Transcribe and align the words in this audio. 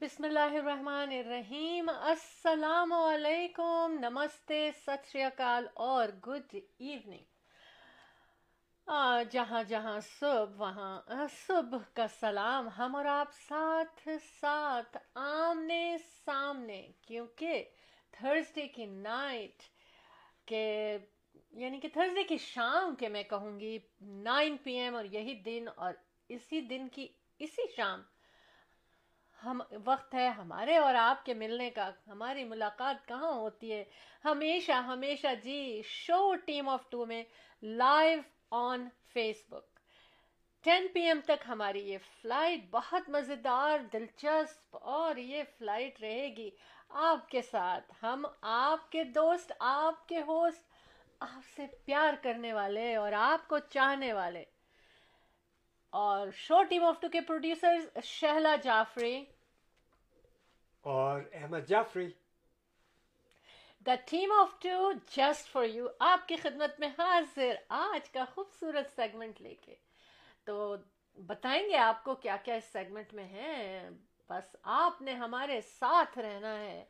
بسم 0.00 0.24
اللہ 0.24 0.38
الرحمن 0.38 1.12
الرحیم۔ 1.12 1.88
السلام 1.88 2.92
علیکم۔ 2.92 3.96
نمستے۔ 4.00 4.70
ست 4.86 5.10
شری 5.12 5.22
اکال۔ 5.22 5.66
اور 5.74 6.08
گڈ 6.08 6.56
ایوننگ۔ 6.78 7.24
جہاں 9.30 9.62
جہاں 9.62 10.00
صبح، 10.00 10.44
وہاں 10.56 11.00
صبح 11.46 11.78
کا 11.94 12.06
سلام۔ 12.08 12.68
ہم 12.68 12.96
اور 12.96 13.04
آپ 13.04 13.28
ساتھ 13.48 14.08
ساتھ 14.40 14.96
آمنے 15.14 15.96
سامنے، 16.24 16.88
کیونکہ 17.02 17.64
تھرسڈے 18.10 18.68
کی 18.68 18.86
نائٹ 18.86 19.62
کے 20.46 20.98
یعنی 21.50 21.80
کہ 21.80 21.88
تھرسڈے 21.88 22.22
کی 22.22 22.36
شام 22.36 22.94
کے 22.94 23.08
میں 23.08 23.22
کہوں 23.22 23.60
گی، 23.60 23.78
نائن 24.00 24.56
پی 24.56 24.74
ایم 24.74 24.94
اور 24.94 25.04
یہی 25.04 25.34
دن 25.34 25.64
اور 25.76 25.94
اسی 26.28 26.60
دن 26.60 26.88
کی 26.88 27.08
اسی 27.38 27.62
شام 27.76 28.02
ہم، 29.44 29.62
وقت 29.84 30.14
ہے 30.14 30.28
ہمارے 30.28 30.76
اور 30.76 30.94
آپ 30.94 31.24
کے 31.24 31.34
ملنے 31.34 31.70
کا۔ 31.70 31.90
ہماری 32.06 32.44
ملاقات 32.44 33.08
کہاں 33.08 33.32
ہوتی 33.32 33.72
ہے؟ 33.72 33.84
ہمیشہ 34.24 34.72
ہمیشہ 34.72 35.26
جی 35.42 35.82
شو 35.84 36.34
ٹیم 36.34 36.68
آف 36.68 36.90
ٹو 36.90 37.06
میں 37.06 37.24
live 37.62 38.18
on 38.50 38.88
Facebook 39.48 39.80
ten 40.64 40.86
P 40.88 41.00
M 41.00 41.20
تک 41.24 41.44
ہماری 41.48 41.88
یہ 41.88 41.98
فلائٹ 42.22 42.60
بہت 42.70 43.08
مزیدار، 43.08 43.78
دلچسپ 43.78 44.76
اور 44.82 45.16
یہ 45.16 45.42
فلائٹ 45.58 46.00
رہے 46.00 46.36
گی۔ 46.36 46.50
آپ 46.88 47.28
کے 47.28 47.42
ساتھ 47.42 47.92
ہم، 48.02 48.26
آپ 48.40 48.92
کے 48.92 49.04
دوست، 49.04 49.52
آپ 49.60 50.08
کے 50.08 50.20
ہوسٹ 50.20 50.70
آپ 51.20 51.56
سے 51.56 51.66
پیار 51.84 52.14
کرنے 52.22 52.52
والے 52.52 52.96
اور 52.96 53.12
آپ 53.12 53.48
کو 53.48 53.58
چاہنے 53.58 54.12
والے۔ 54.12 54.44
اور 55.90 56.28
شو 56.30 56.62
ٹیم 56.62 56.84
آف 56.84 57.00
ٹو 57.00 57.08
کے 57.08 57.20
پروڈیوسر 57.20 58.00
شہلا 58.02 58.56
جعفری 58.56 59.24
اور 60.80 61.22
Ahmed 61.32 61.58
Jafri. 61.68 62.10
The 63.86 63.94
team 64.10 64.32
of 64.32 64.62
two 64.62 64.92
just 64.92 65.52
for 65.52 65.64
you 65.64 65.86
آپ 65.98 66.28
کی 66.28 66.36
خدمت 66.36 66.80
میں 66.80 66.88
حاضر۔ 66.88 67.54
آج 67.68 68.10
کا 68.10 68.24
خوبصورت 68.34 68.96
سیگمنٹ 68.96 69.42
لے 69.42 69.54
کے۔ 69.54 69.74
تو 70.44 70.76
بتائیں 71.26 71.68
گے 71.68 71.76
آپ 71.76 72.04
کو 72.04 72.14
کیا 72.14 72.36
کیا 72.36 72.54
اس 72.54 72.64
سیگمنٹ 72.64 73.14
میں 73.14 73.24
ہے؟ 73.24 73.88
بس 74.28 74.56
آپ 74.62 75.02
نے 75.02 75.12
ہمارے 75.12 75.60
ساتھ 75.60 76.18
رہنا 76.18 76.60
ہے۔ 76.60 76.84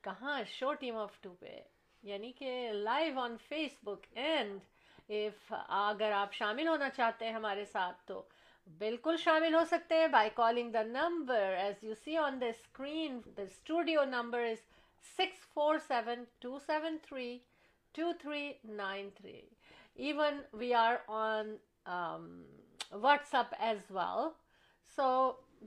کہاں 0.00 0.42
شو 0.44 0.74
ٹیم 0.74 0.96
آف 0.96 1.20
ٹو 1.20 1.34
پہ؟ 1.34 1.60
یعنی 2.02 2.32
کہ 2.32 2.70
live 2.72 3.20
on 3.20 3.36
Facebook 3.82 4.06
and 4.10 4.60
if 5.08 5.52
اگر 5.68 6.12
آپ 6.12 6.32
شامل 6.32 6.68
ہونا 6.68 6.90
چاہتے 6.90 7.26
ہیں 7.26 7.32
ہمارے 7.32 7.64
ساتھ 7.64 7.96
تو 8.06 8.22
بالکل 8.66 9.16
شامل 9.16 9.54
ہو 9.54 9.64
سکتے 9.70 9.94
ہیں 9.94 10.06
by 10.08 10.30
calling 10.34 10.70
the 10.70 10.82
number 10.82 11.54
as 11.58 11.84
you 11.84 11.94
see 11.94 12.16
on 12.16 12.40
the 12.40 12.46
screen 12.46 13.20
the 13.36 13.42
studio 13.42 14.04
number 14.04 14.40
is 14.40 14.64
six 15.04 15.46
four 15.54 15.78
seven 15.78 16.24
two 16.38 16.58
seven 16.66 16.96
three 17.02 17.38
two 17.94 18.12
three 18.20 18.52
nine 18.64 19.08
three 19.10 19.40
even 19.96 20.40
we 20.52 20.72
are 20.74 20.94
on 21.08 21.54
WhatsApp 23.34 23.54
as 23.58 23.90
well 23.90 24.28
so 24.98 25.08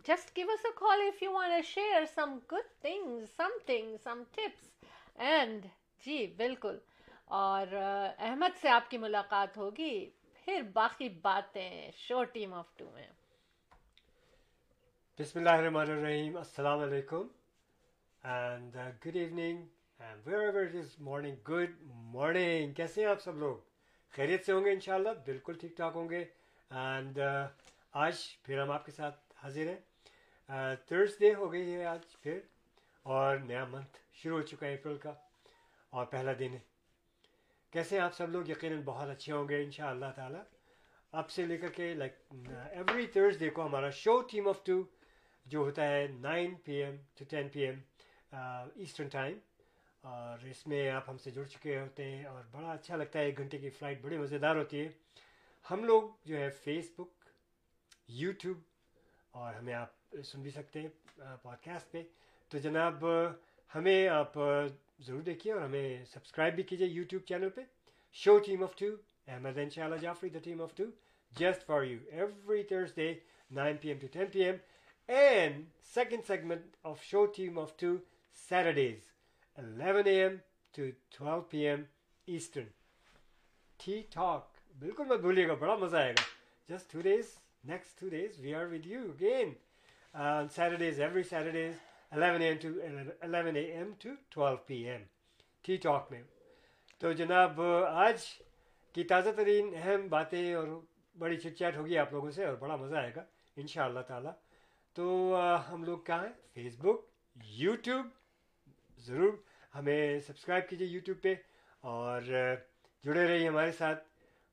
just 0.06 0.36
give 0.38 0.52
us 0.52 0.66
a 0.66 0.72
call 0.76 1.02
if 1.02 1.24
you 1.24 1.32
want 1.32 1.66
share 1.66 2.06
some 2.16 2.38
good 2.52 2.70
thing 2.82 3.20
some 3.38 3.58
thing 3.66 3.96
some 4.04 4.24
tips 4.32 4.70
and 5.16 5.66
جی 6.04 6.26
بالکل 6.38 6.78
اور 7.38 7.74
احمد 7.74 8.62
سے 8.62 8.70
آپ 8.70 8.90
کی 8.92 8.98
ملاقات 8.98 9.58
ہوگی 9.58 10.10
پھر 10.50 10.62
باقی 10.74 11.10
باتیں 11.10 11.92
شو 11.96 12.24
ٹیم 12.24 12.54
آف 12.54 12.66
ٹو 12.78 12.90
میں۔ 12.94 13.08
بسم 15.20 15.40
اللہ 15.40 15.50
الرحمن 15.50 15.92
الرحیم، 15.92 16.38
السلام 16.38 16.80
علیکم۔ 16.80 17.28
And 18.24 18.78
good 19.06 19.16
evening 19.16 19.66
and 20.00 20.28
wherever 20.40 20.62
it 20.62 20.76
is 20.76 20.96
morning 21.00 21.36
good 21.50 21.72
morning 21.82 22.74
کیسے 22.74 23.02
ہیں 23.02 23.10
آپ 23.10 23.22
سب 23.22 23.36
لوگ؟ 23.36 23.58
خیریت 24.12 24.46
سے 24.46 24.52
ہوں 24.52 24.66
گے 24.66 24.72
انشاءاللہ، 24.72 25.10
بالکل 25.26 25.54
ٹھیک 25.54 25.76
ٹھاک 25.76 25.92
ہوں 25.96 26.10
گے۔ 26.10 26.26
اینڈ 26.70 27.20
uh, 27.20 27.48
آج 27.92 28.16
پھر 28.44 28.62
ہم 28.62 28.72
آپ 28.72 28.86
کے 28.86 28.92
ساتھ 28.92 29.34
حاضر 29.44 29.68
ہیں۔ 29.68 29.80
uh, 30.52 30.74
تھرسڈے 30.88 31.34
ہو 31.34 31.52
گئی 31.52 31.74
ہے 31.76 31.86
آج 31.86 32.22
پھر، 32.22 32.40
اور 33.04 33.38
نیا 33.38 33.66
منتھ 33.66 33.98
شروع 34.14 34.38
ہو 34.38 34.42
چکا 34.42 34.68
ہے 34.68 34.74
اپریل 34.74 34.98
کا۔ 34.98 35.14
اور 35.90 36.06
پہلا 36.06 36.32
دن 36.40 36.54
ہے۔ 36.54 36.79
کیسے 37.72 38.00
آپ 38.00 38.14
سب 38.14 38.30
لوگ 38.30 38.50
یقیناً 38.50 38.82
بہت 38.86 39.10
اچھے 39.10 39.34
ہوں 39.34 39.50
گے 39.50 39.64
ان 39.64 39.72
شاء 39.72 39.90
اللہ 39.90 40.06
تعالیٰ؟ 40.16 40.42
اب 41.12 41.30
سے 41.30 41.46
لے 41.46 41.58
کر 41.58 41.68
کے 41.68 41.94
لائک 41.94 42.14
ایوری 42.72 43.08
تھرسڈے 43.08 43.50
کو 43.50 43.66
ہمارا 43.66 43.90
شو 43.90 44.22
ٹیم 44.22 44.48
آف 44.48 44.64
ٹو 44.64 44.82
جو 45.46 45.60
ہوتا 45.60 45.88
ہے 45.88 46.08
nine 46.08 46.56
P 46.56 46.72
M 46.72 46.96
to 47.16 47.26
ten 47.30 47.50
P 47.50 47.60
M 47.60 47.80
eastern 48.32 49.08
time 49.08 49.38
اور 50.04 50.46
اس 50.46 50.68
میں 50.68 50.90
آپ 50.90 51.10
ہم 51.10 51.18
سے 51.18 51.32
جڑ 51.32 51.44
چکے 51.44 51.80
ہوتے 51.80 52.04
ہیں 52.04 52.26
اور 52.26 52.44
بڑا 52.52 52.72
اچھا 52.72 52.96
لگتا 52.96 53.20
ہے، 53.20 53.26
ایک 53.26 53.38
گھنٹے 53.38 53.58
کی 53.58 53.70
فلائٹ 53.70 54.02
بڑی 54.02 54.18
مزیدار 54.18 54.56
ہوتی 54.56 54.80
ہے۔ 54.80 54.90
ہم 55.72 55.84
لوگ 55.84 56.04
جو 56.26 56.38
ہے 56.38 56.50
فیس 56.50 56.92
بک 56.98 57.30
یوٹیوب 58.08 58.58
اور 59.32 59.54
ہمیں 59.54 59.74
آپ 59.74 60.16
سن 60.26 60.42
بھی 60.42 60.52
سکتے 60.52 60.82
ہیں 60.82 60.88
uh, 61.22 61.36
پوڈ 61.42 61.66
کاسٹ 61.66 61.92
پہ۔ 61.92 62.04
تو 62.52 62.58
جناب، 62.58 63.06
ہمیں 63.76 64.08
آپ 64.08 64.38
uh, 64.40 64.68
ضرور 65.00 65.22
دیکھیے 65.22 65.52
اور 65.54 65.62
ہمیں 65.62 66.06
سبسکرائب 66.14 66.56
بھی 66.56 66.64
کیجیے 66.70 66.88
یوٹیوب 66.88 67.24
چینل 67.28 67.50
پہ۔ 67.56 67.62
Show 68.16 68.38
team 68.46 68.64
of 68.64 68.76
two 68.78 68.88
Ahmed 69.28 69.58
ان 69.58 69.70
شاء 69.70 69.84
اللہ 69.84 69.96
Jafri 70.02 70.30
the 70.30 70.40
team 70.44 70.62
of 70.62 70.76
two 70.76 70.84
just 71.32 71.66
for 71.66 71.84
you 71.84 71.98
every 72.12 72.64
Thursday 72.70 73.14
nine 73.52 73.78
P 73.82 73.90
M 73.90 73.98
to 74.00 74.08
ten 74.14 74.26
P 74.32 74.44
M 74.44 74.56
and 75.10 75.64
second 75.94 76.26
segment 76.28 76.76
of 76.84 77.04
show 77.04 77.26
team 77.36 77.60
of 77.60 77.76
two 77.80 77.96
Saturdays 78.38 79.08
eleven 79.58 80.08
A 80.08 80.20
M 80.22 80.36
to 80.74 80.84
twelve 81.18 81.42
P 81.52 81.66
M 81.68 81.84
eastern 82.28 82.68
ٹھیک 83.80 84.12
ٹھاک 84.12 84.58
بالکل 84.76 85.06
مت 85.06 85.20
بھولیے 85.20 85.48
گا، 85.48 85.54
بڑا 85.54 85.76
مزہ 85.76 85.98
آئے 85.98 86.14
گا۔ 86.14 86.24
Just 86.70 86.92
two 86.92 87.02
days 87.02 87.36
next 87.64 88.00
two 88.00 88.10
days 88.10 88.40
we 88.40 88.54
are 88.56 88.66
with 88.72 88.86
you 88.88 89.02
again 89.12 89.54
Saturdays 90.56 91.00
every 91.02 91.24
Saturdays 91.24 91.74
eleven 92.12 92.42
A 92.42 92.48
M 92.48 92.58
to 92.62 92.70
eleven 93.22 93.56
A 93.56 93.64
M 93.72 93.92
to 94.00 94.10
twelve 94.30 94.56
P 94.68 94.78
M 94.90 95.04
tea 95.66 95.76
talk 95.78 96.12
میں 96.12 96.22
تو 97.02 97.12
جناب، 97.14 97.62
آج 98.06 98.24
کی 98.96 99.04
تازہ 99.04 99.30
ترین 99.38 99.74
اہم 99.76 100.08
باتیں 100.10 100.54
اور 100.54 100.68
بڑی 101.16 101.38
چٹ 101.38 101.58
چیٹ 101.60 101.78
ہوگی 101.78 101.98
آپ 101.98 102.14
لوگوں 102.14 102.32
سے 102.32 102.46
اور 102.46 102.56
بڑا 102.56 102.76
مزہ 102.76 102.96
آئے 102.96 103.12
گا 103.16 103.24
ان 103.58 103.68
شاء 103.68 103.86
اللہ 103.86 104.00
تعالیٰ. 104.08 104.32
تو 104.96 105.36
ہم 105.70 105.84
لوگ 105.84 105.98
کہاں 106.06 106.24
ہیں؟ 106.24 106.34
فیس 106.54 106.78
بک 106.80 107.06
یوٹیوب 107.58 108.06
ضرور 108.98 109.34
ہمیں 109.74 110.20
سبسکرائب 110.28 110.70
کیجیے 110.70 110.88
یوٹیوب 110.88 111.22
پہ 111.24 111.34
اور 111.84 112.22
جڑے 113.04 113.28
رہیے 113.28 113.48
ہمارے 113.48 113.72
ساتھ. 113.72 114.04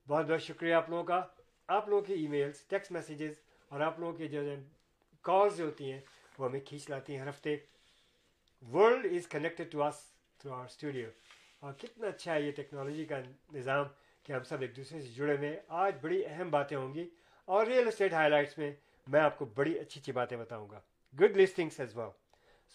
بہت 0.06 0.26
بہت 0.26 0.42
شکریہ 0.42 0.74
آپ 0.74 0.90
لوگوں 0.90 1.04
کا. 1.04 1.22
آپ 1.68 1.88
لوگوں 1.88 2.04
کے 2.04 2.14
ای 2.14 2.26
میلس 2.28 2.62
ٹیکسٹ 2.68 2.92
میسیجز 2.92 3.40
اور 3.70 3.80
آپ 3.80 3.98
لوگوں 4.00 4.12
کے 4.18 4.28
جو 4.28 4.40
کالز 5.24 5.56
جو 5.56 5.64
ہوتی 5.64 5.92
ہیں 5.92 6.00
وہ 6.38 6.48
ہمیں 6.48 6.60
کھینچ 6.60 6.88
لاتی 6.90 7.12
ہیں 7.12 7.20
ہر 7.20 7.28
ہفتے۔ 7.28 7.56
World 8.62 9.06
is 9.06 9.26
connected 9.28 9.70
to 9.72 9.82
us 9.82 10.04
through 10.40 10.52
our 10.54 10.64
studio 10.64 11.08
اور 11.62 11.72
کتنا 11.72 12.06
اچھا 12.08 12.34
ہے 12.34 12.40
یہ 12.40 12.50
ٹیکنالوجی 12.52 13.04
کا 13.04 13.20
نظام 13.52 13.84
کہ 14.22 14.32
ہم 14.32 14.42
سب 14.44 14.60
ایک 14.60 14.76
دوسرے 14.76 15.00
سے 15.00 15.08
جڑے 15.08 15.36
ہوئے 15.36 15.60
آج 15.82 15.94
بڑی 16.00 16.24
اہم 16.26 16.50
باتیں 16.50 16.76
ہوں 16.76 16.94
گی 16.94 17.08
اور 17.48 17.66
ریئل 17.66 17.88
اسٹیٹ 17.88 18.12
ہائی 18.12 18.30
لائٹس 18.30 18.58
میں 18.58 18.72
میں 19.06 19.20
آپ 19.20 19.38
کو 19.38 19.44
بڑی 19.44 19.78
اچھی 19.78 20.00
اچھی 20.00 20.12
باتیں 20.12 20.36
بتاؤں 20.36 20.68
گا۔ 20.70 20.80
Good 21.14 21.36
listenings 21.36 21.80
as 21.80 21.96
well 21.96 22.10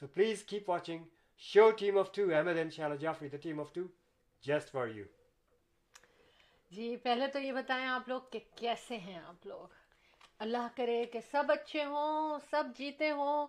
so 0.01 0.07
please 0.07 0.43
keep 0.43 0.69
watching 0.69 1.03
show 1.43 1.69
team 1.71 1.97
of 1.97 2.11
two 2.11 2.23
Ahmed 2.35 2.57
ان 2.57 2.69
شاء 2.69 2.83
اللہ 2.85 2.95
Jafri 2.95 3.29
the 3.29 3.37
team 3.37 3.59
of 3.59 3.73
two 3.73 3.81
just 4.43 4.71
for 4.71 4.87
you 4.87 5.05
جی 6.71 6.95
پہلے 6.97 7.27
تو 7.27 7.39
یہ 7.39 7.51
بتائیں 7.51 7.85
آپ 7.87 8.07
لوگ 8.09 8.21
کہ 8.31 8.39
کیسے 8.55 8.97
ہیں 8.97 9.19
آپ 9.19 9.45
لوگ؟ 9.45 9.80
اللہ 10.41 10.67
کرے 10.75 11.05
کہ 11.05 11.19
سب 11.19 11.51
اچھے 11.51 11.83
ہوں، 11.83 12.39
سب 12.49 12.63
جیتے 12.75 13.11
ہوں 13.11 13.47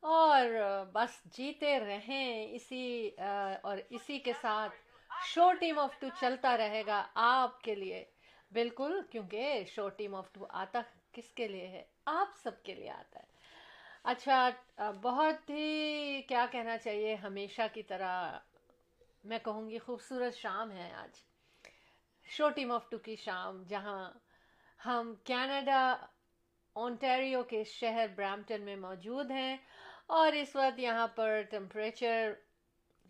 اور 0.00 0.44
بس 0.92 1.24
جیتے 1.24 1.78
رہیں۔ 1.80 2.46
اسی 2.52 3.10
اور 3.62 3.78
اسی 3.90 4.18
کے 4.18 4.32
ساتھ 4.40 4.74
شو 5.26 5.52
ٹیم 5.52 5.78
آف 5.78 5.98
ٹو 6.00 6.06
چلتا 6.20 6.56
رہے 6.56 6.82
گا 6.86 7.06
آپ 7.14 7.60
کے 7.60 7.74
لیے۔ 7.74 8.04
بالکل، 8.52 9.00
کیونکہ 9.10 9.64
شو 9.64 9.88
ٹیم 9.88 10.14
آف 10.14 10.32
ٹو 10.32 10.46
آتا 10.50 10.80
کس 11.12 11.32
کے 11.32 11.48
لیے 11.48 11.66
ہے؟ 11.66 11.84
آپ 12.06 12.28
سب 12.42 12.62
کے 12.62 12.74
لیے 12.74 12.90
آتا 12.90 13.20
ہے۔ 13.20 13.26
اچھا 14.04 14.48
بہت 15.02 15.50
ہی 15.50 16.22
کیا 16.22 16.46
کہنا 16.50 16.78
چاہیے، 16.78 17.14
ہمیشہ 17.14 17.62
کی 17.72 17.82
طرح 17.82 18.38
میں 19.24 19.38
کہوں 19.38 19.70
گی 19.70 19.78
خوبصورت 19.78 20.34
شام 20.34 20.70
ہے 20.70 20.90
آج۔ 20.94 21.18
شو 22.24 22.48
ٹیم 22.50 22.72
آف 22.72 22.90
ٹو 22.90 22.98
کی 22.98 23.16
شام، 23.16 23.62
جہاں 23.62 24.10
ہم 24.86 25.14
کینیڈا 25.24 25.96
اونٹیریو 26.76 27.42
کے 27.42 27.62
شہر 27.64 28.06
برامٹن 28.16 28.62
میں 28.62 28.76
موجود 28.76 29.30
ہیں 29.30 29.56
اور 30.18 30.32
اس 30.32 30.54
وقت 30.56 30.78
یہاں 30.78 31.06
پر 31.14 31.40
ٹمپریچر 31.50 32.32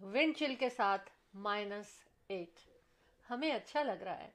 ونڈ 0.00 0.36
چل 0.36 0.54
کے 0.58 0.68
ساتھ 0.70 1.10
مائنس 1.46 1.86
ایٹ 2.28 2.68
ہمیں 3.26 3.50
اچھا 3.52 3.82
لگ 3.82 4.02
رہا 4.02 4.18
ہے. 4.18 4.30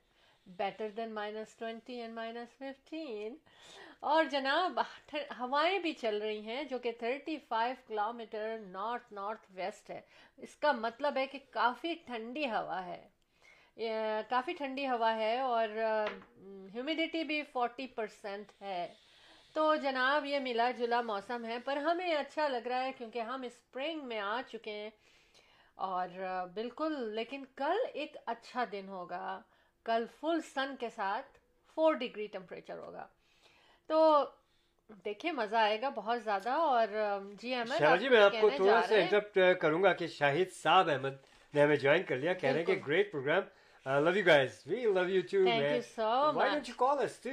Better 0.47 0.89
than 0.97 1.13
minus 1.13 1.55
twenty 1.55 1.99
and 2.01 2.13
minus 2.15 2.49
fifteen 2.57 3.35
اور 4.01 4.23
جناب، 4.31 4.79
ہوائیں 5.39 5.79
بھی 5.79 5.93
چل 5.93 6.21
رہی 6.21 6.39
ہیں 6.45 6.63
جو 6.63 6.79
کہ 6.79 6.91
thirty 6.99 7.37
five 7.47 7.75
kilometre 8.13 8.57
north 8.61 9.13
north 9.13 9.45
west 9.55 9.89
ہے. 9.89 10.01
اس 10.39 10.55
کا 10.55 10.71
مطلب 10.71 11.17
ہے 11.17 11.25
کہ 11.27 11.39
کافی 11.51 11.93
ٹھنڈی 12.05 12.45
ہوا 12.49 12.85
ہے. 12.85 13.07
کافی 14.29 14.53
ٹھنڈی 14.53 14.87
ہوا 14.87 15.15
ہے 15.15 15.39
اور 15.39 15.69
ہیومیڈیٹی 16.73 17.23
بھی 17.23 17.41
فورٹی 17.53 17.87
پرسینٹ 17.95 18.51
ہے. 18.61 18.87
تو 19.55 19.75
جناب 19.75 20.25
یہ 20.25 20.39
ملا 20.39 20.71
جلا 20.71 21.01
موسم 21.01 21.45
ہے 21.45 21.57
پر 21.65 21.77
ہمیں 21.77 22.15
اچھا 22.15 22.47
لگ 22.47 22.67
رہا 22.67 22.83
ہے 22.83 22.91
کیونکہ 22.97 23.19
ہم 23.19 23.41
اسپرنگ 23.41 23.99
میں 24.03 24.19
آ 24.19 24.41
چکے 24.47 24.71
ہیں۔ 24.71 24.89
اور 25.75 26.07
بالکل 26.53 27.09
لیکن 27.15 27.43
کل 27.55 27.77
ایک 27.93 28.17
اچھا 28.25 28.65
دن 28.71 28.87
ہوگا۔ 28.87 29.41
کل 29.85 30.05
فل 30.19 30.41
سن 30.53 30.75
کے 30.79 30.89
ساتھ 30.89 31.37
فور 31.75 31.93
ڈگری 31.93 32.27
ٹمپریچر 32.27 32.77
ہوگا۔ 32.77 33.07
تو 33.87 34.25
دیکھیں 35.05 35.31
مزہ 35.31 35.55
آئے 35.55 35.81
گا 35.81 35.89
بہت 35.89 36.23
زیادہ۔ 36.23 36.49
اور 36.49 36.87
جی 37.41 37.55
احمد 37.55 37.77
شاہ 37.77 37.95
جی 37.95 38.09
میں 38.09 38.21
آپ 38.21 38.31
کو 38.41 38.49
تھوڑا 38.49 38.81
سا 38.81 38.95
انٹرپٹ 38.95 39.39
کروں 39.61 39.83
گا 39.83 39.93
کہ 39.93 40.07
شاہد 40.07 40.53
صاحب 40.53 40.89
احمد 40.89 41.15
نے 41.53 41.61
ہمیں 41.61 41.75
جوائن 41.75 42.03
کر 42.03 42.15
لیا۔ 42.15 42.33
کہہ 42.33 42.49
رہے 42.49 42.59
ہیں 42.59 42.65
کہ 42.65 42.79
great 42.87 43.11
programme 43.11 43.43
love 43.85 44.15
you 44.15 44.25
guys 44.25 44.61
we 44.65 44.83
love 44.83 45.09
you 45.09 45.21
too 45.31 45.45
why 45.45 45.79
don't 45.97 46.69
you 46.69 46.75
call 46.77 46.99
us 46.99 47.19
to 47.19 47.29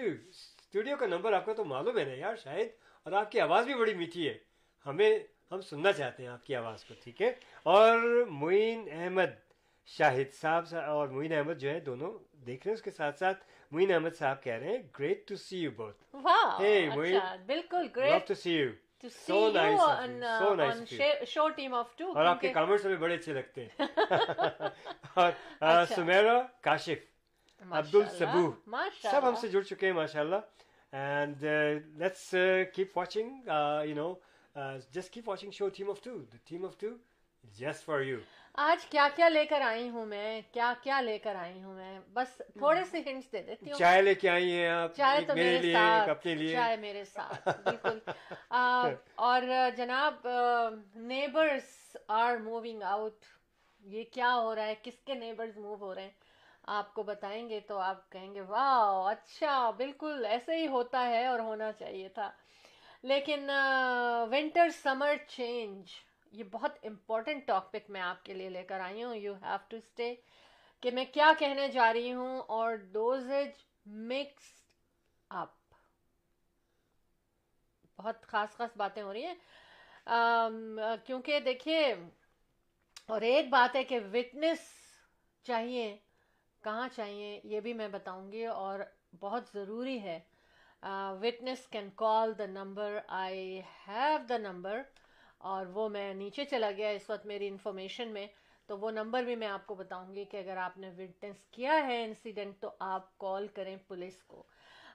studio 0.73 0.97
کا 0.97 1.07
نمبر 1.07 1.33
آپ 1.33 1.45
کو 1.45 1.55
تو 1.55 1.65
معلوم 1.65 1.99
ہے 1.99 2.05
نا 2.05 2.13
یار 2.13 2.37
شاہد 2.37 2.69
اور 3.07 3.13
آپ 3.13 3.31
کی 3.31 3.41
آواز 3.41 3.65
بھی 3.65 3.75
بڑی 3.75 3.95
میٹھی 3.95 4.29
ہے 4.29 4.35
ہمیں 4.87 5.19
ہم 5.53 5.61
سننا 5.61 5.93
چاہتے 5.93 6.23
ہیں 6.23 6.31
آپ 6.31 6.45
کی 6.45 6.55
آواز 6.57 6.85
کو 6.85 6.95
ٹھیک 7.03 7.21
ہے 7.23 7.29
اور 7.67 8.25
معین 8.31 8.89
احمد 8.93 9.35
شاہد 9.89 10.33
صاحب 10.35 10.75
اور 10.87 11.09
معین 11.09 11.33
احمد 11.33 11.61
جو 11.61 11.71
ہے 11.71 11.81
دونوں 11.81 12.11
دیکھ 12.47 12.67
رہے 12.67 12.71
ہیں 12.71 12.77
اس 12.77 12.83
کے 12.83 12.91
ساتھ 12.91 13.19
ساتھ 13.19 13.45
معین 13.73 13.93
احمد 13.93 14.17
صاحب 14.19 14.43
کہہ 14.43 14.53
رہے 14.55 14.69
ہیں 14.69 14.83
گریٹ 14.99 15.29
ٹو 15.29 15.37
سی 15.39 15.59
یو 15.59 15.71
بہت 15.77 17.43
بالکل 17.47 17.87
گریٹ 17.97 18.29
ٹو 18.29 18.35
سی 18.35 18.53
یو 18.53 18.71
اور 22.09 22.25
آپ 22.25 22.41
کے 22.41 22.49
کامنٹس 22.49 22.87
ہمیں 22.87 22.97
بڑے 22.97 23.15
اچھے 23.15 23.33
لگتے 23.33 23.65
ہیں 23.65 23.87
اور 25.17 25.85
سمیرا 25.87 26.41
کاشف 26.61 27.12
عبد 27.71 27.95
الصبو 27.95 28.51
سب 29.03 29.29
ہم 29.29 29.35
سے 29.41 29.49
جڑ 29.49 29.63
چکے 29.63 29.87
ہیں 29.87 29.95
ماشاء 29.95 30.21
اللہ 30.21 30.37
and 30.93 31.43
let's 31.99 32.35
keep 32.75 32.97
watching 32.99 33.49
you 33.89 33.95
know 33.95 34.13
just 34.93 35.13
keep 35.13 35.29
watching 35.29 35.51
show 35.51 35.69
team 35.69 35.91
of 35.91 36.03
two 36.03 36.19
team 36.45 36.65
of 36.65 36.77
two 36.81 36.89
just 37.45 37.85
for 37.85 38.01
you 38.01 38.19
آج 38.65 38.85
کیا 38.87 39.07
کیا 39.17 39.29
لے 39.29 39.45
کر 39.47 39.61
آئی 39.65 39.89
ہوں 39.89 40.07
میں؟ 40.07 40.41
کیا 40.53 40.73
کیا 40.83 41.01
لے 41.01 41.19
کر 41.19 41.37
آئی 41.37 41.63
ہوں 41.63 41.75
میں؟ 41.75 42.01
بس 42.13 42.37
تھوڑے 42.59 42.83
سے 42.91 43.01
ہنٹس 43.07 43.33
دے 43.33 43.43
دیتی 43.43 43.71
ہوں. 43.71 43.79
چائے 43.79 44.03
لے 44.03 44.15
کے 44.15 44.29
آئی 44.29 44.51
ہیں 44.53 44.69
آپ 44.69 44.95
چائے 44.97 45.21
تو 45.27 45.35
میرے 45.35 45.73
ساتھ 45.73 46.11
اپنے 46.11 46.35
لیے۔ 46.35 46.53
چائے 46.53 46.77
میرے 46.77 47.05
ساتھ 47.05 47.49
بالکل. 47.65 47.99
اور 48.51 49.43
جناب 49.77 50.27
نیبرس 50.95 51.97
آر 52.09 52.37
موونگ 52.37 52.83
آؤٹ 52.83 53.25
یہ 53.81 54.05
کیا 54.13 54.35
ہو 54.35 54.55
رہا 54.55 54.67
ہے؟ 54.67 54.75
کس 54.83 55.01
کے 55.05 55.15
نیبرز 55.15 55.57
موو 55.57 55.75
ہو 55.75 55.95
رہے 55.95 56.03
ہیں؟ 56.03 56.11
آپ 56.65 56.93
کو 56.95 57.03
بتائیں 57.03 57.49
گے 57.49 57.59
تو 57.69 57.79
آپ 57.81 58.11
کہیں 58.13 58.35
گے 58.35 58.41
واہ 58.49 59.09
اچھا 59.11 59.71
بالکل 59.77 60.25
ایسے 60.29 60.57
ہی 60.57 60.67
ہوتا 60.67 61.07
ہے 61.09 61.27
اور 61.27 61.39
ہونا 61.41 61.71
چاہیے 61.79 62.09
تھا۔ 62.09 62.31
لیکن 63.05 63.51
ونٹر 64.31 64.69
سمر 64.83 65.17
چینج 65.29 65.91
یہ 66.33 66.45
بہت 66.53 66.79
امپورٹنٹ 66.85 67.47
ٹاپک 67.47 67.91
میں 67.91 68.01
آپ 68.01 68.25
کے 68.25 68.35
لیے 68.35 68.49
لے 68.51 68.63
کر 68.63 68.81
آئی 68.81 69.03
ہوں۔ 69.03 69.15
یو 69.17 69.35
ہیو 69.43 69.57
ٹو 69.69 69.77
اسٹے 69.77 70.15
کہ 70.83 70.91
میں 70.91 71.05
کیا 71.13 71.33
کہنے 71.39 71.69
جا 71.69 71.93
رہی 71.93 72.13
ہوں 72.13 72.41
اور 72.49 72.75
ڈوزج 72.93 73.63
مکس 74.09 74.51
اپ 75.31 75.51
بہت 77.99 78.27
خاص 78.27 78.57
خاص 78.57 78.77
باتیں 78.77 79.03
ہو 79.03 79.13
رہی 79.13 79.25
ہیں۔ 79.27 79.35
کیونکہ 81.07 81.41
دیکھیے، 81.41 81.83
اور 83.09 83.21
ایک 83.23 83.49
بات 83.51 83.77
ہے 83.77 83.83
کہ 83.85 83.99
وٹنس 84.13 84.59
چاہیے۔ 85.47 85.97
کہاں 86.65 86.89
چاہیے 86.97 87.41
یہ 87.45 87.61
بھی 87.61 87.73
میں 87.73 87.89
بتاؤں 87.89 88.33
گی 88.33 88.47
اور 88.47 88.81
بہت 89.21 89.43
ضروری 89.55 90.03
ہے۔ 90.03 90.21
Witness 91.23 91.67
can 91.67 91.89
call 91.95 92.39
the 92.39 92.47
number 92.47 92.99
I 93.09 93.61
have 93.89 94.27
the 94.29 94.39
number 94.39 94.83
اور 95.39 95.67
وہ 95.67 95.89
میں 95.89 96.15
نیچے 96.15 96.45
چلا 96.45 96.71
گیا 96.71 96.89
اس 96.89 97.11
وقت 97.11 97.27
میری 97.27 97.49
انفارمیشن 97.49 98.09
میں۔ 98.09 98.27
تو 98.67 98.79
وہ 98.79 98.91
نمبر 98.91 99.23
بھی 99.23 99.37
میں 99.37 99.49
آپ 99.49 99.67
کو 99.67 99.75
بتاؤں 99.75 100.15
گی 100.15 100.25
کہ 100.25 100.37
اگر 100.37 100.57
آپ 100.57 100.79
نے 100.79 100.91
وٹنس 100.99 101.45
کیا 101.51 101.87
ہے 101.87 102.05
انسیڈنٹ 102.05 102.61
تو 102.61 102.71
آپ 102.79 103.19
کال 103.19 103.47
کریں 103.47 103.77
پولیس 103.89 104.23
کو۔ 104.23 104.43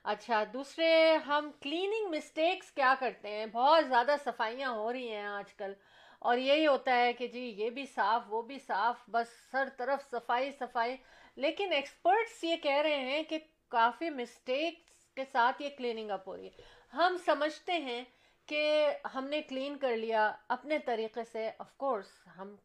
اچھا 0.04 0.44
دوسرے، 0.52 1.16
ہم 1.16 1.50
کلیننگ 1.60 2.10
مسٹیکس 2.10 2.70
کیا 2.70 2.94
کرتے 3.00 3.28
ہیں؟ 3.28 3.46
بہت 3.46 3.88
زیادہ 3.88 4.14
صفائیاں 4.24 4.70
ہو 4.70 4.92
رہی 4.92 5.08
ہیں 5.08 5.26
آج 5.26 5.54
کل۔ 5.54 5.72
اور 6.18 6.38
یہی 6.38 6.66
ہوتا 6.66 6.96
ہے 6.96 7.12
کہ 7.12 7.26
جی 7.26 7.40
یہ 7.40 7.70
بھی 7.70 7.86
صاف، 7.86 8.22
وہ 8.28 8.42
بھی 8.42 8.58
صاف، 8.58 8.96
بس 9.08 9.54
ہر 9.54 9.68
طرف 9.76 10.10
صفائی 10.10 10.50
صفائی۔ 10.52 10.96
لیکن 11.38 11.72
ایکسپرٹس 11.72 12.44
یہ 12.44 12.56
کہہ 12.56 12.82
رہے 12.82 12.96
ہیں 12.96 13.22
کہ 13.22 13.38
کافی 13.68 14.10
مسٹیکس 14.10 15.14
کے 15.14 15.24
ساتھ 15.32 15.62
یہ 15.62 15.68
کلیننگ 15.78 16.10
اپ 16.10 16.28
ہو 16.28 16.36
رہی 16.36 16.46
ہے۔ 16.46 16.62
ہم 16.92 17.16
سمجھتے 17.26 17.72
ہیں 17.72 18.04
کہ 18.46 18.88
ہم 19.14 19.24
نے 19.24 19.42
کلین 19.42 19.78
کر 19.78 19.96
لیا 19.96 20.32
اپنے 20.48 20.78
طریقے 20.78 21.20
سے 21.32 21.50
آف 21.58 21.76
کورس 21.76 22.06
ہم 22.38 22.56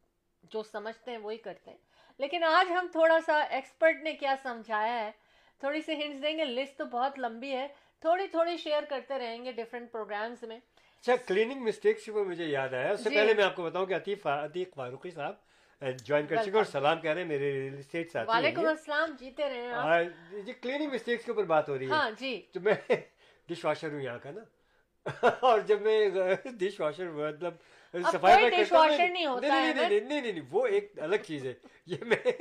جو 0.42 0.62
سمجھتے 0.62 1.10
ہیں 1.10 1.18
وہی 1.18 1.36
کرتے 1.36 1.70
ہیں۔ 1.70 1.78
لیکن 2.18 2.44
آج 2.44 2.72
ہم 2.72 2.86
تھوڑا 2.92 3.18
سا 3.26 3.38
ایکسپرٹ 3.40 4.02
نے 4.02 4.12
کیا 4.12 4.34
سمجھایا 4.42 5.04
ہے۔ 5.04 5.10
تھوڑی 5.58 5.80
سی 5.82 5.94
ہنٹس 5.94 6.22
دیں 6.22 6.38
گے 6.38 6.44
لسٹ 6.44 6.78
تو 6.78 6.84
بہت 6.84 7.18
لمبی 7.18 7.56
ہے۔ 7.56 7.68
تھوڑی 8.00 8.28
تھوڑی 8.28 8.56
شیئر 8.56 8.82
کرتے 8.88 9.18
رہیں 9.18 9.44
گے 9.44 9.52
ڈفرینٹ 9.52 9.92
پروگرامز 9.92 10.42
میں۔ 10.42 10.56
اچھا 11.00 11.16
کلیننگ 11.16 11.60
مسٹیکس 11.62 12.08
وہ 12.08 12.24
مجھے 12.24 12.44
یاد 12.44 12.74
آیا۔ 12.74 12.90
اس 12.90 13.04
سے 13.04 13.10
جی. 13.10 13.16
پہلے 13.16 13.34
میں 13.34 13.44
آپ 13.44 13.56
کو 13.56 13.62
بتاؤں 13.62 13.86
کہ 13.86 13.94
عطیف 13.94 14.26
عتیق 14.26 14.74
فاروقی 14.74 15.10
صاحب 15.10 15.53
جوائن 15.82 16.26
کر 16.26 16.36
چکے 16.36 16.56
اور 16.56 16.64
سلام 16.64 17.00
کہہ 17.00 17.10
رہے 17.10 17.20
ہیں 17.20 17.28
میرے 17.28 17.52
ریل 17.52 17.78
اسٹیٹ 17.78 18.12
ساتھی 18.12 18.32
وعلیکم 18.32 18.66
السلام 18.66 19.10
جیتے 19.18 19.48
رہے 19.48 20.40
جی 20.42 20.52
کلیننگ 20.52 20.92
مسٹیکس 20.92 21.24
کے 21.24 21.30
اوپر 21.30 21.44
بات 21.44 21.68
ہو 21.68 21.78
رہی 21.78 21.86
ہے 21.86 21.90
ہاں 21.90 22.10
جی 22.18 22.40
تو 22.52 22.60
میں 22.60 22.74
ڈش 23.48 23.64
واشر 23.64 23.92
ہوں 23.92 24.00
یہاں 24.00 24.18
کا 24.18 24.30
نا 24.30 24.44
اور 25.40 25.60
جب 25.60 25.80
میں 25.80 26.08
ڈش 26.44 26.80
واشر 26.80 27.08
مطلب 27.08 27.54
صفائی 27.94 28.42
میں 28.42 28.50
کرتا 28.50 28.78
ہوں 28.78 29.40
نہیں 29.40 30.20
نہیں 30.20 30.40
وہ 30.50 30.66
ایک 30.66 30.92
الگ 30.96 31.16
چیز 31.26 31.46
ہے 31.46 31.52
یہ 31.86 31.96
میں 32.04 32.32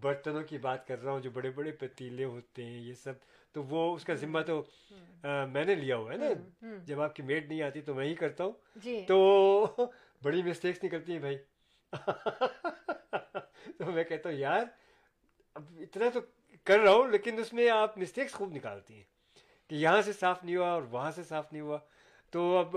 برتنوں 0.00 0.42
کی 0.42 0.58
بات 0.58 0.86
کر 0.86 1.02
رہا 1.02 1.12
ہوں 1.12 1.20
جو 1.20 1.30
بڑے 1.30 1.50
بڑے 1.50 1.70
پتیلے 1.70 2.24
ہوتے 2.24 2.64
ہیں 2.64 2.78
یہ 2.78 2.94
سب 2.94 3.12
تو 3.52 3.62
وہ 3.62 3.94
اس 3.94 4.04
کا 4.04 4.14
ذمہ 4.14 4.38
تو 4.46 4.62
میں 5.22 5.64
نے 5.64 5.74
لیا 5.74 5.96
ہوا 5.96 6.12
ہے 6.12 6.16
نا 6.16 6.28
جب 6.86 7.00
آپ 7.00 7.16
کی 7.16 7.22
میڈ 7.22 7.48
نہیں 7.48 7.62
آتی 7.62 7.80
تو 7.80 7.94
میں 7.94 8.06
ہی 8.06 8.14
کرتا 8.14 8.44
ہوں۔ 8.44 8.52
تو 9.08 9.86
بڑی 10.22 10.42
مسٹیکس 10.42 10.84
نکلتی 10.84 11.12
ہیں 11.12 11.18
بھائی 11.18 11.36
تو 13.78 13.84
میں 13.86 14.04
کہتا 14.04 14.28
ہوں 14.28 14.36
یار 14.36 14.62
اب 15.56 15.62
اتنا 15.80 16.08
تو 16.08 16.20
کر 16.66 16.78
رہا 16.78 16.92
ہوں 16.92 17.08
لیکن 17.08 17.38
اس 17.38 17.52
میں 17.52 17.68
آپ 17.70 17.98
مسٹیکس 17.98 18.32
خوب 18.32 18.52
نکالتی 18.52 18.94
ہیں 18.94 19.02
کہ 19.70 19.74
یہاں 19.74 20.02
سے 20.02 20.12
صاف 20.12 20.44
نہیں 20.44 20.56
ہوا 20.56 20.70
اور 20.70 20.82
وہاں 20.90 21.10
سے 21.10 21.22
صاف 21.22 21.52
نہیں 21.52 21.62
ہوا۔ 21.62 21.78
تو 22.32 22.56
اب 22.58 22.72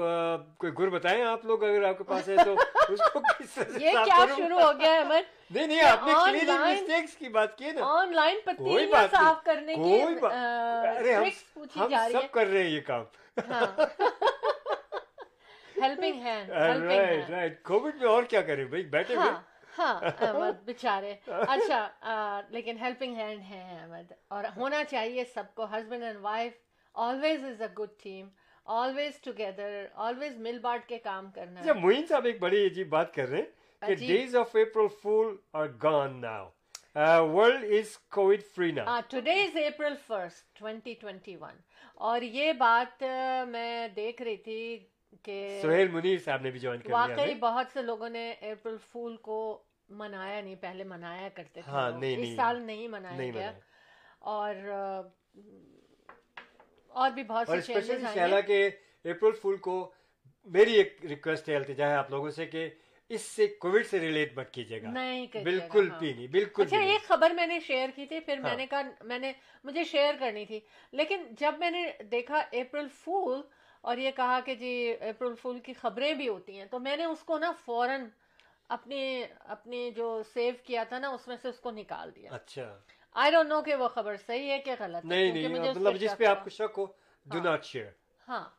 کوئی 0.57 0.71
گر 0.79 0.89
بتائیں 0.89 1.21
آپ 1.23 1.45
لوگ 1.45 1.63
اگر 1.63 1.83
آپ 1.83 1.97
کے 1.97 2.03
پاس 2.03 2.27
ہے 2.29 2.35
تو 2.45 2.53
اس 2.89 2.99
کو 3.13 3.19
کس 3.29 3.53
طرح 3.55 3.77
یہ 3.79 3.91
کیا 4.05 4.25
شروع 4.35 4.59
ہو 4.61 4.71
گیا 4.79 4.91
ہے 4.93 5.03
نہیں 5.51 5.67
نہیں 5.67 5.79
آپ 5.81 6.05
نے 6.05 6.13
مسٹیکس 6.43 7.15
کی 7.15 7.29
بات 7.29 7.57
کی 7.57 7.71
نا۔ 7.71 7.85
آن 7.91 8.13
لائن 8.15 8.37
پتیلیاں 8.45 9.07
صاف 9.11 9.43
کرنے 9.43 9.75
کی 9.75 10.01
ارے 10.23 11.13
ہم 11.13 11.23
ہم 11.75 11.89
سب 12.11 12.31
کر 12.31 12.47
رہے 12.47 12.63
ہیں 12.63 12.69
یہ 12.69 12.81
کام۔ 12.81 13.03
Helping 15.81 16.21
hand 16.21 16.49
right 16.49 17.29
right 17.29 17.61
covid 17.63 17.95
میں 17.95 18.07
اور 18.07 18.23
کیا 18.23 18.41
کریں 18.41 18.65
بھائی؟ 18.65 18.83
بیٹھے 18.95 19.15
ہاں 19.15 19.39
بےچارے 20.65 21.13
اچھا 21.27 22.41
لیکن 22.49 22.77
ہیلپنگ 22.77 23.15
ہینڈ 23.15 23.41
ہے 23.49 23.61
احمد۔ 23.71 24.11
اور 24.27 24.43
ہونا 24.57 24.83
چاہیے 24.83 25.23
سب 25.33 25.53
کو 25.55 25.65
husband 25.65 26.03
and 26.03 26.17
wife 26.21 26.53
always 26.95 27.43
is 27.45 27.61
a 27.61 27.67
good 27.79 27.89
team 28.03 28.27
always 28.65 29.19
together 29.21 29.85
always 30.05 30.37
مل 30.39 30.59
بانٹ 30.59 30.87
کے 30.87 30.97
کام 30.99 31.29
کرنا۔ 31.31 31.59
اچھا 31.61 31.73
موین 31.73 32.05
صاحب 32.05 32.25
ایک 32.25 32.39
بڑی 32.39 32.65
عجیب 32.65 32.89
بات 32.89 33.13
کر 33.13 33.27
رہے 33.29 33.37
ہیں 33.37 33.87
کہ 33.87 33.95
days 33.97 34.35
of 34.35 34.55
April 34.55 34.87
fool 35.01 35.35
are 35.53 35.67
gone 35.83 36.19
now 36.21 36.49
world 37.31 37.63
is 37.73 37.97
covid 38.09 38.43
free 38.55 38.71
نا 38.71 38.99
today 39.09 39.33
is 39.43 39.55
April 39.65 39.95
first 40.07 40.59
twenty 40.59 40.93
twenty 40.93 41.35
one 41.35 41.57
اور 42.07 42.21
یہ 42.21 42.53
بات 42.57 43.03
میں 43.47 43.87
دیکھ 43.95 44.21
رہی 44.21 44.37
تھی 44.37 44.61
کہ 45.23 45.59
سہیل 45.61 45.87
منیر 45.87 46.17
صاحب 46.17 46.41
نے 46.41 46.51
بھی 46.51 46.59
جوائن 46.59 46.81
کر 46.81 46.91
واقعی 46.91 47.33
بہت 47.35 47.67
سے 47.73 47.81
لوگوں 47.81 48.09
نے 48.09 48.31
اپریل 48.31 48.77
فول 48.91 49.17
کو 49.17 49.63
منایا 49.89 50.41
نہیں 50.41 50.55
پہلے 50.55 50.83
منایا 50.83 51.29
کرتے 51.29 51.61
تھے 51.61 51.71
ہاں 51.71 51.91
اس 52.01 52.35
سال 52.35 52.61
نہیں 52.61 52.87
منایا 52.87 53.31
گیا۔ 53.31 53.51
اور 54.19 54.55
اور 56.87 57.11
بھی 57.11 57.23
بہت 57.23 57.47
سے 57.47 57.61
چینجز 57.61 58.17
ہیں 58.17 58.41
کہ 58.41 58.69
اپریل 59.05 59.31
فول 59.31 59.57
کو 59.57 59.91
میری 60.45 60.73
ایک 60.73 61.05
ریکویسٹ 61.09 61.49
ہے 61.49 61.55
التجا 61.55 61.89
ہے 61.89 61.95
آپ 61.95 62.11
لوگوں 62.11 62.29
سے 62.29 62.45
کہ 62.45 62.69
اس 63.09 63.21
سے 63.21 63.47
کووڈ 63.47 63.85
سے 63.85 63.99
ریلیٹ 63.99 64.37
مت 64.37 64.51
کیجیے 64.51 64.81
گا۔ 64.81 64.89
نہیں 64.91 65.27
بالکل 65.43 65.89
ہاں۔ 65.91 65.99
بھی 65.99 66.13
نہیں 66.13 66.27
بالکل 66.27 66.63
اچھا 66.63 66.77
نہیں۔ 66.77 66.91
ایک 66.91 67.07
خبر 67.07 67.29
میں 67.29 67.47
نے 67.47 67.59
شیئر 67.59 67.89
کی 67.95 68.05
تھی 68.05 68.19
پھر 68.19 68.37
میں 68.37 68.49
ہاں۔ 68.49 68.57
نے 68.57 68.67
کہا 68.67 68.81
میں 69.01 69.19
نے 69.19 69.31
مجھے 69.63 69.83
شیئر 69.83 70.13
کرنی 70.19 70.45
تھی۔ 70.45 70.59
لیکن 70.91 71.23
جب 71.31 71.55
میں 71.59 71.71
نے 71.71 71.91
دیکھا 72.11 72.37
اپریل 72.37 72.87
فول 72.87 73.41
اور 73.81 73.97
یہ 73.97 74.11
کہا 74.11 74.39
کہ 74.45 74.55
جی 74.55 74.97
اپریل 75.01 75.35
فول 75.35 75.59
کی 75.59 75.73
خبریں 75.73 76.13
بھی 76.13 76.29
ہوتی 76.29 76.59
ہیں۔ 76.59 76.65
تو 76.65 76.79
میں 76.79 76.97
نے 76.97 77.05
اس 77.05 77.19
کو 77.19 77.37
نا 77.37 77.51
فوراً 77.65 78.09
اپنی 78.69 79.23
اپنی 79.39 79.91
جو 79.91 80.21
سیو 80.33 80.53
کیا 80.63 80.83
تھا 80.83 80.99
نا 80.99 81.09
اس 81.09 81.27
میں 81.27 81.35
سے 81.41 81.49
اس 81.49 81.59
کو 81.59 81.71
نکال 81.71 82.15
دیا۔ 82.15 82.31
اچھا۔ 82.33 82.77
آئی 83.15 83.31
ڈونٹ 83.31 83.49
نو 83.49 83.61
کہ 83.61 83.75
وہ 83.75 83.87
خبر 83.87 84.15
صحیح 84.27 84.51
ہے 84.51 84.59
کہ 84.59 84.71
غلط 84.79 85.05
ہے 85.05 85.09
نہیں 85.09 85.31
نہیں 85.31 85.69
مطلب 85.69 85.95
جس 85.95 86.17
پہ 86.17 86.25
آپ۔ 86.25 86.43
کو 86.43 86.49
شک 86.49 86.77
ہو 86.77 86.85
ڈو۔ 87.25 87.39
ناٹ 87.41 87.65
شیئر 87.65 87.91
ہاں۔ 88.27 88.49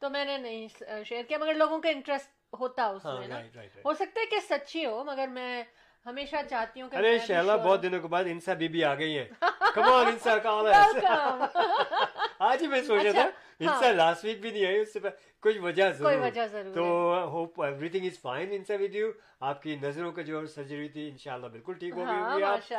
تو 0.00 0.10
میں 0.10 0.24
نے 0.24 0.38
نہیں 0.38 0.68
شیئر 1.04 1.22
کیا 1.22 1.38
مگر 1.38 1.54
لوگوں 1.54 1.78
کا 1.80 1.88
انٹرسٹ 1.88 2.54
ہوتا 2.60 2.86
اس 2.86 3.04
ہاں 3.06 3.18
میں 3.18 3.28
نا۔ 3.28 3.40
ہو 3.84 3.94
سکتا 3.94 4.20
ہے 4.20 4.26
کہ 4.26 4.40
سچی 4.40 4.86
ہو 4.86 5.04
مگر 5.04 5.28
میں 5.28 5.62
ہمیشہ 6.06 6.36
چاہتی 6.50 6.80
ہوں 6.80 6.88
کہ 6.88 6.96
ارے 6.96 7.18
شہلا 7.18 7.56
بہت 7.56 7.82
دنوں 7.82 8.00
کے 8.00 8.08
بعد 8.08 8.24
انسا 8.26 8.54
بی 8.54 8.68
بی 8.68 8.84
آ 8.84 8.94
گئی 8.94 9.18
ہیں۔ 9.18 9.28
کم 9.74 9.82
آن 9.82 10.06
انسا 10.06 10.38
کال. 10.38 10.66
آج 12.38 12.62
ہی 12.62 12.66
میں 12.66 12.82
سوچا 12.82 13.08
اچھا، 13.08 13.20
تھا۔ 13.20 13.30
انسا 13.60 13.90
لاسٹ 13.90 14.24
ویک 14.24 14.40
بھی 14.40 14.50
نہیں 14.50 14.66
آئی 14.66 14.78
اس 14.78 14.92
سے 14.92 14.98
کوئی 15.40 15.58
وجہ 15.58 15.90
ضرور. 15.90 16.74
تو 16.74 16.84
hope 17.24 17.62
every 17.62 17.88
thing 17.88 18.06
is 18.06 18.20
fine 18.20 18.48
انسا 18.50 18.74
ود 18.80 18.94
یو 18.94 19.10
آپ 19.40 19.62
کی 19.62 19.76
نظروں 19.82 20.12
کا 20.12 20.22
جو 20.22 20.46
سرجری 20.46 20.88
تھی 20.88 21.08
انشاءاللہ 21.08 21.46
بالکل 21.46 21.74
ٹھیک 21.74 21.94
ہو 21.94 22.02
ہاں 22.04 22.38
گئی 22.38 22.42
ہوگی 22.42 22.42
آپ۔ 22.42 22.72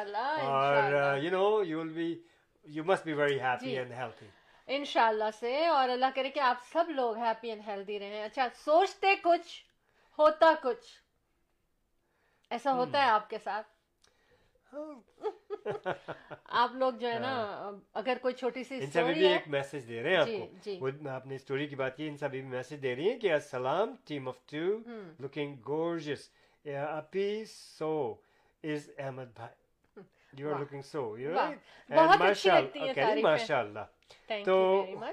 اور 0.46 1.18
you 1.18 1.32
know 1.32 1.64
you 1.64 1.80
will 1.80 1.90
be 1.90 2.14
you 2.64 2.84
must 2.84 3.06
be 3.06 3.14
very 3.14 3.40
happy. 3.42 3.78
And 3.78 3.92
healthy 3.92 4.28
انشاء 4.68 5.08
اللہ 5.08 5.30
سے 5.40 5.68
اور 5.68 5.90
اللہ 5.90 6.06
کرے 6.16 6.30
کہ 6.30 6.40
آپ 6.40 6.58
سب 6.74 6.86
لوگ 6.90 7.18
ہیپی 7.18 7.50
اینڈ 7.50 7.62
ہیلدی 7.68 8.00
رہیں۔ 8.00 8.24
اچھا 8.24 8.48
سوچتے 8.56 9.16
کچھ 9.24 9.64
ہوتا 10.20 10.54
کچھ۔ 10.64 10.88
ایسا 12.50 12.74
ہوتا 12.74 13.04
ہے 13.04 13.10
آپ 13.10 13.30
کے 13.30 13.38
ساتھ؟ 13.44 13.68
آپ 16.56 16.72
لوگ 16.74 16.94
جو 16.94 17.08
ہے 17.08 17.20
نا 17.20 17.34
اگر 17.94 18.18
کوئی 18.22 18.34
چھوٹی 18.34 18.64
سی 18.64 18.76
بی 18.78 18.84
اسٹوری 18.84 19.14
بھی 19.14 19.28
ایک 19.28 19.48
میسج 19.48 19.88
دے 19.90 20.04
رہے 20.04 20.16
ہیں 20.16 20.26
جی، 20.26 20.42
آپ 20.42 20.66
جی۔ 20.66 20.76
کو۔ 20.80 20.86
وہ 20.86 21.10
آپ 21.10 21.26
نے 21.28 21.36
اسٹوری 21.36 21.68
کی 21.68 21.76
بات 21.76 21.98
کی 21.98 22.08
انسا 22.08 22.28
بی 22.28 22.42
بھی 22.42 22.50
میسج 22.50 22.82
دے 22.84 22.96
رہی 22.96 23.10
ہیں 23.10 23.20
کہ 23.20 23.32
السلام 23.32 23.96
team 24.06 24.28
of 24.28 24.40
two 24.46 24.78
looking 25.20 25.56
gorgeous 25.68 26.30
اپی 26.66 27.44
so 27.48 27.94
is 28.64 28.90
Ahmed 28.98 29.36
بھائی۔ 29.36 29.64
You 30.34 30.54
are. 30.54 30.60
Looking 30.60 30.82
so 30.82 31.18
you 31.20 31.34
ہیں 31.38 31.56
تعریفیں۔ 31.90 33.22
ماشاء 33.22 33.60
اللہ 33.60 33.86
تو. 34.46 34.56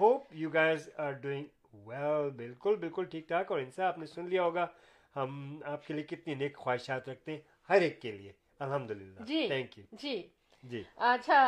Hope 0.01 0.23
you 0.31 0.51
guys 0.51 0.89
are 0.97 1.13
doing 1.13 1.45
well 1.87 2.31
بالکل 2.37 2.77
بالکل 2.77 3.05
ٹھیک 3.05 3.29
ٹھاک۔ 3.29 3.51
اور 3.53 3.61
انسا 3.61 3.87
آپ 3.87 3.99
نے 3.99 4.07
سن 4.07 4.29
لیا 4.29 4.43
ہوگا 4.43 4.67
ہم 5.17 5.61
آپ 5.65 5.87
کے 5.87 5.95
لیے 5.95 6.05
کتنی 6.05 6.35
نیک 6.35 6.57
خواہشات 6.57 7.09
رکھتے 7.09 7.33
ہیں 7.33 7.41
ہر 7.69 7.81
ایک 7.81 8.01
کے 8.03 8.11
لیے۔ 8.13 8.33
الحمد 8.61 8.91
للہ 8.91 9.21
جی۔ 9.21 9.47
تھینک 9.47 9.79
یو 9.79 9.85
جی۔ 9.93 10.17
جی۔ 10.65 10.83
اچھا 10.97 11.39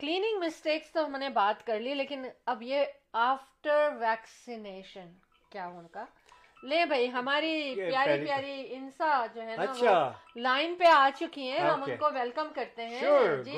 کلیننگ 0.00 0.38
مسٹیکس 0.38 0.92
تو 0.92 1.04
ہم 1.06 1.16
نے 1.16 1.28
بات 1.28 1.66
کر 1.66 1.80
لی 1.80 1.94
لیکن 1.94 2.24
اب 2.46 2.62
یہ 2.62 2.84
آفٹر 3.12 3.88
ویکسینیشن 4.00 5.12
کیا 5.50 5.66
ان 5.66 5.88
کا؟ 5.88 6.04
لے 6.62 6.84
بھائی 6.86 7.10
ہماری 7.12 7.74
پیاری 7.76 8.24
پیاری 8.24 8.74
انسا 8.74 9.26
جو 9.34 9.42
ہے 9.42 9.56
نا 9.56 9.62
اچھا۔ 9.62 10.12
لائن 10.36 10.74
پہ 10.74 10.84
آ 10.84 11.08
چکی 11.18 11.50
ہیں 11.50 11.60
ہم. 11.60 11.82
ان 11.82 11.96
کو 11.96 12.10
ویلکم 12.10 12.48
کرتے 12.54 12.86
ہیں۔ 12.88 13.00
جی. 13.44 13.56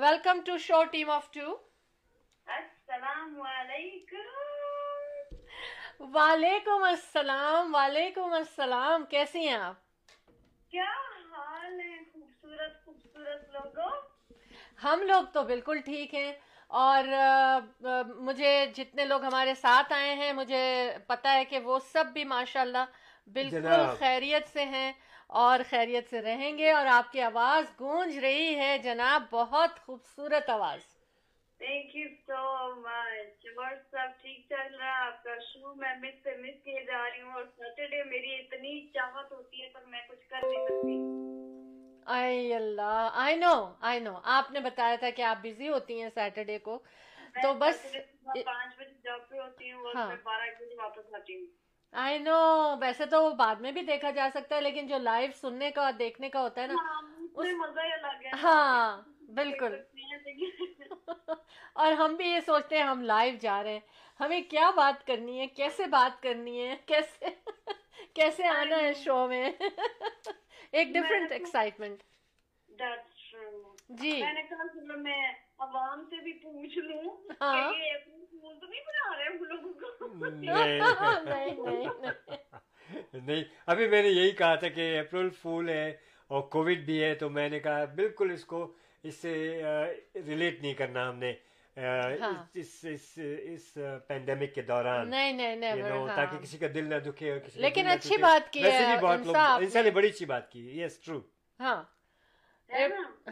Welcome 0.00 0.40
to 0.46 0.58
show 0.58 0.82
team 0.84 1.10
of 1.10 1.30
two 1.30 1.56
السلام 2.46 3.40
علیکم۔ 3.42 4.26
وعلیکم 6.14 6.82
السلام 6.82 7.74
وعلیکم 7.74 8.32
السلام 8.32 9.04
کیسی 9.06 9.48
ہیں 9.48 9.54
آپ؟ 9.54 9.74
کیا 10.72 10.90
حال 11.30 11.80
ہے 11.80 11.98
خوبصورت 12.12 12.84
خوبصورت 12.84 13.24
لوگوں 13.24 13.42
ہم 14.84 15.02
لوگ 15.02 15.24
تو 15.32 15.42
بالکل 15.42 15.80
ٹھیک 15.80 16.14
ہیں 16.14 16.32
اور 16.68 17.04
مجھے 18.18 18.66
جتنے 18.74 19.04
لوگ 19.04 19.24
ہمارے 19.24 19.54
ساتھ 19.54 19.92
آئے 19.92 20.14
ہیں 20.14 20.32
مجھے 20.32 20.64
پتا 21.06 21.34
ہے 21.34 21.44
کہ 21.44 21.58
وہ 21.58 21.78
سب 21.92 22.04
بھی 22.12 22.24
ماشاءاللہ 22.24 22.84
بالکل 23.26 23.60
جناب۔ 23.60 23.98
خیریت 23.98 24.48
سے 24.48 24.64
ہیں 24.64 24.92
اور 25.26 25.60
خیریت 25.70 26.10
سے 26.10 26.22
رہیں 26.22 26.58
گے 26.58 26.70
اور 26.70 26.86
آپ 26.86 27.12
کی 27.12 27.22
آواز 27.22 27.80
گونج 27.80 28.18
رہی 28.18 28.54
ہے 28.58 28.78
جناب 28.78 29.22
بہت 29.30 29.80
خوبصورت 29.80 30.50
آواز۔ 30.50 30.80
تھینک 31.60 31.96
یو 31.96 32.08
سو 32.26 32.74
مچ 32.74 33.46
اور 33.56 33.74
سب 33.90 34.22
ٹھیک 34.22 34.46
چل 34.48 34.74
رہا 34.74 34.86
ہے؟ 34.86 35.06
آپ 35.06 35.24
کا 35.24 35.38
شو 35.52 35.74
میں 35.74 35.94
مس 36.02 36.22
سے 36.22 36.36
مس 36.36 36.62
کیے 36.64 36.84
جا 36.84 37.10
رہی 37.10 37.22
ہوں 37.22 37.32
اور 37.32 37.44
سیٹرڈے 37.56 38.02
میری 38.04 38.34
اتنی 38.34 38.86
چاہت 38.94 39.32
ہوتی 39.32 39.62
ہے 39.62 39.68
پر 39.68 39.84
میں 39.86 40.00
کچھ 40.08 40.28
کر 40.28 40.40
نہیں 40.42 40.66
سکتی۔ 40.66 40.98
آئی 42.06 42.54
اللہ 42.54 43.10
آئی 43.14 43.36
نو 43.36 43.74
آئی 43.80 44.00
نو 44.00 44.18
آپ 44.24 44.50
نے 44.50 44.60
بتایا 44.60 44.96
تھا 44.96 45.10
کہ 45.10 45.22
آپ 45.22 45.36
بزی 45.42 45.68
ہوتی 45.68 46.02
ہیں 46.02 46.08
سیٹرڈے 46.14 46.58
کو 46.58 46.78
تو 47.42 47.52
بس 47.54 47.86
اور 48.26 49.94
ہاں۔ 49.96 50.16
آئی 51.92 52.18
نو 52.18 52.76
ویسے 52.80 53.06
تو 53.06 53.30
بعد 53.30 53.56
میں 53.56 53.72
بھی 53.72 53.82
دیکھا 53.82 54.10
جا 54.10 54.28
سکتا 54.34 54.56
ہے 54.56 54.60
لیکن 54.60 54.86
جو 54.86 54.98
لائیو 54.98 55.30
سننے 55.40 55.70
کا 55.70 55.90
دیکھنے 55.98 56.28
کا 56.28 56.40
ہوتا 56.40 56.62
ہے 56.62 56.66
نا 56.66 56.74
ہاں 56.74 57.02
ہاں 58.42 59.02
بالکل۔ 59.28 59.74
اور 61.72 61.92
ہم 61.92 62.14
بھی 62.14 62.26
یہ 62.26 62.40
سوچتے 62.46 62.76
ہیں 62.76 62.84
ہم 62.84 63.02
لائیو 63.02 63.34
جا 63.40 63.62
رہے 63.62 63.72
ہیں۔ 63.72 63.80
ہمیں 64.20 64.40
کیا 64.40 64.70
بات 64.70 65.06
کرنی 65.06 65.40
ہے؟ 65.40 65.46
کیسے 65.46 65.86
بات 65.86 66.22
کرنی 66.22 66.62
ہے؟ 66.62 66.76
کیسے؟ 66.86 67.24
کیسے 68.14 68.46
آنا 68.46 68.76
ہے 68.76 68.94
شو 68.94 69.26
میں؟ 69.28 69.50
ایک 70.74 70.88
ڈفرینٹ 70.94 71.32
ایکسائٹمنٹ 71.32 72.02
That's 72.68 73.24
true. 73.24 73.62
جی 73.90 74.12
میں 74.20 74.32
نے 74.32 74.42
کہا 74.42 74.66
چلو 74.68 74.98
میں 74.98 75.22
عوام 75.58 76.04
سے 76.10 76.20
بھی 76.22 76.32
پوچھ 76.32 76.78
لوں 76.78 77.02
کہ 77.26 77.42
ہاں۔ 77.42 77.72
یہ 77.72 77.98
تو 78.04 78.66
نہیں 78.66 78.80
بنا 78.80 79.16
رہے 79.16 79.26
ہم 79.26 79.44
لوگوں 79.44 79.72
کو 79.72 80.26
نہیں 80.26 80.80
نہیں 81.24 81.52
نہیں 81.62 83.20
نہیں 83.20 83.42
ابھی 83.66 83.88
میں 83.88 84.02
نے 84.02 84.08
یہی 84.08 84.30
کہا 84.30 84.54
تھا 84.54 84.68
کہ 84.68 84.98
اپریل 84.98 85.28
فول 85.42 85.68
ہے 85.68 85.86
اور 86.30 86.42
کووڈ 86.48 86.78
بھی 86.78 87.02
ہے 87.02 87.14
تو 87.14 87.30
میں 87.30 87.48
نے 87.48 87.60
کہا 87.60 87.84
بالکل 87.94 88.30
اس 88.30 88.44
کو 88.44 88.66
اس 89.04 89.14
سے 89.14 89.34
ریلیٹ 90.16 90.60
نہیں 90.62 90.74
کرنا 90.74 91.08
ہم 91.08 91.18
نے۔ 91.18 91.32
اس 91.76 92.84
اس 92.84 93.18
اس 93.42 93.78
پینڈیمک 94.08 94.54
کے 94.54 94.62
دوران 94.62 95.10
نہیں 95.10 95.32
نہیں۔ 95.32 96.06
تاکہ 96.16 96.36
کسی 96.38 96.58
کا 96.58 96.66
دل 96.74 96.84
نہ 96.84 96.94
دکھے 96.94 97.30
اور 97.30 97.38
کسی 97.38 97.60
کا 97.60 97.60
لیکن 97.60 97.86
اچھی۔ 97.86 98.16
بات 98.16 98.52
کی 98.52 98.62
ویسے 98.62 98.86
ہے 98.86 98.96
بھی 98.96 99.06
بہت 99.06 99.26
لوگ 99.26 99.36
انسان 99.36 99.84
نے۔ 99.84 99.90
بڑی 99.90 100.08
اچھی 100.08 100.26
بات 100.26 100.50
کی 100.52 100.80
یس 100.80 100.98
ٹرو 100.98 101.20
ہاں؟ 101.60 101.82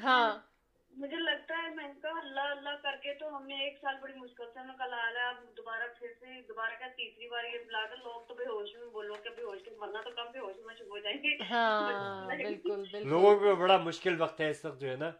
ہاں 0.02 0.51
مجھے 0.92 1.16
لگتا 1.16 1.56
ہے 1.56 1.68
میں 1.74 1.88
کہا 2.02 2.18
اللہ 2.18 2.50
اللہ 2.50 2.76
کر 2.82 2.96
کے 3.02 3.14
تو 3.14 3.36
ہم 3.36 3.46
نے 3.46 3.54
ایک 3.64 3.78
سال 3.80 3.94
بڑی 4.02 4.12
مشکل 4.16 4.44
سے 4.54 4.60
ہمیں 4.60 4.74
کل 4.78 4.94
آیا 4.94 5.28
اب 5.28 5.56
دوبارہ 5.56 5.86
پھر 5.98 6.12
سے 6.20 6.40
دوبارہ 6.48 6.78
کا 6.78 6.86
تیسری 6.96 7.28
بار 7.28 7.44
یہ 7.44 7.58
بلا 7.66 7.84
کر 7.90 7.96
لوگ 8.04 8.20
تو 8.28 8.34
بے 8.34 8.46
ہوش 8.46 8.74
میں 8.74 8.88
بولو 8.92 9.14
کہ 9.24 9.30
بے 9.36 9.42
ہوش 9.42 9.62
کے 9.62 9.70
مرنا 9.78 10.00
تو 10.02 10.10
کم 10.10 10.30
بے 10.32 10.38
ہوش 10.38 10.56
میں 10.66 10.74
شروع 10.78 10.90
ہو 10.90 10.98
جائیں 10.98 11.16
گے۔ 11.22 11.36
ہاں 11.50 12.26
بالکل 12.28 13.08
لوگوں 13.08 13.38
کو 13.38 13.54
بڑا 13.56 13.76
مشکل 13.76 14.20
وقت 14.20 14.40
ہے 14.40 14.50
اس 14.50 14.64
وقت 14.64 14.80
جو 14.80 14.90
ہے 14.90 14.96
نا۔ 14.96 15.10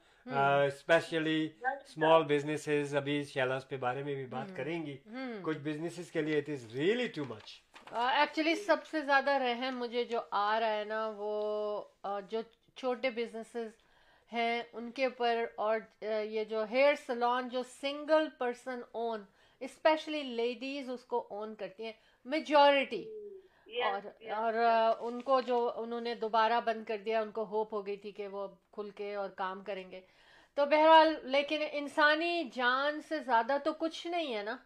اسپیشلی 0.65 1.41
اسمال 1.63 2.23
بزنسز 2.25 2.95
ابھی 2.97 3.23
شیلاس 3.25 3.69
پہ 3.69 3.77
بارے 3.77 4.03
میں 4.03 4.15
بھی 4.15 4.27
بات 4.27 4.57
کریں 4.57 4.85
گی۔ 4.87 4.97
کچھ 5.43 5.59
بزنسز 5.59 6.11
کے 6.11 6.23
لیے 6.23 6.39
it 6.39 6.49
is 6.49 6.75
really 6.75 7.07
too 7.07 7.25
much 7.25 7.61
actually 7.93 8.55
سب 8.57 8.85
سے 8.87 9.01
زیادہ 9.01 9.31
رحم 9.39 9.79
مجھے 9.79 10.05
جو 10.05 10.21
آ 10.31 10.61
رہا 10.61 10.77
ہے 10.77 10.85
نا 10.85 11.07
وہ 11.17 11.33
جو 12.29 12.41
چھوٹے 12.77 13.11
بزنسز 13.11 13.82
ہیں 14.33 14.63
ان 14.73 14.91
کے 14.91 15.05
اوپر 15.05 15.45
اور 15.57 15.79
یہ 16.23 16.45
جو 16.45 16.65
ہیئر 16.71 16.95
سلون 17.07 17.49
جو 17.49 17.63
single 17.63 18.29
person 18.39 18.81
own 18.93 19.25
especially 19.61 20.23
ladies 20.23 20.91
اس 20.91 21.05
کو 21.05 21.27
اون 21.31 21.55
کرتی 21.55 21.85
ہیں 21.85 21.93
میجورٹی 22.25 23.05
اور 23.83 24.31
اور 24.37 24.55
ان 25.01 25.23
کو 25.23 25.41
جو 25.41 25.73
انہوں 25.77 26.01
نے 26.01 26.15
دوبارہ 26.15 26.61
بند 26.65 26.85
کر 26.85 26.99
دیا 27.05 27.21
ان 27.21 27.31
کو 27.31 27.45
ہوپ 27.45 27.75
ہو 27.75 27.87
گئی 27.87 27.97
تھی 27.97 28.13
کہ 28.13 28.29
وہ 28.29 28.47
کھل 28.73 28.91
کے 28.91 29.15
اور 29.15 29.31
کام 29.31 29.63
کریں 29.65 29.91
گے۔ 29.91 30.01
تو 30.55 30.67
بہرحال 30.67 31.15
لیکن 31.23 31.63
انسانی 31.73 32.51
جان 32.53 33.01
سے 33.01 33.19
زیادہ 33.19 33.57
تو 33.65 33.73
کچھ 33.73 34.07
نہیں 34.07 34.35
ہے 34.35 34.43
نا۔ 34.43 34.57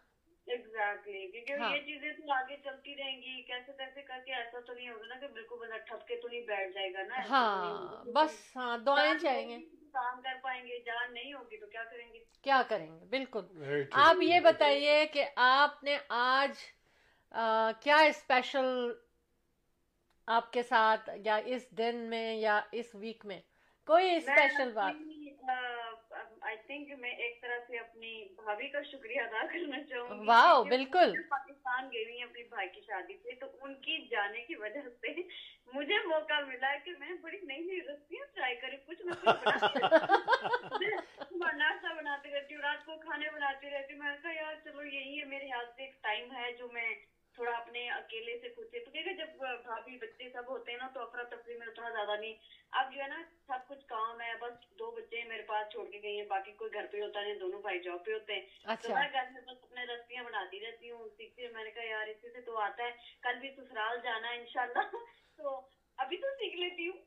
ایگزیکٹلی 0.47 1.27
کیونکہ 1.27 1.53
ہاں۔ 1.53 1.75
یہ 1.75 1.81
چیزیں 1.81 2.11
تو 2.13 2.31
آگے 2.33 2.55
چلتی 2.63 2.95
رہیں 2.95 3.21
گی 3.21 3.41
کیسے 3.41 3.71
کیسے 3.77 4.01
کر 4.01 4.19
کے 4.25 4.33
ایسا 4.33 4.59
تو 4.59 4.73
نہیں 4.73 4.89
ہوگا 4.89 5.05
نا 5.05 5.15
کہ 5.19 5.27
بالکل 5.27 5.55
بندہ 5.59 5.77
ٹھپ 5.77 6.07
کے 6.07 6.15
تو 6.15 6.27
نہیں 6.27 6.41
بیٹھ 6.41 6.73
جائے 6.73 6.93
گا 6.93 7.03
نا 7.03 7.17
نہیں 7.17 7.29
ہاں۔ 7.29 8.03
بس 8.13 8.55
ہاں 8.55 8.77
دعائیں 8.77 9.13
ہوگی 9.13 9.65
تو 9.65 9.87
کام 9.93 10.21
کر 10.21 10.37
پائیں 10.41 10.67
گے 10.67 10.79
جان 10.79 11.13
نہیں 11.13 11.33
ہوگی 11.33 11.57
تو 11.57 11.67
کیا 11.67 11.83
کریں 11.83 12.13
گے؟ 12.13 12.19
کیا 12.41 12.61
کریں 12.67 12.99
گے؟ 12.99 13.05
بالکل۔ 13.05 13.83
آپ 13.91 14.15
یہ 14.21 14.39
بتائیے 14.39 15.05
کہ 15.05 15.25
آپ 15.35 15.83
نے 15.83 15.97
آج 16.09 16.51
کیا 17.81 17.97
اسپیشل 17.97 18.91
آپ 20.27 20.53
کے 20.53 20.63
ساتھ 20.63 21.09
یا 21.15 21.35
اس 21.45 21.71
دن 21.71 21.95
میں 21.95 22.35
یا 22.35 22.61
اس 22.71 22.85
ویک 22.93 23.25
میں 23.25 23.39
کوئی 23.87 24.15
اسپیشل 24.15 24.71
بات؟ 24.71 24.93
آئی 26.57 26.65
تھنک 26.67 26.99
میں 26.99 27.11
ایک 27.11 27.41
طرح 27.41 27.59
سے 27.67 27.77
اپنی 27.77 28.23
بھابھی 28.35 28.67
کا 28.67 28.81
شکریہ 28.81 29.21
ادا 29.21 29.45
کرنا 29.45 29.83
چاہوں 29.83 30.19
گی 30.19 30.25
واو 30.27 30.63
بالکل۔ 30.63 31.13
پاکستان 31.29 31.89
گئی 31.93 32.03
ہوئی 32.03 32.21
اپنی 32.23 32.43
بھائی 32.43 32.69
کی 32.69 32.81
شادی 32.81 33.17
سے 33.23 33.35
تو 33.35 33.47
ان 33.61 33.75
کی 33.75 33.97
جانے 34.11 34.41
کی 34.41 34.55
وجہ 34.55 34.81
سے 35.01 35.13
مجھے 35.73 35.95
موقع 36.05 36.39
ملا 36.47 36.75
کہ 36.85 36.91
میں 36.99 37.13
بڑی 37.21 37.37
نئی 37.43 37.63
نئی 37.63 37.79
ریسپیاں 37.81 38.25
ٹرائی 38.35 38.55
کروں 38.55 38.77
کچھ 38.85 39.01
میں 39.01 39.13
کچھ 39.15 39.35
ناشتہ 41.55 41.93
بناتی 41.93 42.29
رہتی 42.29 42.55
ہوں 42.55 42.61
رات 42.61 42.85
کو 42.85 42.97
کھانے 42.97 43.29
بناتی 43.29 43.69
رہتی 43.69 43.93
ہوں۔ 43.93 43.99
میں 44.03 44.11
نے 44.11 44.17
کہا 44.21 44.31
یار 44.31 44.55
چلو 44.63 44.83
یہی 44.83 45.19
ہے 45.19 45.25
میرے 45.25 45.49
ہاتھ 45.49 45.75
سے 45.75 45.83
ایک 45.83 46.01
ٹائم 46.03 46.35
ہے 46.35 46.51
جو 46.51 46.67
میں 46.73 46.89
تھوڑا 47.37 47.51
اپنے 47.51 47.89
اکیلے 47.91 48.37
سے 48.41 48.49
خود 48.55 48.65
سے 48.71 48.79
کیونکہ 48.79 49.13
جب 49.13 49.35
بھابھی 49.63 49.97
بچے 49.97 50.29
سب 50.29 50.47
ہوتے 50.47 50.71
ہیں 50.71 50.77
نا 50.77 50.87
تو 50.93 50.99
افرا 50.99 51.23
تفری 51.23 51.57
میں 51.57 51.67
اتنا 51.67 51.89
زیادہ 51.89 52.19
نہیں۔ 52.19 52.33
اب 52.71 52.93
جو 52.93 53.01
ہے 53.01 53.07
نا 53.07 53.21
سب 53.47 53.67
کچھ 53.67 53.85
کام 53.85 54.21
ہے 54.21 54.33
بس 54.41 54.53
دو 54.79 54.91
بچے 54.91 55.23
میرے 55.23 55.41
پاس 55.41 55.71
چھوڑ 55.71 55.85
کے 55.91 55.99
گئی 56.03 56.17
ہیں 56.17 56.25
باقی 56.27 56.51
کوئی 56.51 56.73
گھر 56.73 56.85
پہ 56.91 57.01
ہوتا 57.01 57.21
نہیں 57.21 57.35
دونوں 57.35 57.61
بھائی 57.61 57.79
جاب 57.79 58.05
پہ 58.05 58.13
ہوتے 58.13 58.33
ہیں۔ 58.33 58.41
تو 58.41 58.93
میں 58.93 59.07
گھر 59.13 59.29
میں 59.31 59.41
بس 59.41 59.63
اپنے 59.63 59.85
رسیاں 59.85 60.23
بناتی 60.23 60.59
رہتی 60.59 60.91
ہوں 60.91 61.09
سیکھتی 61.17 61.45
ہوں 61.45 61.53
میں 61.53 61.63
نے 61.63 61.71
کہا 61.71 61.83
یار 61.83 62.07
اسی 62.07 62.29
سے 62.29 62.41
تو 62.41 62.57
آتا 62.57 62.83
ہے 62.83 62.91
کل 63.21 63.39
بھی 63.39 63.51
سسرال 63.51 63.97
جانا 64.03 64.29
ہے 64.29 64.37
انشاءاللہ۔ 64.37 64.83
تو 65.37 65.59
ابھی 65.97 66.17
تو 66.17 66.27
سیکھ 66.39 66.55
لیتی 66.55 66.87
ہوں۔ 66.87 67.05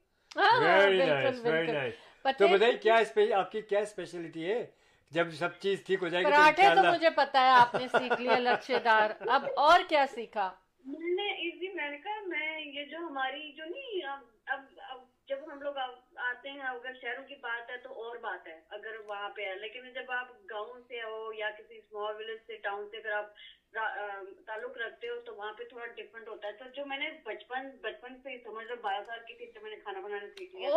تو 2.38 2.48
بتائیے 2.48 2.76
کیا 2.78 2.94
آپ 3.34 3.50
کی 3.52 3.60
کیا 3.62 3.80
اسپیشلٹی 3.80 4.50
ہے؟ 4.52 4.60
جب 5.12 5.30
سب 5.32 5.58
چیز 5.58 5.82
ٹھیک 5.84 6.02
ہو 6.02 6.08
جائے 6.08 6.24
گی 6.24 6.30
پراٹھے 6.30 6.68
تو 6.74 6.82
مجھے 6.84 7.10
پتا 7.10 7.40
ہے 7.40 7.50
آپ 7.52 7.74
نے 7.74 7.86
سیکھ 7.88 8.20
لیا 8.20 8.38
لچھے 8.38 8.78
دار 8.78 9.10
اب 9.28 9.46
اور 9.56 9.80
کیا 9.88 10.04
سیکھا؟ 10.10 10.50
میں 10.84 11.14
نے 11.14 11.28
اس 11.38 11.60
دن 11.60 11.76
میں 11.76 11.88
نے 11.90 11.98
کہا 11.98 12.20
میں 12.26 12.60
یہ 12.60 12.84
جو 12.84 12.96
ہماری 12.98 13.52
جو 13.52 13.64
نہیں 13.64 14.06
اب 14.06 14.20
اب 14.90 15.00
جب 15.28 15.52
ہم 15.52 15.60
لوگ 15.62 15.76
آتے 16.20 16.50
ہیں 16.50 16.60
اگر 16.60 16.94
شہروں 17.02 17.24
کی 17.24 17.34
بات 17.40 17.70
ہے 17.70 17.76
تو 17.76 18.02
اور 18.02 18.16
بات 18.16 18.46
ہے 18.46 18.60
اگر 18.68 19.00
وہاں 19.06 19.28
پہ 19.28 19.42
ہے۔ 19.42 19.54
لیکن 19.56 19.92
جب 19.92 20.10
آپ 20.10 20.30
گاؤں 20.50 20.80
سے 20.88 21.02
ہو 21.02 21.32
یا 21.32 21.50
کسی 21.50 21.78
اسمال 21.78 22.14
ولیج 22.16 22.40
سے 22.46 22.56
ٹاؤن 22.58 22.88
سے 22.90 22.96
اگر 22.96 23.12
آپ 23.12 23.26
تعلق 23.72 24.76
رکھتے 24.76 25.08
ہو 25.08 25.20
تو 25.20 25.34
وہاں 25.34 25.52
پہ 25.52 25.64
تھوڑا 25.64 25.86
ڈفرنٹ 25.86 26.28
ہوتا 26.28 26.48
ہے۔ 26.48 26.52
تو 26.52 26.64
جو 26.74 26.86
میں 26.86 26.98
نے 26.98 27.10
بچپن 27.24 27.70
بچپن 27.80 28.16
سے 28.22 28.30
ہی 28.30 28.38
سمجھ 28.38 28.66
لو 28.66 28.74
بارہ 28.80 29.02
سال 29.06 29.18
کی 29.26 29.34
تھی 29.34 29.46
جب 29.46 29.62
میں 29.62 29.70
نے 29.70 29.76
کھانا 29.76 30.00
بنانا 30.00 30.26
سیکھ 30.38 30.56
لیا 30.56 30.68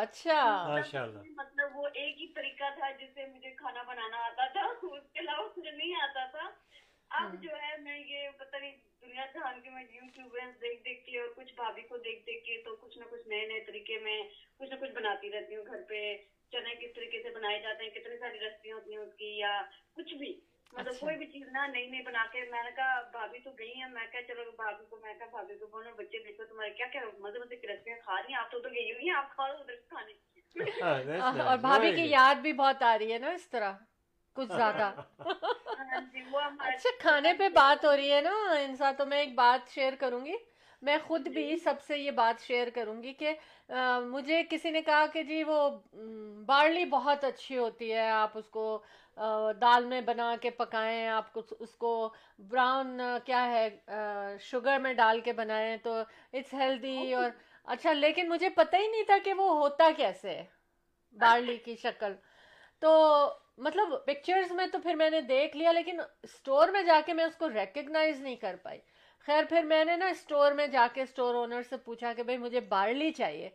اچھا۔ 0.00 0.66
مطلب, 0.78 1.24
مطلب 1.36 1.76
وہ 1.76 1.88
ایک 1.94 2.20
ہی 2.20 2.26
طریقہ 2.26 2.64
تھا 2.78 2.90
جس 2.90 3.14
سے 3.14 3.26
مجھے 3.26 3.50
کھانا 3.50 3.82
بنانا 3.82 4.16
آتا 4.16 4.46
تھا۔ 4.46 4.60
اس 4.60 5.12
کے 5.12 5.20
علاوہ 5.20 5.48
مجھے 5.56 5.70
نہیں 5.70 5.94
آتا 5.94 6.26
تھا۔ 6.26 6.50
اب 7.10 7.22
ہاں۔ 7.22 7.42
جو 7.42 7.50
ہے 7.62 7.76
میں 7.76 7.98
یہ 7.98 8.28
پتہ 8.38 8.56
نہیں 8.56 8.76
دنیا 9.00 9.26
جہان 9.34 9.60
کے 9.60 9.70
میں 9.70 9.84
یوٹیوب 9.90 10.36
دیکھ 10.62 10.84
دیکھ 10.84 11.06
کے 11.06 11.20
اور 11.20 11.28
کچھ 11.36 11.54
بھابھی 11.54 11.82
کو 11.82 11.96
دیکھ 11.96 12.26
دیکھ 12.26 12.44
کے 12.44 12.62
تو 12.64 12.76
کچھ 12.76 12.98
نہ 12.98 13.04
کچھ 13.10 13.28
نئے 13.28 13.46
نئے 13.46 13.60
طریقے 13.60 13.98
میں 13.98 14.22
کچھ 14.56 14.70
نہ 14.70 14.74
کچھ 14.80 14.90
بناتی 14.90 15.30
رہتی 15.30 15.56
ہوں 15.56 15.66
گھر 15.66 15.82
پہ۔ 15.88 16.16
چنے 16.52 16.74
کس 16.74 16.94
طریقے 16.94 17.22
سے 17.22 17.30
بنائے 17.30 17.58
جاتے 17.60 17.84
ہیں 17.84 17.90
کتنی 17.90 18.18
ساری 18.18 18.40
ریسپیاں 18.40 18.74
ہوتی 18.74 18.92
ہیں 18.92 18.98
اس 18.98 19.14
کی 19.14 19.38
یا 19.38 19.62
کچھ 19.92 20.14
بھی۔ 20.14 20.40
مطلب 20.72 20.98
کوئی 21.00 21.16
بھی 21.16 21.26
چیز 21.26 21.48
نہ 21.52 21.66
نئی 21.72 21.86
نئی 21.86 22.02
بنا 22.02 22.24
کے 22.32 22.44
میں 22.50 22.62
نے 22.62 22.70
کہا 22.76 23.00
بھابھی 23.12 23.38
تو 23.38 23.50
گئی 23.58 23.72
ہیں 23.72 23.88
میں 23.88 24.06
کہا 24.12 24.22
چلو 24.28 24.50
بھابھی 24.56 24.84
کو 24.90 24.96
میں 24.96 25.14
کہا 25.14 25.26
بھابھی 25.30 25.56
کو 25.58 25.66
بولو 25.66 25.90
بچے 25.96 26.22
دیکھو 26.24 26.44
تمہارے 26.44 26.70
کیا 26.70 26.86
کیا 26.92 27.00
مزے 27.18 27.38
مزے 27.38 27.56
کی 27.56 27.68
رسمیں 27.68 27.94
کھا 27.94 28.16
رہی 28.16 28.32
ہیں 28.32 28.40
آپ 28.40 28.50
تو 28.50 28.58
ادھر 28.58 28.74
گئی 28.74 28.92
ہوئی 28.92 29.08
ہیں 29.08 29.16
آپ 29.16 29.34
کھا 29.34 29.48
لو 29.48 29.58
ادھر 29.58 29.74
کھانے 29.88 30.12
اور 31.20 31.56
بھابھی 31.58 31.94
کی 31.96 32.02
یاد 32.02 32.40
بھی 32.42 32.52
بہت 32.52 32.82
آ 32.82 32.96
رہی 32.98 33.12
ہے 33.12 33.18
نا 33.18 33.30
اس 33.30 33.48
طرح 33.48 33.72
کچھ 34.36 34.52
زیادہ 34.52 34.92
اچھا 36.60 36.90
کھانے 37.00 37.32
پہ 37.32 37.48
بات 37.48 37.84
ہو 37.84 37.96
رہی 37.96 38.12
ہے 38.12 38.20
نا 38.20 38.34
انسان 38.60 38.94
تو 38.94 39.06
میں 39.06 39.18
ایک 39.18 39.34
بات 39.34 39.70
شیئر 39.74 39.94
کروں 39.98 40.24
گی 40.26 40.36
میں 40.82 40.96
خود 41.06 41.28
بھی 41.28 41.46
جی۔ 41.48 41.56
سب 41.56 41.82
سے 41.82 41.96
یہ 41.98 42.10
بات 42.10 42.40
شیئر 42.40 42.68
کروں 42.74 43.02
گی 43.02 43.12
کہ 43.12 43.32
مجھے 44.06 44.42
کسی 44.50 44.70
نے 44.70 44.82
کہا 44.82 45.06
کہ 45.06 45.22
جی 45.22 45.42
وہ 45.44 45.68
بارلی 46.46 46.84
بہت 46.84 47.24
اچھی 47.24 47.58
ہوتی 47.58 47.92
ہے 47.92 48.08
آپ 48.10 48.38
اس 48.38 48.48
کو 48.48 48.82
دال 49.60 49.84
میں 49.84 50.00
بنا 50.00 50.34
کے 50.40 50.50
پکائیں 50.50 51.06
آپ 51.08 51.38
اس 51.60 51.74
کو 51.74 51.92
براؤن 52.38 53.00
کیا 53.24 53.44
ہے 53.46 53.68
شوگر 54.40 54.78
میں 54.78 54.92
ڈال 54.94 55.20
کے 55.20 55.32
بنائیں 55.32 55.76
تو 55.76 56.00
اٹس 56.32 56.54
ہیلدی 56.54 57.12
اور 57.14 57.30
اچھا 57.64 57.92
لیکن 57.92 58.28
مجھے 58.28 58.48
پتہ 58.48 58.76
ہی 58.76 58.86
نہیں 58.86 59.02
تھا 59.02 59.18
کہ 59.24 59.32
وہ 59.32 59.48
ہوتا 59.50 59.90
کیسے 59.96 60.30
ہے 60.30 60.44
بارلی 61.16 61.56
کی 61.56 61.76
شکل۔ 61.76 62.12
تو 62.82 62.92
مطلب 63.58 63.92
پکچرز 64.06 64.52
میں 64.52 64.66
تو 64.66 64.78
پھر 64.78 64.94
میں 64.94 65.10
نے 65.10 65.20
دیکھ 65.20 65.56
لیا 65.56 65.72
لیکن 65.72 66.00
اسٹور 66.22 66.68
میں 66.68 66.82
جا 66.82 67.00
کے 67.06 67.12
میں 67.12 67.24
اس 67.24 67.36
کو 67.36 67.48
ریکگنائز 67.48 68.20
نہیں 68.20 68.36
کر 68.36 68.56
پائی۔ 68.62 68.80
خیر 69.26 69.44
پھر 69.48 69.62
میں 69.62 69.84
نے 69.84 69.96
نا 69.96 70.06
اسٹور 70.06 70.52
میں 70.52 70.66
جا 70.66 70.86
کے 70.94 71.02
اسٹور 71.02 71.34
اونر 71.34 71.62
سے 71.62 71.76
پوچھا 71.76 72.12
کہ 72.12 72.22
بھائی 72.22 72.38
مجھے 72.38 72.60
بارلی 72.60 73.10
چاہیے۔ 73.12 73.48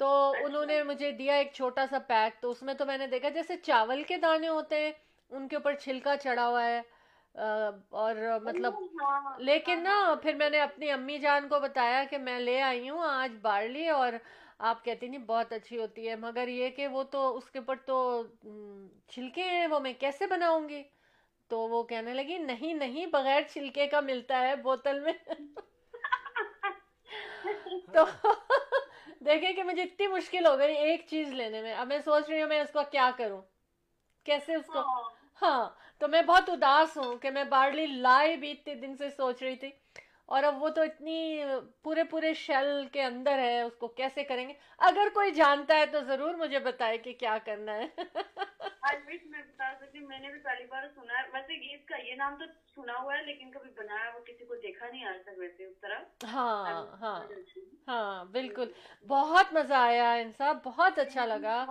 تو 0.00 0.34
انہوں 0.44 0.66
نے 0.66 0.76
اچھا۔ 0.76 0.92
مجھے 0.92 1.10
دیا 1.10 1.34
ایک 1.34 1.52
چھوٹا 1.52 1.86
سا 1.90 1.98
پیک 1.98 2.42
تو 2.42 2.50
اس 2.50 2.62
میں 2.62 2.74
تو 2.74 2.86
میں 2.86 2.98
نے 2.98 3.06
دیکھا 3.06 3.28
جیسے 3.28 3.56
چاول 3.56 4.02
کے 4.02 4.16
دانے 4.16 4.48
ہوتے 4.48 4.76
ہیں 4.76 4.92
ان 5.30 5.48
کے 5.48 5.56
اوپر 5.56 5.74
چھلکا 5.74 6.16
چڑھا 6.16 6.48
ہوا 6.48 6.64
ہے 6.66 6.80
اور 7.90 8.14
مطلب 8.42 8.74
ہاں، 8.74 9.10
ہاں، 9.10 9.20
ہاں۔ 9.22 9.38
لیکن 9.38 9.82
نا 9.82 10.14
پھر 10.22 10.34
میں 10.34 10.50
نے 10.50 10.60
اپنی 10.60 10.90
امی 10.90 11.18
جان 11.18 11.48
کو 11.48 11.60
بتایا 11.60 12.04
کہ 12.10 12.18
میں 12.18 12.40
لے 12.40 12.60
آئی 12.62 12.90
ہوں 12.90 13.02
آج 13.04 13.32
بارلی 13.42 13.88
اور 13.88 14.12
آپ 14.58 14.84
کہتی 14.84 15.08
نہیں 15.08 15.24
بہت 15.26 15.52
اچھی 15.52 15.78
ہوتی 15.78 16.08
ہے 16.08 16.16
مگر 16.16 16.48
یہ 16.48 16.70
کہ 16.70 16.86
وہ 16.86 17.02
تو 17.02 17.36
اس 17.36 17.50
کے 17.50 17.58
اوپر 17.58 17.76
تو 17.86 18.22
چھلکے 19.08 19.42
ہیں 19.42 19.66
وہ 19.66 19.80
میں 19.80 19.92
کیسے 19.98 20.26
بناؤں 20.26 20.68
گی؟ 20.68 20.82
تو 21.50 21.58
وہ 21.68 21.82
کہنے 21.82 22.14
لگی 22.14 22.38
نہیں 22.38 22.74
نہیں 22.74 23.06
بغیر 23.06 23.42
چھلکے 23.48 23.86
کا 23.86 24.00
ملتا 24.00 24.40
ہے 24.40 24.56
بوتل 24.56 25.00
میں. 25.00 25.12
تو 27.92 28.04
دیکھیں 29.20 29.52
کہ 29.52 29.62
مجھے 29.62 29.82
اتنی 29.82 30.06
مشکل 30.06 30.46
ہو 30.46 30.58
گئی 30.58 30.76
ایک 30.76 31.06
چیز 31.06 31.32
لینے 31.32 31.62
میں۔ 31.62 31.74
اب 31.74 31.86
میں 31.86 31.98
سوچ 31.98 32.28
رہی 32.28 32.40
ہوں 32.42 32.48
میں 32.48 32.60
اس 32.60 32.72
کو 32.72 32.80
کیا 32.90 33.10
کروں؟ 33.16 33.40
کیسے 34.26 34.54
اس 34.54 34.66
کو؟ 34.66 34.78
ہاں۔, 34.78 35.02
ہاں، 35.42 35.68
تو 35.98 36.08
میں 36.08 36.22
بہت 36.22 36.48
اداس 36.48 36.96
ہوں 36.96 37.16
کہ 37.18 37.30
میں 37.30 37.44
بارلی 37.44 37.86
لائے 37.86 38.36
بھی 38.36 38.50
اتنے 38.50 38.74
دن 38.74 38.96
سے 38.96 39.10
سوچ 39.10 39.42
رہی 39.42 39.56
تھی۔ 39.56 39.70
اور 40.26 40.42
اب 40.42 40.62
وہ 40.62 40.68
تو 40.68 40.82
اتنی 40.82 41.44
پورے 41.82 42.04
پورے 42.04 42.34
شیل 42.34 42.86
کے 42.92 43.02
اندر 43.02 43.38
ہے 43.38 43.60
اس 43.62 43.76
کو 43.76 43.88
کیسے 43.88 44.24
کریں 44.24 44.48
گے؟ 44.48 44.54
اگر 44.78 45.08
کوئی 45.14 45.30
جانتا 45.30 45.76
ہے 45.76 45.86
تو 45.86 46.00
ضرور 46.00 46.34
مجھے 46.34 46.58
بتائے 46.58 46.98
کہ 46.98 47.12
کیا 47.12 47.38
کرنا 47.44 47.76
ہے۔ 47.76 47.86
میں 50.08 50.18
نے 50.18 50.30
بھی 50.32 50.38
پہلی 50.38 50.64
بار 50.64 50.82
سنا 50.94 51.14
ہے۔ 51.18 51.22
ویسے 51.32 51.74
اس 51.74 51.80
کا 51.84 51.96
یہ 51.96 52.14
نام 52.14 52.34
تو 52.38 52.44
سنا 52.74 52.92
ہوا 53.02 53.16
ہے 53.16 53.22
لیکن 53.22 53.50
کبھی 53.50 53.70
بنایا 53.76 54.10
وہ 54.14 54.20
کسی 54.20 54.44
کو 54.44 54.54
دیکھا 54.54 54.86
نہیں 54.88 55.04
آج 55.04 55.16
تک 55.22 55.38
ویسے 55.38 55.64
اس 55.64 55.74
طرح۔ 55.80 56.26
ہاں 56.32 56.86
ہاں۔ 57.00 57.20
ہاں 57.88 58.24
بالکل۔ 58.24 58.72
بہت 59.06 59.52
مزہ 59.52 59.74
آیا 59.74 60.12
ان 60.12 60.30
صاحب 60.38 60.58
بہت 60.64 60.98
اچھا 60.98 61.26
لگا۔ 61.26 61.64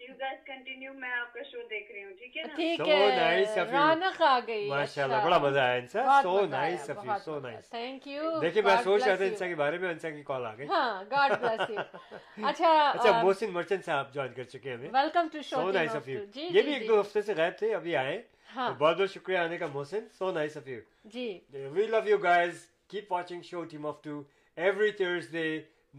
یو 0.00 0.14
گیس 0.14 0.44
کنٹینیو 0.46 0.92
میں 0.92 1.12
آپ 1.12 1.32
کا 1.32 1.42
شو 1.42 1.58
دیکھ 1.70 1.92
رہی 1.92 2.04
ہوں 2.04 2.12
ٹھیک 2.12 2.36
ہے 2.36 2.42
ٹھیک 2.56 2.88
ہے۔ 2.88 3.64
رونق 3.72 4.22
آ 4.22 4.38
گئی 4.46 4.64
اچھا۔ 4.66 4.76
ماشاء 4.76 5.04
اللہ 5.04 5.24
بڑا 5.24 5.38
مزہ 5.38 5.58
آیا 5.58 5.74
ان 5.74 5.86
صاحب 5.86 6.22
so 6.22 6.46
nice 6.46 6.90
so 7.24 7.40
nice 7.40 7.70
thank 7.92 8.06
you 8.06 8.38
دیکھیے 8.40 8.62
میں 8.62 8.76
سوچ 8.84 9.02
رہا 9.02 9.14
تھا 9.14 9.24
انسا 9.24 9.46
کے 9.46 9.54
بارے 9.54 9.78
میں 9.78 9.88
انسا 9.90 10.10
کی 10.10 10.22
کال 10.22 10.44
آ 10.46 10.52
ہاں 10.68 11.02
گاڈ 11.10 11.32
بلیس 11.40 11.70
یو 11.70 12.46
اچھا 12.46 12.70
اچھا 12.88 13.22
محسن 13.22 13.50
مرچن 13.52 13.82
صاحب 13.84 14.12
جوائن 14.14 14.32
کر 14.32 14.44
چکے 14.44 14.70
ہیں 14.70 14.88
welcome 14.92 15.28
to 15.32 15.42
show 15.44 15.70
nice 15.70 15.94
of 15.96 16.08
you 16.08 16.20
یہ 16.36 16.62
بھی 16.62 16.72
ایک 16.72 16.88
دو 16.88 17.00
ہفتے 17.00 17.22
سے 17.22 17.34
غائب 17.36 17.58
تھے 17.58 17.74
ابھی 17.74 17.96
آئے 17.96 18.20
بہت 18.54 18.78
بہت 18.78 19.10
شکریہ 19.10 19.38
آنے 19.38 19.58
کا 19.58 19.66
Mohsin 19.74 20.06
so 20.18 20.30
nice 20.32 20.56
of 20.56 20.68
you 20.68 20.80
G 21.04 21.26
we 21.72 21.86
love 21.86 22.00
you 22.06 22.18
guys 22.18 22.66
keep 22.88 23.12
watching 23.12 23.42
show 23.42 23.64
team 23.64 23.86
of 23.86 24.02
two 24.02 24.22
every 24.56 24.90
Thursday 24.92 25.46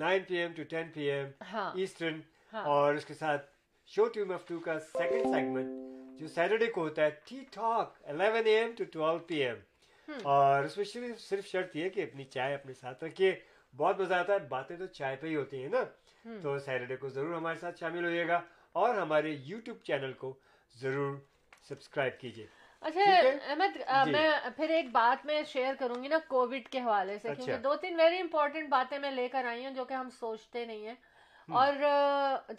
9 0.02 0.18
P 0.28 0.38
M 0.38 0.52
to 0.56 0.64
10 0.72 0.94
P 0.94 1.10
M 1.12 1.28
eastern 1.76 2.20
اور 2.64 2.94
اس 2.94 3.06
کے 3.06 3.14
ساتھ 3.14 3.46
شو 3.92 4.08
ٹیم 4.08 4.32
آف 4.32 4.48
ٹو 4.48 4.60
کا 4.60 4.80
سیکنڈ 4.80 5.34
سیگمنٹ 5.34 6.20
جو 6.20 6.28
سیٹرڈے 6.28 6.68
کو 6.68 6.82
ہوتا 6.82 7.06
ہے 7.06 7.10
ٹھیک 7.26 7.54
ٹھاک 7.54 7.94
11 8.12 8.42
A 8.46 8.58
M 8.60 8.72
to 8.78 8.84
12 9.00 9.20
P 9.28 9.44
M 9.44 9.56
اور 10.22 10.64
اس 10.64 10.78
میں 10.78 10.86
صرف 10.86 11.20
صرف 11.20 11.46
شرط 11.46 11.76
یہ 11.76 11.90
کہ 11.90 12.02
اپنی 12.02 12.24
چائے 12.24 12.54
اپنے 12.54 12.74
ساتھ 12.74 13.04
رکھیے۔ 13.04 13.40
بہت 13.78 14.00
مزہ 14.00 14.14
آتا 14.14 14.34
ہے۔ 14.34 14.40
باتیں 14.40 14.78
تو 14.78 14.86
چائے 14.86 15.16
پہ 15.16 15.28
ہی 15.28 15.36
ہوتی 15.36 15.62
ہیں 15.62 15.70
نا۔ 15.70 15.84
تو 16.42 16.60
سیٹرڈے 16.60 16.96
کو 16.96 17.10
ضرور 17.10 17.36
ہمارے 17.36 17.58
ساتھ 17.58 17.80
شامل 17.80 18.06
ہوئے 18.06 18.28
گا 18.28 18.42
اور 18.72 18.96
ہمارے 18.96 19.30
یوٹیوب 19.30 19.78
چینل 19.84 20.14
کو 20.14 20.34
ضرور 20.76 21.16
سبسکرائب 21.70 22.20
کیجیے۔ 22.20 22.46
اچھا 22.82 23.02
احمد 23.48 23.78
جی۔ 24.06 24.12
میں 24.12 24.30
پھر 24.56 24.70
ایک 24.70 24.86
بات 24.92 25.26
میں 25.26 25.44
شیئر 25.48 25.74
کروں 25.80 26.04
گی 26.04 26.08
نا 26.08 26.18
کووڈ 26.28 26.68
کے 26.72 26.80
حوالے 26.80 27.20
سے 27.20 27.28
کیونکہ 27.28 27.52
اچھا۔ 27.52 27.62
دو 27.64 27.76
تین 27.76 27.96
ویری 27.96 28.18
امپورٹنٹ 28.20 28.70
باتیں 28.70 29.00
میں 29.00 29.12
لے 29.12 29.28
کر 29.28 29.46
آئی 29.46 29.66
ہوں 29.66 29.74
جو 29.74 29.86
کہ 29.86 29.94
ہم 29.94 30.10
سوچتے 30.10 30.66
نہیں 30.66 30.88
ہیں۔ 30.88 30.96
اور 31.50 31.74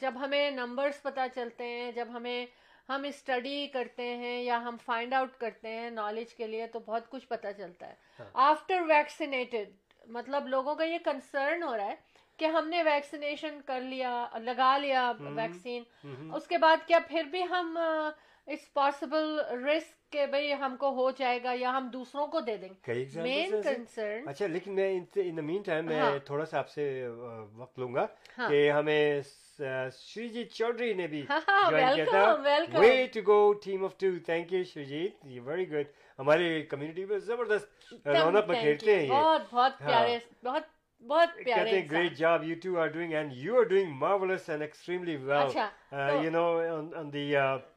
جب 0.01 0.15
ہمیں 0.21 0.51
نمبرز 0.51 1.03
پتہ 1.03 1.21
چلتے 1.35 1.65
ہیں 1.65 1.93
جب 1.93 2.09
ہمیں 2.13 2.47
ہم 2.89 3.03
اسٹڈی 3.05 3.67
کرتے 3.73 4.17
ہیں 4.17 4.43
یا 4.43 4.61
ہم 4.63 4.77
فائنڈ 4.85 5.15
آؤٹ 5.15 5.37
کرتے 5.39 5.69
ہیں 5.69 5.91
نالج 5.91 6.35
کے 6.35 6.47
لیے 6.47 6.67
تو 6.67 6.79
بہت 6.79 7.09
کچھ 7.11 7.27
پتہ 7.29 7.49
چلتا 7.57 7.89
ہے۔ 7.89 7.95
ہاں۔ 8.21 8.27
آفٹر 8.43 8.83
ویکسینیٹڈ 8.89 9.71
مطلب 10.09 10.49
لوگوں 10.49 10.75
کا 10.75 10.85
یہ 10.85 10.99
کنسرن 11.05 11.63
ہو 11.63 11.77
رہا 11.77 11.87
ہے 11.87 11.95
کہ 12.39 12.45
ہم 12.45 12.69
نے 12.69 12.83
ویکسینیشن 12.83 13.61
کر 13.67 13.81
لیا 13.81 14.11
لگا 14.39 14.77
لیا 14.79 15.11
ویکسین 15.21 15.83
اس 16.35 16.47
کے 16.47 16.59
بعد 16.59 16.87
کیا 16.87 16.99
پھر 17.09 17.25
بھی 17.25 17.43
ہم 17.43 17.77
اٹس 17.79 18.73
پاسبل 18.73 19.39
رسک 19.67 20.13
کہ 20.13 20.27
بھئی 20.27 20.53
ہم 20.53 20.77
کو 20.77 20.91
ہو 20.91 21.11
جائے 21.11 21.43
گا 21.43 21.53
یا 21.55 21.71
ہم 21.71 21.89
دوسروں 21.93 22.27
کو 22.27 22.41
دے 22.41 22.57
دیں۔ 22.57 22.69
گے 22.89 23.05
مین 23.23 23.63
کنسرن 23.63 24.29
اچھا 24.29 24.47
لیکن 24.47 24.79
ان 25.17 25.37
دا 25.37 25.43
مین 25.43 25.63
ٹائم 25.63 25.87
میں 25.87 26.01
ہاں۔ 26.01 26.19
تھوڑا 26.19 26.45
سا 26.45 26.59
آپ 26.59 26.69
سے 26.69 26.85
وقت 27.53 27.79
لوں 27.79 27.95
گا 27.95 28.07
ہاں۔ 28.39 28.49
کہ 28.49 28.71
ہمیں 28.71 29.21
Uh, 29.61 29.89
Shujit 29.89 30.53
Chaudhary 30.53 30.97
ne 30.97 31.07
bhi 31.07 31.29
welcome 31.73 32.43
welcome. 32.43 32.81
Way 32.81 33.07
to 33.09 33.23
go 33.23 33.55
team 33.55 33.85
of 33.85 33.97
two. 33.97 34.19
Thank 34.21 34.51
you 34.51 34.65
Shujit 34.65 35.13
you 35.27 35.43
very 35.43 35.67
good. 35.67 35.93
ہماری 36.19 36.63
کمیونٹی 36.71 37.05
میں 37.05 37.19
زبردست 37.19 38.07
رونق 38.07 38.45
بکھیرتے 38.47 38.95
ہیں 38.97 39.05
یہ 39.05 39.13
بہت 39.13 39.53
بہت 39.53 39.79
پیارے 39.79 40.19
بہت 40.45 40.63
بہت 41.03 41.37
پیارے 41.37 41.55
کہتے 41.55 41.79
ہیں 41.79 41.89
great 41.91 42.17
job 42.17 42.45
you 42.45 42.57
two 42.63 42.77
are 42.81 42.89
doing 42.97 43.13
and 43.15 43.33
you 43.37 43.57
are 43.59 43.65
doing 43.71 43.93
marvellous 44.03 44.49
and 44.51 44.63
extremely 44.63 45.17
well 45.25 45.57
you 46.25 46.31
know 46.31 46.47
on 46.99 47.13
the 47.13 47.25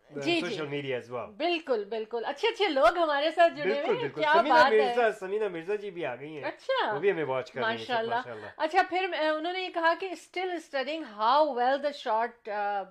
جی, 0.09 0.21
جی۔ 0.21 0.39
سوشل 0.39 0.67
میڈیا 0.67 0.99
بالکل 1.37 1.83
بالکل۔ 1.83 2.23
اچھے 2.25 2.47
اچھے 2.47 2.67
لوگ 2.67 2.97
ہمارے 2.97 3.31
ساتھ 3.31 3.53
جڑے 3.53 3.81
ہوئے 3.81 4.01
ہیں 4.01 4.09
کیا 4.09 4.33
بات 4.33 4.71
ہے۔ 4.71 5.11
سمینا 5.19 5.47
مرزا 5.47 5.75
جی 5.75 5.91
بھی 5.91 6.05
آ 6.05 6.15
گئی 6.15 6.37
ہیں۔ 6.37 6.43
اچھا۔ 6.43 6.93
وہ 6.93 6.99
بھی 6.99 7.11
ہمیں 7.11 7.23
واچ 7.23 7.51
کر 7.51 7.61
رہی 7.61 7.69
ہیں 7.69 7.77
ماشاءاللہ۔ 7.77 8.47
اچھا 8.57 8.81
پھر 8.89 9.05
انہوں 9.19 9.53
نے 9.53 9.61
یہ 9.61 9.69
کہا 9.73 9.93
کہ 9.99 10.07
still 10.07 10.53
studying 10.53 11.03
how 11.19 11.55
well 11.57 11.77
the 11.77 11.91
short 12.05 12.49
uh, 12.49 12.83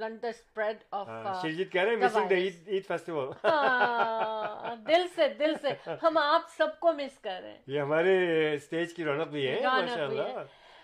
ہاں، 0.00 1.44
uh, 1.44 1.56
کہہ 1.72 1.82
رہے 1.82 1.90
ہیں 1.90 2.38
ہاں، 3.44 4.76
دل 4.76 5.06
سے 5.14 5.28
دل 5.28 5.54
سے۔ 5.62 5.90
ہم 6.02 6.18
آپ 6.18 6.42
سب 6.56 6.80
کو 6.80 6.92
مس 6.92 7.18
کر 7.18 7.40
رہے 7.42 7.50
ہیں۔ 7.50 7.58
یہ 7.66 7.80
ہمارے 7.80 8.16
سٹیج 8.58 8.94
کی 8.94 9.04
رونق 9.04 9.28
بھی 9.28 9.48
ہے 9.48 9.60
ماشاءاللہ۔ 9.64 10.22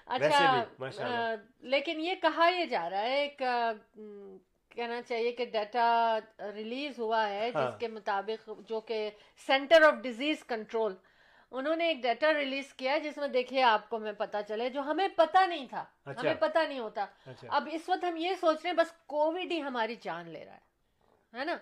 اچھا 0.07 1.35
لیکن 1.61 2.01
یہ 2.01 2.15
کہا 2.15 2.49
یہ 2.49 2.65
جا 2.65 2.91
رہا 2.91 3.03
ہے 3.03 3.23
ایک 3.23 3.43
کہنا 4.73 5.03
چاہیے 5.03 5.33
کہ 5.33 5.45
ڈیٹا 5.45 6.19
ریلیز 6.55 6.99
ہوا 6.99 7.29
ہے 7.29 7.51
ہاں۔ 7.55 7.71
جس 7.71 7.79
کے 7.79 7.89
مطابق 7.89 8.51
جو 8.69 8.81
کہ 8.81 9.11
سینٹر 9.47 9.83
آف 9.83 9.95
ڈیزیز 10.03 10.45
کنٹرول 10.45 10.95
انہوں 11.51 11.77
نے 11.77 11.89
ایک 11.89 12.03
ڈیٹا 12.03 12.35
ریلیز 12.35 12.75
کیا 12.75 12.99
جس 12.99 13.17
میں 13.17 13.29
دیکھیے 13.29 13.63
آپ 13.63 13.89
کو 13.89 13.99
میں 13.99 14.13
پتا 14.13 14.43
چلے 14.43 14.69
جو 14.71 14.81
ہمیں 14.81 15.09
پتا 15.17 15.47
نہیں 15.47 15.67
تھا۔ 15.67 15.85
اچھا۔ 16.05 16.21
ہمیں 16.21 16.35
پتا 16.35 16.67
نہیں 16.67 16.79
ہوتا۔ 16.79 17.07
اچھا۔ 17.27 17.49
اب 17.51 17.69
اس 17.73 17.89
وقت 17.89 18.05
ہم 18.05 18.17
یہ 18.17 18.31
سوچ 18.41 18.57
رہے 18.63 18.71
ہیں 18.71 18.77
بس 18.77 18.93
کووڈ 19.07 19.53
ہی 19.53 19.63
ہماری 19.63 19.97
جان 20.01 20.29
لے 20.29 20.45
رہا 20.45 20.55
ہے۔ 20.55 21.45
نا؟ 21.45 21.57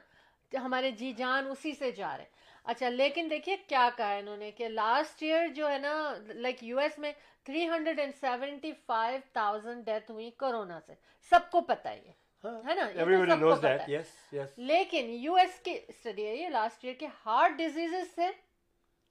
ہمارے 0.54 0.90
جی 0.90 1.12
جان 1.12 1.46
اسی 1.46 1.72
سے 1.72 1.90
جا 1.90 2.16
رہے 2.16 2.24
ہیں۔ 2.24 2.30
اچھا 2.64 2.88
لیکن 2.88 3.26
دیکھیے 3.30 3.56
کیا 3.56 3.88
کہا 3.96 4.16
انہوں 4.16 4.36
نے 4.36 4.50
کہ 4.50 4.68
لاسٹ 4.68 5.22
ایئر 5.22 5.48
جو 5.48 5.70
ہے 5.70 5.78
نا 5.78 6.14
لائک 6.26 6.62
یو 6.62 6.78
ایس 6.78 6.98
میں 6.98 7.12
three 7.44 7.68
hundred 7.68 7.98
and 7.98 8.14
seventy 8.20 8.72
five 8.86 9.20
thousand 9.32 9.84
death 9.84 10.10
ہوئی 10.10 10.30
کورونا 10.30 10.80
سے۔ 10.86 10.94
سب 11.30 11.50
کو 11.50 11.60
پتا 11.60 11.92
ہی 11.92 12.08
ہے۔ 12.08 12.19
ہے 12.44 12.74
نا 12.74 14.44
لیکن 14.58 15.10
یو 15.20 15.34
ایس 15.34 15.58
کی 15.60 15.78
اسٹڈی 15.88 16.26
ہے 16.26 16.34
یہ 16.34 16.48
لاسٹ 16.48 16.84
ایئر 16.84 16.94
کے 16.98 17.06
ہارٹ 17.26 17.56
ڈیزیز 17.56 17.94
سے 18.14 18.28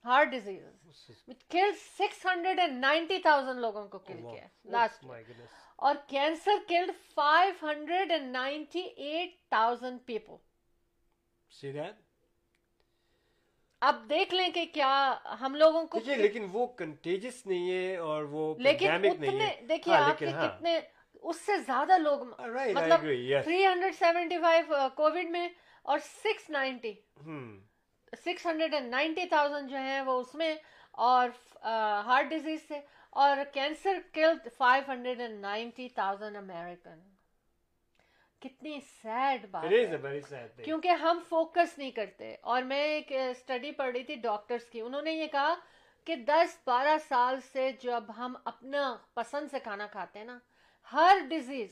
heart 0.05 0.27
disease 0.27 1.37
kill 1.49 1.71
six 1.97 2.25
hundred 2.25 2.59
and 2.59 2.79
ninety 2.81 3.17
thousand 3.21 3.59
لوگوں 3.59 3.87
کو 3.87 3.99
کل 3.99 4.21
کیا 4.21 4.47
لاسٹ 4.71 5.05
اور 5.77 5.95
cancer 6.07 6.67
killed 6.67 6.91
five 7.15 7.53
hundred 7.63 8.11
and 8.11 8.31
ninety 8.31 8.81
eight 8.81 9.39
thousand 9.49 10.05
people 10.05 10.35
اب 13.81 13.95
دیکھ 14.09 14.33
لیں 14.33 14.49
کہ 14.49 14.65
کیا 14.73 15.15
ہم 15.41 15.55
لوگوں 15.55 15.85
کو 15.87 15.99
لیکن 16.05 16.47
وہ 16.51 16.65
کنٹیجس 16.77 17.45
نہیں 17.45 17.69
ہے 17.71 17.95
اور 17.97 18.23
وہ 18.23 18.53
لیکن 18.59 19.07
دیکھیے 19.67 19.95
آپ 19.95 20.19
کے 20.19 20.25
کتنے 20.25 20.79
اس 21.21 21.41
سے 21.45 21.57
زیادہ 21.57 21.97
لوگ 21.97 22.23
مطلب 22.23 23.01
three 23.43 23.65
hundred 23.65 23.95
seventy 23.95 24.37
five 24.37 24.75
covid 24.95 25.29
میں 25.29 25.47
اور 25.81 25.99
six 25.99 26.49
ninety 26.49 26.93
six 28.25 28.45
hundred 28.45 28.73
and 28.73 28.89
ninety 28.89 29.25
thousand 29.25 29.69
جو 29.69 29.77
ہیں 29.77 30.01
وہ 30.01 30.19
اس 30.19 30.33
میں 30.35 30.55
اور 30.91 31.29
uh, 31.29 32.05
ہارٹ 32.05 32.29
ڈیزیز 32.29 32.67
سے 32.67 32.79
اور 33.09 33.37
cancer 33.53 33.99
kill 34.13 34.37
five 34.57 34.83
hundred 34.87 35.19
and 35.21 35.39
ninety 35.41 35.87
thousand 35.89 36.37
American 36.37 36.99
کتنی 38.41 38.79
سیڈ 39.03 39.45
بات 39.51 39.65
کیونکہ 40.63 40.87
ہم 40.87 41.19
فوکس 41.29 41.77
نہیں 41.77 41.91
کرتے. 41.91 42.35
اور 42.41 42.61
میں 42.61 42.83
ایک 42.83 43.11
uh, 43.11 43.29
اسٹڈی 43.29 43.71
پڑھ 43.71 43.91
رہی 43.91 44.03
تھی 44.03 44.15
ڈاکٹرس 44.15 44.69
کی. 44.71 44.81
انہوں 44.81 45.01
نے 45.01 45.11
یہ 45.11 45.27
کہا 45.27 45.55
کہ 46.07 46.15
دس 46.15 46.57
بارہ 46.65 46.97
سال 47.07 47.39
سے 47.51 47.71
جب 47.81 48.03
ہم 48.17 48.35
اپنا 48.45 48.95
پسند 49.13 49.51
سے 49.51 49.59
کھانا 49.59 49.87
کھاتے 49.87 50.19
ہیں 50.19 50.25
نا 50.25 50.37
ہر 50.93 51.17
ڈیزیز 51.29 51.69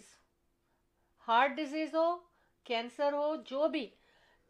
ہارٹ 1.27 1.51
ڈیزیز 1.51 1.95
ہو 1.95 2.07
کینسر 2.65 3.13
ہو 3.13 3.35
جو 3.45 3.67
بھی 3.67 3.87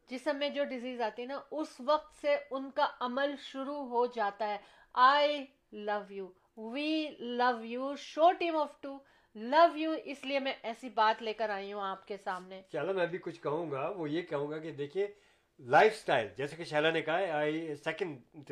جسم 0.09 0.37
میں 0.37 0.49
جو 0.49 0.63
ڈیزیز 0.63 1.01
آتی 1.01 1.21
ہے 1.21 1.27
نا 1.27 1.39
اس 1.51 1.79
وقت 1.79 2.21
سے 2.21 2.35
ان 2.51 2.69
کا 2.71 2.87
عمل 2.99 3.35
شروع 3.41 3.85
ہو 3.87 4.05
جاتا 4.05 4.47
ہے۔ 4.47 4.57
I 4.93 5.45
love 5.71 5.99
you 6.13 6.27
we 6.71 7.07
love 7.19 7.63
you 7.65 7.95
show 7.95 8.31
team 8.31 8.57
of 8.57 8.81
two 8.81 8.97
love 9.35 9.77
you 9.77 9.91
اس 10.03 10.25
لیے 10.25 10.39
میں 10.39 10.53
ایسی 10.63 10.89
بات 10.89 11.21
لے 11.23 11.33
کر 11.33 11.49
آئی 11.49 11.73
ہوں 11.73 11.81
آپ 11.81 12.07
کے 12.07 12.17
سامنے۔ 12.17 12.61
چلو 12.71 12.93
میں 12.93 13.05
بھی 13.05 13.17
کچھ 13.17 13.41
کہوں 13.41 13.71
گا 13.71 13.87
وہ 13.89 14.09
یہ 14.09 14.21
کہوں 14.21 14.49
گا 14.51 14.57
کہ 14.57 14.71
دیکھیے 14.71 15.07
لائف 15.59 15.95
سٹائل 15.95 16.27
جیسے 16.37 16.55
کہ 16.55 16.63
شیلا 16.63 16.91
نے 16.91 17.01
کہا 17.01 17.37
آئی 17.37 17.75
سیکنڈ 17.75 18.51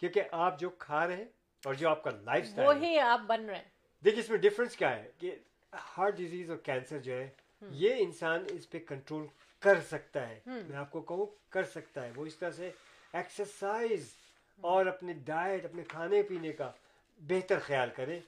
کیونکہ 0.00 0.22
آپ 0.32 0.60
جو 0.60 0.70
کھا 0.78 1.06
رہے 1.06 1.16
ہیں 1.16 1.28
اور 1.62 1.74
جو 1.74 1.88
آپ 1.88 2.02
کا 2.02 2.10
لائف 2.10 2.46
سٹائل 2.46 2.68
وہی 2.68 2.98
آپ 2.98 3.20
بن 3.26 3.44
رہے 3.46 3.56
ہیں۔ 3.56 3.64
دیکھیے 4.04 4.22
اس 4.22 4.30
میں 4.30 4.38
ڈفرنس 4.38 4.76
کیا 4.76 4.96
ہے 4.96 5.10
کہ 5.18 5.34
ہارٹ 5.72 6.16
ڈیزیز 6.16 6.50
اور 6.50 6.58
کینسر 6.58 6.98
جو 6.98 7.18
ہے 7.18 7.28
یہ 7.70 7.94
انسان 7.98 8.44
اس 8.48 8.70
پہ 8.70 8.78
کنٹرول 8.78 9.26
کر 9.58 9.80
سکتا 9.80 10.28
ہے۔ 10.28 10.40
میں 10.46 10.76
آپ 10.76 10.90
کو 10.90 11.00
کہوں 11.00 11.26
کر 11.48 11.64
سکتا 11.64 12.06
ہے۔ 12.06 12.12
وہ 12.16 12.26
اس 12.26 12.36
طرح 12.36 12.50
سے 12.50 12.70
ایکسرسائز 13.12 14.14
اور 14.60 14.86
اپنے 14.86 15.12
ڈائٹ 15.12 15.64
اپنے 15.64 15.82
کھانے 15.88 16.22
پینے 16.22 16.52
کا 16.52 16.72
بہتر 17.18 17.58
خیال 17.58 17.90
کرے۔ 17.96 18.20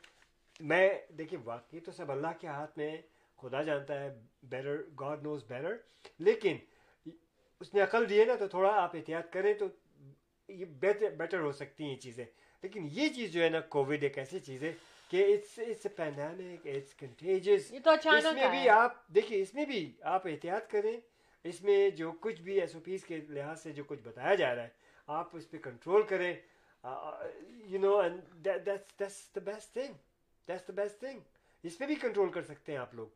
میں 0.60 0.94
دیکھیے 1.18 1.40
واقعی 1.44 1.80
تو 1.80 1.92
سب 1.92 2.10
اللہ 2.10 2.26
کے 2.40 2.46
ہاتھ 2.46 2.78
میں 2.78 2.96
خدا 3.36 3.62
جانتا 3.62 4.00
ہے 4.00 4.20
بیٹر 4.42 4.82
گاڈ 5.00 5.22
نوز 5.22 5.44
بیٹر 5.48 5.76
لیکن 6.18 6.56
اس 7.60 7.74
نے 7.74 7.80
عقل 7.80 8.10
دی 8.10 8.20
ہے 8.20 8.24
نا 8.24 8.34
تو 8.34 8.48
تھوڑا 8.48 8.70
آپ 8.82 8.96
احتیاط 8.96 9.32
کریں 9.32 9.54
تو 9.54 9.66
یہ 10.48 10.64
بیٹر 10.64 11.10
بیٹر 11.10 11.40
ہو 11.40 11.52
سکتی 11.52 11.84
ہیں 11.84 11.96
چیزیں۔ 11.96 12.24
لیکن 12.62 12.88
یہ 12.90 13.08
چیز 13.08 13.32
جو 13.32 13.42
ہے 13.42 13.48
نا 13.48 13.60
کووڈ 13.60 14.02
ایک 14.02 14.18
ایسی 14.18 14.40
چیز 14.40 14.62
ہے 14.62 14.72
کہ 15.10 15.22
it's 15.34 15.58
it's 15.58 15.86
a 15.86 15.88
pandemic 15.88 16.66
it's 16.66 16.94
contagious 17.04 17.70
یہ 17.70 17.78
تو 17.84 17.90
اچانک 17.90 18.26
اس 18.26 18.34
میں 18.34 18.48
بھی 18.50 18.68
آپ 18.68 19.08
دیکھیں 19.14 19.40
اس 19.42 19.54
میں 19.54 19.64
بھی 19.64 19.80
آپ 20.00 20.26
احتیاط 20.26 20.70
کریں۔ 20.70 20.96
اس 21.44 21.60
میں 21.62 21.90
جو 21.90 22.10
کچھ 22.20 22.40
بھی 22.42 22.60
ایس 22.60 22.74
او 22.74 22.80
پیز 22.80 23.04
کے 23.04 23.16
لحاظ 23.28 23.62
سے 23.62 23.72
جو 23.72 23.84
کچھ 23.84 24.00
بتایا 24.02 24.34
جا 24.34 24.54
رہا 24.54 24.62
ہے 24.62 24.68
آپ 25.08 25.36
اس 25.36 25.50
پہ 25.50 25.58
کنٹرول 25.58 26.02
کریں۔ 26.02 26.34
You 27.66 27.80
know 27.80 28.00
that's 28.44 29.34
the 29.34 29.40
best 29.44 29.72
thing 29.72 29.92
that's 30.48 30.68
the 30.68 30.72
best 30.72 31.00
thing 31.00 31.18
اس 31.64 31.78
پہ 31.78 31.86
بھی 31.86 31.94
کنٹرول 31.94 32.30
کر 32.32 32.42
سکتے 32.42 32.72
ہیں 32.72 32.78
آپ 32.78 32.94
لوگ۔ 32.94 33.06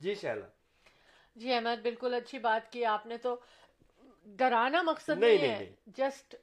جی 0.00 0.14
شیلا۔ 0.14 0.46
جی 1.36 1.52
احمد 1.52 1.82
بالکل 1.82 2.14
اچھی 2.14 2.38
بات 2.38 2.72
کی 2.72 2.84
آپ 2.84 3.06
نے 3.06 3.16
تو۔ 3.16 3.36
ڈرانا 4.26 4.82
مقصد 4.82 5.18
نہیں 5.18 5.38
ہے 5.38 5.72
جسٹ 5.86 6.34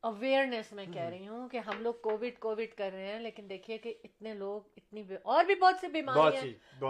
اویئرنیس 0.00 0.72
میں 0.72 0.86
کہہ 0.92 1.02
رہی 1.02 1.28
ہوں 1.28 1.48
کہ 1.48 1.58
ہم 1.58 1.82
لوگ 1.82 1.94
کووڈ 1.94 2.38
کووڈ 2.38 2.74
کر 2.76 2.90
رہے 2.92 3.06
ہیں 3.06 3.20
لیکن 3.20 3.50
دیکھیے 3.50 3.78
کہ 3.78 3.94
اتنے 4.04 4.34
لوگ 4.34 4.60
اتنی 4.76 5.02
اور 5.22 5.44
بھی 5.44 5.54
بہت 5.54 5.74
سی 5.80 5.86
بیماری 5.86 6.36
ہیں 6.36 6.42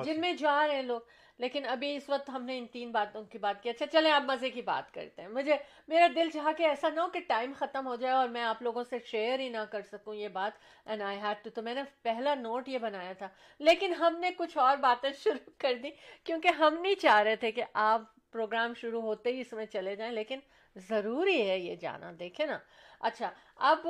جن 0.05 0.21
میں 0.21 0.33
جا 0.33 0.67
رہے 0.69 0.75
ہیں 0.75 0.83
لوگ۔ 0.83 1.01
لیکن 1.39 1.67
ابھی 1.67 1.97
اس 1.97 2.09
وقت 2.09 2.31
ہم 2.31 2.43
نے 2.45 2.59
ان 2.59 2.67
تین 2.67 2.91
باتوں 2.93 3.25
کی 3.25 3.39
بات 3.39 3.63
کی۔ 3.63 3.71
اچھا 3.71 3.87
چلیں 3.87 4.13
آپ 4.13 4.23
مزے 4.23 4.51
کی 4.51 4.63
بات 4.63 4.95
کرتے 4.95 5.23
ہیں۔ 5.23 5.29
مجھے 5.29 5.57
میرا 5.89 6.07
دل 6.15 6.31
چاہ 6.31 6.53
کہ 6.57 6.63
ایسا 6.63 6.89
نہ 6.89 7.01
ہو 7.01 7.09
کہ 7.09 7.21
ٹائم 7.21 7.53
ختم 7.57 7.87
ہو 7.87 7.97
جائے 7.97 8.15
اور 8.15 8.29
میں 8.29 8.43
آپ 8.43 8.63
لوگوں 8.63 8.85
سے 8.85 8.97
شیئر 9.05 9.39
ہی 9.39 9.49
نہ 9.49 9.65
کر 9.71 9.83
سکوں 9.83 10.15
یہ 10.15 10.29
بات۔ 10.29 10.59
اینڈ 10.89 11.03
آئی 11.03 11.19
ہیڈ 11.19 11.45
ٹو 11.45 11.51
تو 11.51 11.63
میں 11.63 11.75
نے 11.75 11.83
پہلا 12.03 12.35
نوٹ 12.35 12.69
یہ 12.69 12.79
بنایا 12.79 13.13
تھا۔ 13.13 13.29
لیکن 13.59 13.95
ہم 13.95 14.17
نے 14.21 14.31
کچھ 14.37 14.59
اور 14.59 14.77
باتیں 14.77 15.11
شروع 15.25 15.51
کر 15.59 15.75
دی 15.83 15.91
کیونکہ 16.25 16.49
ہم 16.49 16.75
نہیں 16.81 16.95
چاہ 16.95 17.21
رہے 17.21 17.37
تھے 17.37 17.53
کہ 17.53 17.63
آپ 17.75 18.03
پروگرام 18.33 18.75
شروع 18.75 19.03
ہوتے 19.03 19.33
ہی 19.33 19.41
اس 19.41 19.53
میں 19.53 19.67
چلے 19.67 19.97
جائیں۔ 19.97 20.13
لیکن 20.13 20.39
ضروری 20.77 21.51
ہے 21.51 21.59
یہ 21.59 21.77
جانا 21.77 22.13
دیکھیں 22.19 22.47
نا۔ 22.47 22.59
اچھا 23.01 23.31
اب 23.57 23.87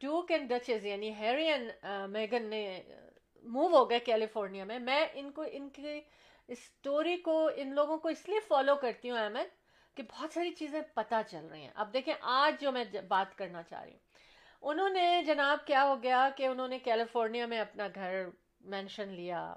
ڈوک 0.00 0.30
اینڈ 0.30 0.48
ڈچز 0.48 0.86
یعنی 0.86 1.14
ہیری 1.14 1.46
اینڈ 1.48 1.70
میگن 2.10 2.44
نے 2.50 2.82
موو 3.42 3.68
ہو 3.68 3.90
گئے 3.90 3.98
کیلیفورنیا 3.98 4.64
میں۔ 4.64 4.78
میں 4.78 5.06
ان 5.14 5.30
کو 5.32 5.44
ان 5.52 5.68
کی 5.70 6.00
اسٹوری 6.48 7.16
کو 7.16 7.50
ان 7.56 7.74
لوگوں 7.74 7.98
کو 7.98 8.08
اس 8.08 8.28
لیے 8.28 8.40
فالو 8.40 8.76
کرتی 8.76 9.10
ہوں 9.10 9.18
احمد 9.18 9.48
کہ 9.96 10.02
بہت 10.02 10.32
ساری 10.32 10.50
چیزیں 10.50 10.80
پتہ 10.94 11.14
چل 11.30 11.46
رہی 11.46 11.60
ہیں۔ 11.60 11.72
اب 11.74 11.92
دیکھیں 11.92 12.14
آج 12.20 12.60
جو 12.60 12.72
میں 12.72 12.84
بات 13.08 13.34
کرنا 13.38 13.62
چاہ 13.62 13.82
رہی 13.82 13.92
ہوں۔ 13.92 14.00
انہوں 14.62 14.88
نے 14.88 15.22
جناب 15.26 15.66
کیا 15.66 15.84
ہو 15.84 16.02
گیا 16.02 16.28
کہ 16.36 16.46
انہوں 16.46 16.68
نے 16.68 16.78
کیلیفورنیا 16.78 17.46
میں 17.46 17.60
اپنا 17.60 17.88
گھر 17.94 18.24
مینشن 18.60 19.08
لیا۔ 19.08 19.54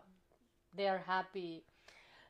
دے 0.73 0.87
آر 0.89 0.97
ہیپی 1.07 1.59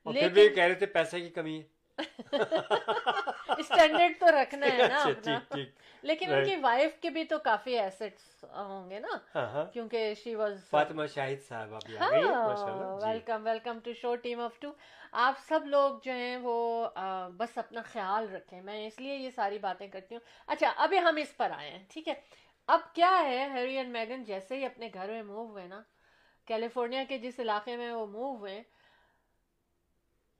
لیکن 0.05 0.53
کہہ 0.55 0.63
رہے 0.63 0.73
تھے 0.73 0.85
پیسے 0.85 1.19
کی 1.21 1.29
کمی 1.29 1.57
ہے۔ 1.59 1.74
اسٹینڈرڈ 3.58 4.19
تو 4.19 4.31
رکھنا 4.31 4.65
ہے 4.65 4.88
نا 4.88 5.03
اچھا، 5.03 5.55
لیکن 6.03 6.34
ان 6.34 6.45
کی 6.45 6.55
وائف 6.55 6.97
کے 7.01 7.10
بھی 7.10 7.23
تو 7.23 7.39
کافی 7.39 7.77
ایسٹس 7.79 8.43
ہوں 8.43 8.89
گے 8.89 8.99
نا۔ 8.99 9.17
ہاں، 9.36 9.47
ہاں۔ 9.47 9.65
کیونکہ 9.65 10.13
شی 10.23 10.36
واز 10.36 10.58
فاطمہ 10.69 11.05
شاہد 11.13 11.47
صاحب 11.47 11.73
welcome 13.03 13.45
welcome 13.45 13.79
to 13.84 13.93
show 13.93 14.15
team 14.15 14.39
of 14.39 14.60
two 14.60 14.71
آپ 15.12 15.39
سب 15.47 15.65
لوگ 15.65 15.99
جو 16.03 16.12
ہیں 16.12 16.38
وہ 16.38 16.55
بس 17.38 17.58
اپنا 17.58 17.81
خیال 17.81 18.29
رکھیں۔ 18.36 18.62
میں 18.62 18.86
اس 18.88 18.99
لیے 18.99 19.15
یہ 19.15 19.29
ساری 19.36 19.58
باتیں 19.58 19.88
کرتی 19.88 20.15
ہوں۔ 20.15 20.21
اچھا 20.47 20.73
ابھی 20.77 20.99
ہم 20.99 21.15
اس 21.15 21.38
پر 21.38 21.51
آئے 21.51 21.69
ہیں 21.71 21.84
ٹھیک 21.89 22.08
ہے۔ 22.08 22.13
اب 22.67 22.93
کیا 22.93 23.12
ہے 23.23 23.47
ہیری 23.53 23.77
اینڈ 23.77 23.91
میگن؟ 23.91 24.23
جیسے 24.23 24.55
ہی 24.58 24.65
اپنے 24.65 24.89
گھر 24.93 25.10
میں 25.10 25.23
موو 25.23 25.45
ہوئے 25.47 25.67
نا 25.67 25.81
کیلیفورنیا 26.47 27.03
کے 27.08 27.17
جس 27.17 27.39
علاقے 27.39 27.77
میں 27.77 27.91
وہ 27.91 28.05
موو 28.05 28.36
ہوئے 28.38 28.62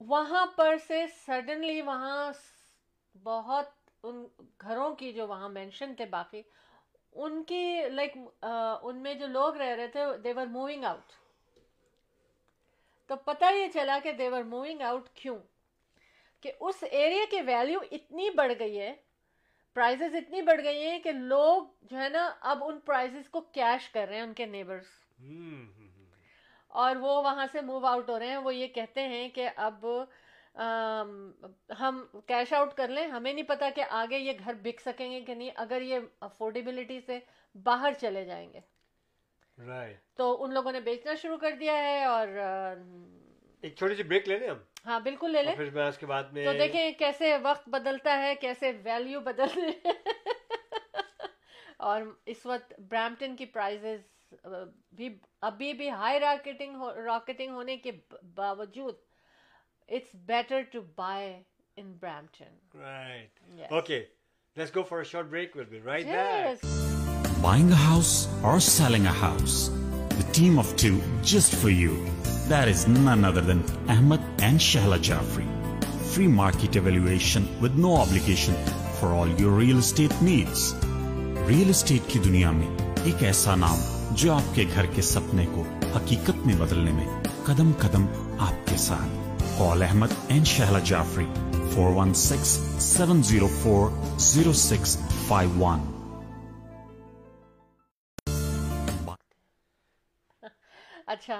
وہاں 0.00 0.44
پر 0.56 0.76
سے 0.86 1.04
سڈنلی 1.16 1.80
وہاں 1.82 2.32
بہت 3.24 3.70
ان 4.04 4.24
گھروں 4.60 4.94
کی 4.94 5.12
جو 5.12 5.26
وہاں 5.26 5.48
مینشن 5.48 5.94
تھے 5.94 6.06
باقی، 6.06 6.42
ان 7.14 7.42
کی 7.44 7.88
لائک 7.90 8.16
ان 8.42 9.02
میں 9.02 9.14
جو 9.14 9.26
لوگ 9.26 9.56
رہ 9.56 9.74
رہے 9.76 9.88
تھے 9.88 10.04
دیور 10.24 10.46
موونگ 10.46 10.84
آؤٹ 10.84 11.12
تو 13.10 13.16
پتہ 13.24 13.52
یہ 13.54 13.68
چلا 13.72 13.98
کہ 14.02 14.12
دیور 14.12 14.42
موونگ 14.44 14.82
آؤٹ 14.82 15.08
کیوں؟ 15.14 15.38
کہ 16.42 16.52
اس 16.60 16.82
ایریا 16.90 17.24
کی 17.30 17.40
ویلیو 17.46 17.80
اتنی 17.92 18.30
بڑھ 18.36 18.52
گئی 18.58 18.78
ہے 18.80 18.94
پرائزز 19.76 20.14
اتنی 20.14 20.42
بڑھ 20.42 20.60
گئی 20.64 20.84
ہیں 20.86 20.98
کہ 21.00 21.12
لوگ 21.12 21.62
جو 21.90 21.96
ہے 21.98 22.08
نا 22.08 22.28
اب 22.50 22.64
ان 22.64 22.78
پرائزز 22.84 23.28
کو 23.30 23.40
کیش 23.40 23.88
کر 23.90 24.06
رہے 24.08 24.16
ہیں، 24.16 24.22
ان 24.22 24.34
کے 24.34 24.46
نیبرس 24.46 24.86
اور 26.76 26.96
وہ 26.96 27.22
وہاں 27.22 27.46
سے 27.52 27.60
موو 27.60 27.86
آؤٹ 27.86 28.10
ہو 28.10 28.18
رہے 28.18 28.26
ہیں۔ 28.26 28.36
وہ 28.36 28.54
یہ 28.54 28.66
کہتے 28.66 29.08
ہیں 29.08 29.28
کہ 29.28 29.48
اب 29.56 29.86
آم, 30.54 31.30
ہم 31.80 32.06
کیش 32.26 32.52
آؤٹ 32.52 32.74
کر 32.74 32.88
لیں۔ 32.88 33.06
ہمیں 33.06 33.32
نہیں 33.32 33.44
پتا 33.44 33.68
کہ 33.74 33.84
آگے 33.90 34.18
یہ 34.18 34.32
گھر 34.44 34.54
بک 34.54 34.80
سکیں 34.80 35.10
گے 35.10 35.20
کہ 35.20 35.34
نہیں۔ 35.34 35.50
اگر 35.56 35.82
یہ 35.82 35.98
افورڈیبلٹی 36.20 37.00
سے 37.00 37.18
باہر 37.54 37.92
چلے 38.00 38.24
جائیں 38.24 38.52
گے۔ 38.52 38.60
Right. 39.58 39.94
تو 40.14 40.44
ان 40.44 40.54
لوگوں 40.54 40.72
نے 40.72 40.80
بیچنا 40.80 41.14
شروع 41.14 41.36
کر 41.36 41.50
دیا 41.50 41.76
ہے 41.78 42.04
اور 42.04 42.28
ایک 43.62 43.76
چھوٹی 43.76 43.94
سی 43.94 44.02
بریک 44.02 44.28
لے 44.28 44.38
لیں 44.38 44.48
ہم؟ 44.48 44.58
ہاں 44.86 45.00
بالکل 45.00 45.30
لے 45.30 45.42
لیں۔ 45.42 45.56
پھر 45.56 45.70
میں 45.70 45.84
اس 45.84 45.98
کے 45.98 46.06
بعد 46.06 46.22
میں 46.32 46.44
تو 46.44 46.52
دیکھیں 46.52 46.90
کیسے 46.92 47.36
وقت 47.42 47.68
بدلتا 47.68 48.18
ہے 48.18 48.34
کیسے 48.34 48.72
ویلیو 48.84 49.20
بدلتے 49.20 49.88
اور 51.76 52.02
اس 52.26 52.46
وقت 52.46 52.72
برامپٹن 52.80 53.36
کی 53.36 53.46
پرائزز 53.46 54.00
بھی 54.96 55.08
ابھی 55.48 55.72
بھی 55.72 55.88
ہائی 55.90 56.20
راکٹنگ 56.20 56.82
راکٹنگ 57.06 57.54
ہونے 57.54 57.76
کے 57.76 57.90
باوجود 58.36 58.94
it's 59.88 60.14
better 60.26 60.62
to 60.72 60.80
buy 60.96 61.32
in 61.76 61.92
Brampton 62.00 62.78
right 62.80 63.72
okay 63.72 64.04
let's 64.56 64.76
go 64.76 64.82
for 64.88 65.02
short 65.12 65.26
break 65.30 65.56
will 65.56 65.64
be 65.64 65.80
right 65.84 66.06
back 66.06 66.64
buying 67.42 67.72
a 67.72 67.84
house 67.84 68.26
اور 68.42 68.58
selling 68.68 69.06
a 69.06 69.20
house 69.20 69.68
the 70.10 70.32
team 70.32 70.58
of 70.58 70.68
two 70.76 70.98
just 71.22 71.54
for 71.54 71.68
you. 71.68 71.96
That 72.48 72.68
is 72.68 72.88
none 72.88 73.22
other 73.22 73.42
than 73.42 73.62
Ahmed 73.86 74.20
and 74.40 74.58
Shahla 74.58 74.98
Jafri. 74.98 75.46
Free 76.06 76.28
market 76.28 76.76
evaluation 76.76 77.48
with 77.60 77.74
no 77.76 77.96
obligation 77.96 78.54
for 78.94 79.08
all 79.08 79.28
your 79.40 79.52
real 79.52 79.78
estate 79.78 80.22
needs. 80.22 80.72
Real 81.48 81.68
estate 81.70 82.08
کی 82.10 82.18
دنیا 82.18 82.50
میں 82.50 82.68
ایک 83.04 83.22
ایسا 83.22 83.54
نام 83.54 83.95
جو 84.16 84.32
آپ 84.32 84.54
کے 84.54 84.64
گھر 84.74 84.86
کے 84.86 85.02
سپنے 85.02 85.46
کو 85.46 85.62
حقیقت 85.96 86.46
میں 86.46 86.54
بدلنے 86.56 86.92
میں 86.92 87.06
قدم 87.44 87.72
قدم 87.78 88.06
آپ 88.38 88.68
کے 88.68 88.76
ساتھ۔ 88.76 89.42
Call 89.58 89.82
Ahmed 89.82 90.12
and 90.28 90.44
Shehla 90.44 90.78
Jafri 90.78 91.26
four 91.74 91.92
one 91.94 92.14
six 92.14 92.48
seven 92.78 93.22
zero 93.22 93.46
four 93.62 93.90
zero 94.18 94.52
six 94.52 94.96
five 95.28 95.50
one 95.58 95.92
اچھا 101.06 101.36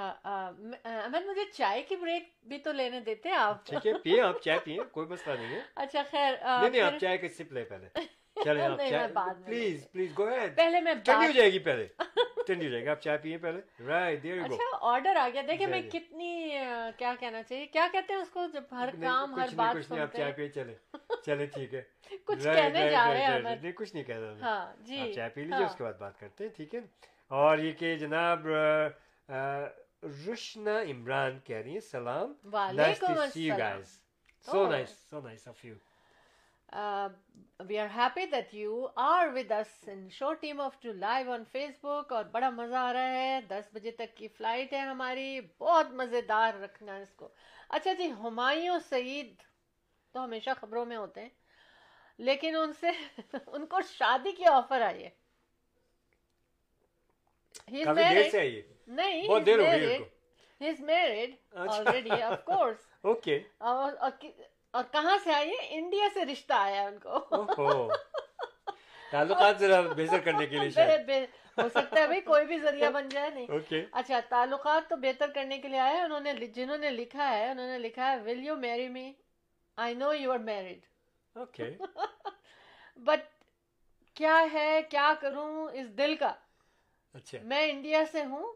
مجھے 1.26 1.44
چائے 1.52 1.82
کی 1.82 1.96
بریک 1.96 2.28
بھی 2.42 2.58
تو 2.58 2.72
لینے 2.72 3.00
دیتے 3.00 3.30
آپ۔ 3.30 3.66
ٹھیک 3.66 3.86
ہے 3.86 4.20
آپ 4.20 4.42
چائے 4.42 4.76
کوئی 4.92 5.06
مسئلہ 5.06 5.34
نہیں 5.34 5.54
ہے۔ 5.54 5.60
اچھا 5.74 6.02
خیر 6.10 6.32
نہیں 6.42 6.70
نہیں 6.70 6.82
آپ 6.82 6.92
چائے 7.00 7.28
سپ 7.28 7.50
پہلے۔ 7.68 7.88
چلیں 8.44 8.64
آپ 8.66 8.78
چائے 8.90 9.08
پلیز 9.46 9.90
پلیز 9.92 10.18
گو 10.18 10.28
ہیڈ 10.28 10.56
پہلے 10.56 10.80
میں 10.80 10.94
ہو 11.08 11.30
جائے 11.32 11.52
گی 11.52 11.58
پہلے۔ 11.58 11.86
ٹھنڈی 12.46 12.70
رہے 12.70 12.85
گا 12.85 12.90
آپ 12.90 13.00
چائے 13.00 13.18
پیئے 13.18 13.38
پہلے۔ 13.38 13.61
رائٹ 13.87 14.22
دیر 14.22 14.40
اچھا 14.42 14.76
آرڈر 14.82 15.16
آ 15.16 15.28
گیا۔ 15.28 15.42
دیکھیں 15.46 15.66
میں 15.66 15.80
کتنی 15.82 16.50
کیا 16.98 17.14
کہنا 17.20 17.42
چاہیے؟ 17.42 17.66
کیا 17.66 17.87
کہتے 17.92 18.12
ہیں 18.12 18.20
اس 18.20 18.28
کو 18.28 18.46
جب 18.52 18.62
ہر 18.72 18.88
کام 19.02 19.35
ہر 19.35 19.48
بات 19.54 19.74
کچھ 19.74 19.90
نہیں 19.92 20.02
آپ 20.02 20.16
چائے 20.16 20.32
پیئے 20.32 20.48
چلے 20.48 20.74
چلے 21.26 21.46
ٹھیک 21.46 21.74
ہے۔ 21.74 21.82
کچھ 22.24 22.44
کہنے 22.44 22.90
جا 22.90 23.06
رہے 23.12 23.24
ہیں 23.24 23.72
کچھ 23.72 23.94
نہیں 23.94 24.04
کہہ 24.04 24.18
رہا 24.18 24.35
ہاں 24.40 24.85
جی۔ 24.85 25.00
آپ 25.00 25.14
چائے 25.14 25.30
پی 25.30 25.40
لیجیے 25.40 25.56
ہاں۔ 25.56 25.70
اس 25.70 25.76
کے 25.76 25.85
بعد 25.85 25.98
بات 25.98 26.18
کرتے 26.20 26.44
ہیں 26.44 26.50
ٹھیک 26.56 26.74
ہے۔ 26.74 26.80
اور 27.30 27.59
یہ 27.59 27.72
کہ 27.72 27.94
جناب 27.96 28.46
رشنا 30.26 30.80
عمران 30.82 31.38
کہہ 31.44 31.56
رہی 31.56 31.72
ہیں 31.72 31.80
سلام۔ 31.80 32.32
Nice 32.72 32.98
to 32.98 33.06
see 33.32 33.46
you 33.46 33.54
guys 33.59 33.98
so 34.46 34.66
nice 34.70 34.90
so 35.11 35.20
nice 35.20 35.48
of 35.48 35.64
you 35.64 35.74
we 37.61 37.79
are 37.79 37.87
happy 37.96 38.26
that 38.26 38.55
you 38.55 38.87
are 38.96 39.29
with 39.35 39.52
us 39.52 39.88
in 39.88 40.11
show 40.11 40.33
team 40.33 40.61
of 40.61 40.81
two 40.81 40.92
live 40.92 41.33
on 41.33 41.42
Facebook 41.83 42.12
اور 42.12 42.24
بڑا 42.24 42.50
مزہ 42.50 42.74
آ 42.74 42.92
رہا 42.92 43.09
ہے۔ 43.09 43.40
دس 43.40 43.68
بجے 43.72 43.90
تک 43.90 44.16
کی 44.16 44.29
فلائٹ 44.29 44.72
ہے 44.72 44.79
ہماری۔ 44.79 45.40
بہت 45.59 45.90
مزے 45.90 46.20
دار 46.20 46.55
رکھنا 46.55 46.96
ہے 46.96 47.02
اس 47.02 47.12
کو۔ 47.12 47.29
اچھا 47.68 47.92
جی 47.92 48.12
ہمایوں 48.12 48.79
سعید 48.79 49.35
تو 50.14 50.24
ہمیشہ 50.24 50.50
خبروں 50.61 50.87
میں 50.87 50.96
ہوتے 50.96 51.22
ہیں 51.22 51.29
لیکن 52.18 52.57
ان 52.57 52.72
سے 52.72 52.90
ان 53.46 53.66
کو 53.66 53.79
شادی 53.88 54.33
کی 54.33 54.44
آفر 54.44 54.81
آئی 54.81 55.05
ہے۔ 55.05 55.11
نہیں 58.88 59.29
اوکے 64.00 64.31
اور 64.70 64.85
کہاں 64.92 65.18
سے 65.24 65.33
آئی 65.33 65.50
ہے 65.50 65.66
انڈیا 65.68 66.09
سے 66.14 66.24
رشتہ 66.24 66.52
آیا 66.52 66.83
ان 66.83 66.98
کو۔ 66.98 67.18
تعلقات 69.11 69.59
ذرا 69.59 69.81
بہتر 69.81 70.18
کرنے 70.18 70.46
کے 70.46 70.57
لیے 70.59 71.26
ہو 71.59 71.68
سکتا 71.68 72.00
ہے 72.00 72.07
بھائی 72.07 72.20
کوئی 72.20 72.46
بھی 72.46 72.59
ذریعہ 72.59 72.90
بن 72.90 73.09
جائے 73.09 73.31
نہیں۔ 73.31 73.46
اچھا 73.92 74.20
تعلقات 74.29 74.88
تو 74.88 74.96
بہتر 74.96 75.31
کرنے 75.31 75.59
کے 75.59 75.68
لیے 75.68 75.79
آیا 75.79 76.05
انہوں 76.05 76.20
نے 76.20 76.33
جنہوں 76.33 76.79
نے 76.79 76.90
لکھا 76.90 77.31
ہے 77.31 77.50
انہوں 77.50 77.66
نے 77.66 77.79
لکھا 77.79 78.11
ہے 78.12 78.16
will 78.20 78.44
you 78.46 78.57
marry 78.57 78.88
me 78.88 79.12
I 79.76 79.94
know 79.94 80.12
you 80.14 80.33
are 80.33 80.38
married 80.38 80.81
okay. 81.35 81.70
But 82.96 83.20
کیا 84.14 84.44
ہے؟ 84.52 84.81
کیا 84.90 85.12
کروں؟ 85.20 85.68
اس 85.72 85.98
دل 85.98 86.16
کا۔ 86.16 86.35
اچھا۔ 87.14 87.38
میں 87.42 87.70
انڈیا 87.70 88.02
سے 88.12 88.24
ہوں۔ 88.24 88.52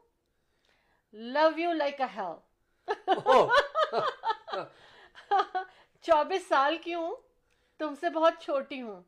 Love 1.12 1.59
you 1.59 1.73
like 1.73 2.01
a 2.01 2.07
hell 2.16 2.37
چوبیس 6.05 6.47
سال 6.49 6.77
کی 6.77 6.95
ہوں 6.95 7.15
تم 7.81 7.95
سے 8.01 8.11
بہت 8.11 8.35
چھوٹی 8.41 8.81
ہوں۔ 8.83 9.03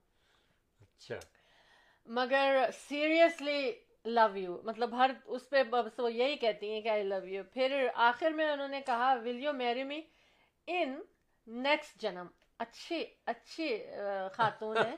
اچھا۔ 0.81 1.19
مگر 2.07 2.71
سیریسلی 2.89 3.73
لو 4.05 4.37
یو 4.37 4.61
مطلب 4.65 4.97
ہر 4.97 5.11
اس 5.25 5.49
پہ 5.51 5.63
بس 5.63 5.99
وہ 6.01 6.13
یہی 6.13 6.37
کہتی 6.37 6.71
ہیں 6.73 6.81
کہ 6.81 6.89
آئی 6.89 7.03
لو 7.03 7.27
یو 7.27 7.43
پھر 7.53 7.87
آخر 7.95 8.31
میں 8.31 8.49
انہوں 8.53 8.69
نے 8.69 8.81
کہا 8.87 9.15
ول 9.25 9.41
you 9.41 9.53
marry 9.53 9.85
me 9.85 10.01
in 10.69 11.01
next 11.47 12.01
جنم؟ 12.01 12.27
اچھی 12.59 13.05
اچھی 13.27 13.69
خاتون 14.33 14.77
ہے 14.77 14.95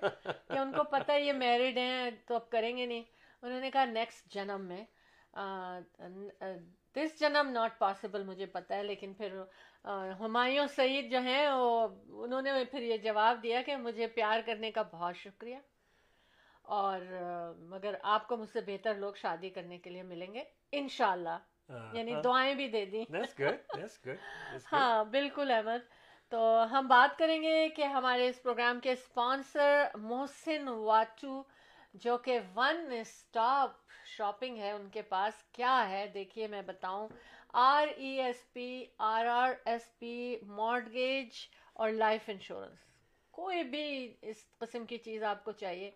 کہ 0.49 0.59
ان 0.59 0.73
کو 0.73 0.85
پتا 0.85 1.15
یہ 1.15 1.33
میرڈ 1.33 1.79
ہیں 1.79 2.11
تو 2.27 2.35
اب 2.35 2.51
کریں 2.51 2.77
گے 2.77 2.87
نہیں۔ 2.87 3.03
انہوں 3.43 3.61
نے 3.61 3.71
کہا 3.71 3.85
نیکسٹ 3.85 4.33
جنم 4.35 4.65
میں 4.65 4.85
دس 6.97 7.21
جنم 7.21 7.49
ناٹ 7.53 7.79
پاسبل 7.79 8.23
مجھے 8.23 8.47
پتا 8.47 8.77
ہے 8.77 8.83
لیکن 8.83 9.15
پھر 9.15 9.43
ہمایوں 10.21 10.67
سعید 10.67 11.11
جو 11.11 11.19
ہیں 11.19 11.49
وہ 11.49 11.89
انہوں 12.25 12.43
نے 12.43 12.65
پھر 12.71 12.83
یہ 12.83 12.97
جواب 12.97 13.43
دیا 13.43 13.63
کہ 13.63 13.77
مجھے 13.77 14.07
پیار 14.07 14.41
کرنے 14.47 14.71
کا 14.71 14.83
بہت 14.83 15.17
شکریہ۔ 15.17 15.57
اور 16.63 17.01
مگر 17.59 17.95
آپ 18.03 18.29
کو 18.29 18.37
مجھ 18.37 18.51
سے 18.51 18.61
بہتر 18.61 18.95
لوگ 18.95 19.15
شادی 19.15 19.51
کرنے 19.51 19.79
کے 19.79 19.91
لیے 19.91 20.03
ملیں 20.03 20.35
گے 20.35 20.45
انشاءاللہ۔ 20.73 21.39
یعنی 21.93 22.15
دعائیں 22.25 22.55
بھی 22.55 22.69
دے 22.69 22.85
دیں 22.85 23.05
ہاں 24.73 25.05
بالکل 25.05 25.51
احمد۔ 25.51 25.93
تو 26.29 26.65
ہم 26.71 26.87
بات 26.89 27.19
کریں 27.19 27.43
گے 27.43 27.69
کہ 27.69 27.83
ہمارے 27.83 28.29
اس 28.29 28.43
پروگرام 28.43 28.81
کے 28.81 28.93
اسپانسر 28.93 29.85
محسن 29.95 30.69
واچو 30.69 31.43
جو 31.95 32.17
کہ 32.19 32.39
ون 32.55 32.93
اسٹاپ 32.93 33.71
شاپنگ 34.07 34.59
ہے 34.59 34.71
ان 34.71 34.89
کے 34.89 35.03
پاس 35.03 35.43
کیا 35.53 35.89
ہے؟ 35.91 36.07
دیکھیے 36.15 36.47
میں 36.47 36.63
بتاؤں۔ 36.63 37.09
R 37.53 37.87
E 37.97 38.09
S 38.21 38.43
P 38.53 38.85
R 38.99 39.27
R 39.27 39.53
S 39.65 39.99
P 39.99 40.37
mortgage 40.47 41.29
اور 41.73 41.91
لائف 41.91 42.29
انشورنس 42.29 42.79
کوئی 43.35 43.63
بھی 43.63 44.15
اس 44.23 44.45
قسم 44.59 44.87
کی 44.87 44.99
چیز 44.99 45.23
آپ 45.23 45.45
کو 45.45 45.53
چاہیے۔ 45.53 45.91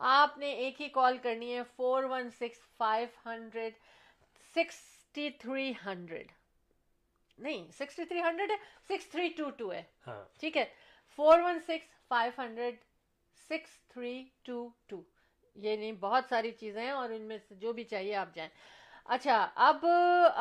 آپ 0.00 0.38
نے 0.38 0.50
ایک 0.52 0.80
ہی 0.80 0.88
کال 0.88 1.18
کرنی 1.18 1.54
ہے 1.56 1.62
four 1.76 2.04
one 2.04 2.30
six 2.30 2.58
five 2.76 3.08
hundred 3.26 3.74
sixty 4.54 5.30
three 5.30 5.72
hundred 5.86 6.32
نہیں 7.38 7.70
سکسٹی 7.72 8.04
تھری 8.04 8.20
ہنڈریڈ 8.20 8.50
ہے 8.50 8.56
سکس 8.88 9.08
تھری 9.08 9.28
ٹو 9.28 9.50
ٹو 9.50 9.72
ہے۔ 9.72 9.82
ہاں۔ 10.06 10.22
ٹھیک 10.40 10.56
ہے 10.56 10.64
four 11.18 11.38
one 11.38 11.60
six 11.60 12.06
five 12.08 12.32
hundred 12.38 12.76
six 13.50 13.78
three 13.88 14.24
two 14.42 14.68
two 14.86 15.00
یہ 15.54 15.76
نہیں، 15.76 15.92
بہت 15.92 16.24
ساری 16.28 16.50
چیزیں 16.50 16.82
ہیں 16.82 16.90
اور 16.90 17.10
ان 17.10 17.22
میں 17.22 17.38
سے 17.48 17.54
جو 17.54 17.72
بھی 17.72 17.84
چاہیے 17.84 18.14
آپ 18.14 18.34
جائیں۔ 18.34 18.50
اچھا 19.04 19.48
اب 19.54 19.86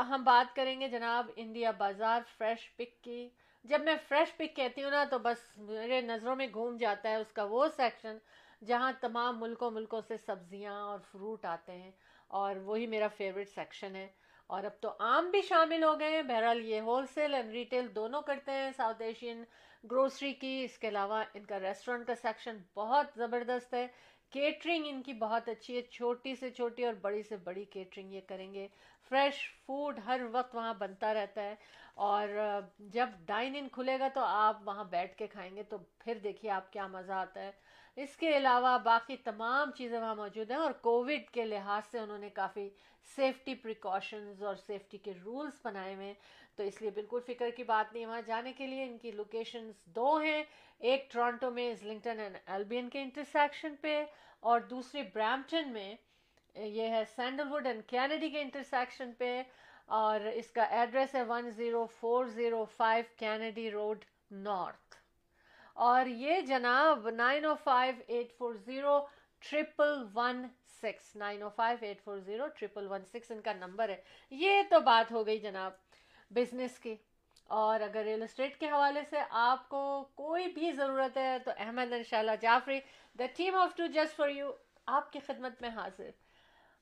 ہم 0.10 0.24
بات 0.24 0.56
کریں 0.56 0.82
گے 0.82 0.88
جناب 0.88 1.30
انڈیا 1.36 1.71
بازار 1.71 2.21
فریش 2.38 2.76
پک 2.76 3.04
کی۔ 3.04 3.30
جب 3.63 3.82
میں 3.82 3.95
فریش 4.08 4.38
پک 4.38 4.56
کہتی 4.56 4.84
ہوں 4.84 4.91
نا 4.91 5.04
تو 5.04 5.19
بس 5.19 5.58
میرے 5.58 6.02
نظروں 6.02 6.36
میں 6.36 6.47
گھوم 6.54 6.78
جاتا 6.78 7.10
ہے 7.10 7.15
اس 7.15 7.32
کا 7.32 7.43
وہ 7.43 7.67
سیکشن 7.67 8.17
جہاں 8.65 8.91
تمام 9.02 9.39
ملکوں 9.39 9.71
ملکوں 9.71 10.02
سے 10.08 10.17
سبزیاں 10.17 10.82
اور 10.82 11.00
فروٹ 11.12 11.45
آتے 11.45 11.71
ہیں 11.71 11.91
اور 12.28 12.56
وہی 12.56 12.88
میرا 12.88 13.08
فیوریٹ 13.08 13.50
سیکشن 13.50 13.95
ہے۔ 13.95 14.08
اور 14.47 14.63
اب 14.63 14.71
تو 14.82 14.89
آم 15.00 15.30
بھی 15.32 15.41
شامل 15.41 15.84
ہو 15.84 16.00
گئے 16.00 16.10
ہیں۔ 16.10 16.21
بہرحال 16.21 16.62
یہ 16.65 16.80
ہول 16.80 17.06
سیل 17.06 17.34
اینڈ 17.34 17.52
ریٹیل 17.52 17.95
دونوں 17.95 18.21
کرتے 18.21 18.52
ہیں 18.52 18.71
ساؤتھ 18.78 19.02
ایشین 19.02 19.43
گروسری 19.91 20.34
کی۔ 20.34 20.63
اس 20.63 20.78
کے 20.78 20.88
علاوہ 20.88 21.24
ان 21.34 21.45
کا 21.45 21.60
ریسٹورنٹ 21.60 22.08
کا 22.08 22.15
سیکشن 22.15 22.58
بہت 22.76 23.06
زبردست 23.15 23.74
ہے۔ 23.74 23.88
کیٹرنگ 24.31 24.85
ان 24.87 25.01
کی 25.01 25.13
بہت 25.13 25.49
اچھی 25.49 25.75
ہے، 25.75 25.81
چھوٹی 25.81 26.35
سے 26.35 26.49
چھوٹی 26.49 26.85
اور 26.85 26.93
بڑی 26.93 27.23
سے 27.23 27.37
بڑی 27.37 27.65
کیٹرنگ 27.65 28.13
یہ 28.13 28.21
کریں 28.27 28.53
گے۔ 28.53 28.67
فریش 29.09 29.49
فوڈ 29.65 29.99
ہر 30.05 30.21
وقت 30.31 30.55
وہاں 30.55 30.73
بنتا 30.73 31.13
رہتا 31.13 31.41
ہے 31.41 31.55
اور 31.95 32.27
جب 32.79 33.09
ڈائن 33.25 33.55
ان 33.55 33.67
کھلے 33.69 33.99
گا 33.99 34.07
تو 34.07 34.21
آپ 34.23 34.61
وہاں 34.65 34.83
بیٹھ 34.83 35.17
کے 35.17 35.27
کھائیں 35.27 35.55
گے 35.55 35.63
تو 35.63 35.77
پھر 35.99 36.17
دیکھیے 36.23 36.51
آپ 36.51 36.73
کیا 36.73 36.87
مزہ 36.87 37.11
آتا 37.11 37.41
ہے۔ 37.41 37.51
اس 37.97 38.17
کے 38.17 38.38
علاوہ 38.38 38.77
باقی 38.84 39.17
تمام 39.17 39.71
چیزیں 39.71 39.99
وہاں 39.99 40.15
موجود 40.15 40.51
ہیں 40.51 40.58
اور 40.58 40.71
کووڈ 40.71 41.30
کے 41.32 41.45
لحاظ 41.45 41.91
سے 41.91 41.99
انہوں 41.99 42.17
نے 42.17 42.30
کافی 42.30 42.69
سیفٹی 43.15 43.56
پریکاشنز 43.56 44.43
اور 44.43 44.56
سیفٹی 44.56 44.97
کے 44.97 45.13
رولز 45.25 45.60
بنائے 45.63 45.95
ہوئے 45.95 46.06
ہیں۔ 46.06 46.13
تو 46.56 46.63
اس 46.63 46.82
لیے 46.82 46.89
بالکل 46.89 47.19
فکر 47.27 47.49
کی 47.49 47.63
بات 47.63 47.93
نہیں، 47.93 48.06
وہاں 48.06 48.21
جانے 48.25 48.54
کے 48.54 48.67
لیے 48.67 48.84
ان 48.84 48.97
کی 48.97 49.12
لوکیشنز 49.12 49.86
دو 49.86 50.17
ہیں۔ 50.17 50.43
ایک 50.80 51.12
ٹورانٹو 51.12 51.51
میں 51.51 51.71
ازلنگٹن 51.71 52.19
اینڈ 52.19 52.38
البین 52.45 52.89
کے 52.89 53.01
انٹرسیکشن 53.01 53.75
پہ 53.82 54.06
اور 54.39 54.60
دوسری 54.60 55.04
برامپٹن 55.13 55.69
میں، 55.69 55.95
یہ 56.56 56.88
ہے 56.88 57.04
سینڈل 57.15 57.51
وڈ 57.51 57.67
اینڈ 57.67 57.82
کینیڈی 57.88 58.30
کے 58.30 58.41
انٹرسیکشن 58.41 59.12
پہ 59.17 59.43
اور 59.86 60.19
اس 60.19 60.51
کا 60.51 60.63
ایڈریس 60.63 61.15
ہے 61.15 61.23
one 61.23 61.49
zero 61.49 61.86
four 61.86 62.25
zero 62.25 62.65
five 62.65 63.04
Kennedy 63.17 63.71
road 63.71 64.06
north 64.32 65.00
اور 65.81 66.05
یہ 66.05 66.41
جناب 66.41 67.09
nine 67.09 67.45
O 67.45 67.55
five 67.63 67.95
eight 68.07 68.37
four 68.37 68.55
zero 68.55 69.05
triple 69.39 70.05
one 70.13 70.47
six, 70.81 71.15
nine 71.15 71.41
O 71.41 71.49
five 71.49 71.77
eight 71.81 72.01
four 72.03 72.17
zero 72.17 72.47
triple 72.47 72.87
one 72.87 73.05
six 73.05 73.31
ان 73.31 73.41
کا 73.41 73.53
نمبر 73.53 73.89
ہے۔ 73.89 74.01
یہ 74.29 74.61
تو 74.69 74.79
بات 74.79 75.11
ہو 75.11 75.25
گئی 75.25 75.39
جناب 75.39 75.71
بزنس 76.29 76.79
کی۔ 76.79 76.95
اور 77.43 77.81
اگر 77.81 78.03
ریئل 78.03 78.23
اسٹیٹ 78.23 78.59
کے 78.59 78.69
حوالے 78.69 79.01
سے 79.09 79.15
آپ 79.29 79.69
کو 79.69 80.09
کوئی 80.15 80.47
بھی 80.47 80.71
ضرورت 80.71 81.17
ہے 81.17 81.37
تو 81.45 81.51
احمد 81.57 81.93
ان 81.93 82.03
شاء 82.03 82.19
اللہ 82.19 82.31
Jafri 82.41 82.79
the 83.19 83.25
team 83.35 83.55
of 83.55 83.75
two 83.75 83.85
just 83.85 84.15
for 84.15 84.29
you 84.29 84.51
آپ 84.85 85.11
کی 85.13 85.19
خدمت 85.19 85.61
میں 85.61 85.69
حاضر۔ 85.69 86.09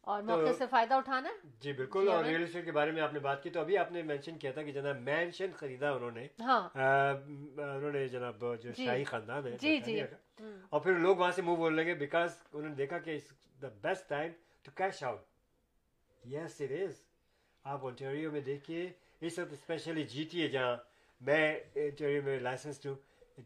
اور 0.08 0.22
موقع 0.22 0.52
سے 0.58 0.66
فائدہ 0.68 0.94
اٹھانا 0.94 1.30
جی 1.62 1.74
بالکل 1.74 2.06
جی، 2.06 2.12
اور 2.12 2.24
ریئل 2.24 2.44
اسٹیٹ 2.44 2.66
کے 2.66 2.72
بارے 2.72 2.92
میں 2.92 3.02
آپ 3.02 3.14
نے 3.14 3.20
بات 3.20 3.44
کی 3.44 3.50
تو 3.50 3.60
ابھی 3.60 3.78
آپ 3.78 3.92
نے 3.92 4.02
مینشن 4.02 4.38
کیا 4.38 4.52
تھا 4.52 4.64
کہ 4.64 4.72
جناب 4.72 5.00
مینشن 5.00 5.52
خریدا 5.56 5.90
انہوں 5.92 6.12
نے۔ 6.12 6.28
ہاں۔ 6.40 6.62
انہوں 6.76 7.92
نے 7.92 8.08
جناب 8.08 8.40
جو 8.40 8.72
جی۔ 8.72 8.86
شاہی 8.86 9.04
خاندان 9.04 9.48
ہے 9.48 9.56
جی 9.62 9.78
جی۔ 9.78 10.00
اور 10.70 10.82
پھر 10.82 10.94
لوگ 10.96 11.16
وہاں 11.16 11.32
سے 11.32 11.42
منہ 11.42 11.56
بولنے 11.56 11.84
لگے 11.84 11.94
بیکاز 11.96 12.38
انہوں 12.54 12.70
نے 12.70 12.76
دیکھا 12.76 12.98
کہ 12.98 13.18
the 13.62 13.68
best 13.82 14.10
time 14.10 14.32
to 14.66 14.72
cash 14.76 15.04
out 15.04 16.28
yes 16.28 16.62
it 16.62 16.72
is 16.72 17.02
آپ 17.66 17.86
انٹیریو 17.86 18.32
میں 18.32 18.42
دیکھیے 18.42 18.90
اس 19.22 19.40
وقت 19.40 19.54
اسپیشلی 19.54 20.04
جی 20.04 20.24
ٹی 20.24 20.42
اے 20.42 20.48
جہاں 20.48 20.76
میں 21.22 21.44
انٹیریو 21.76 22.22
میں 22.24 22.40
لائسنس 22.40 22.86
ہوں 22.86 22.96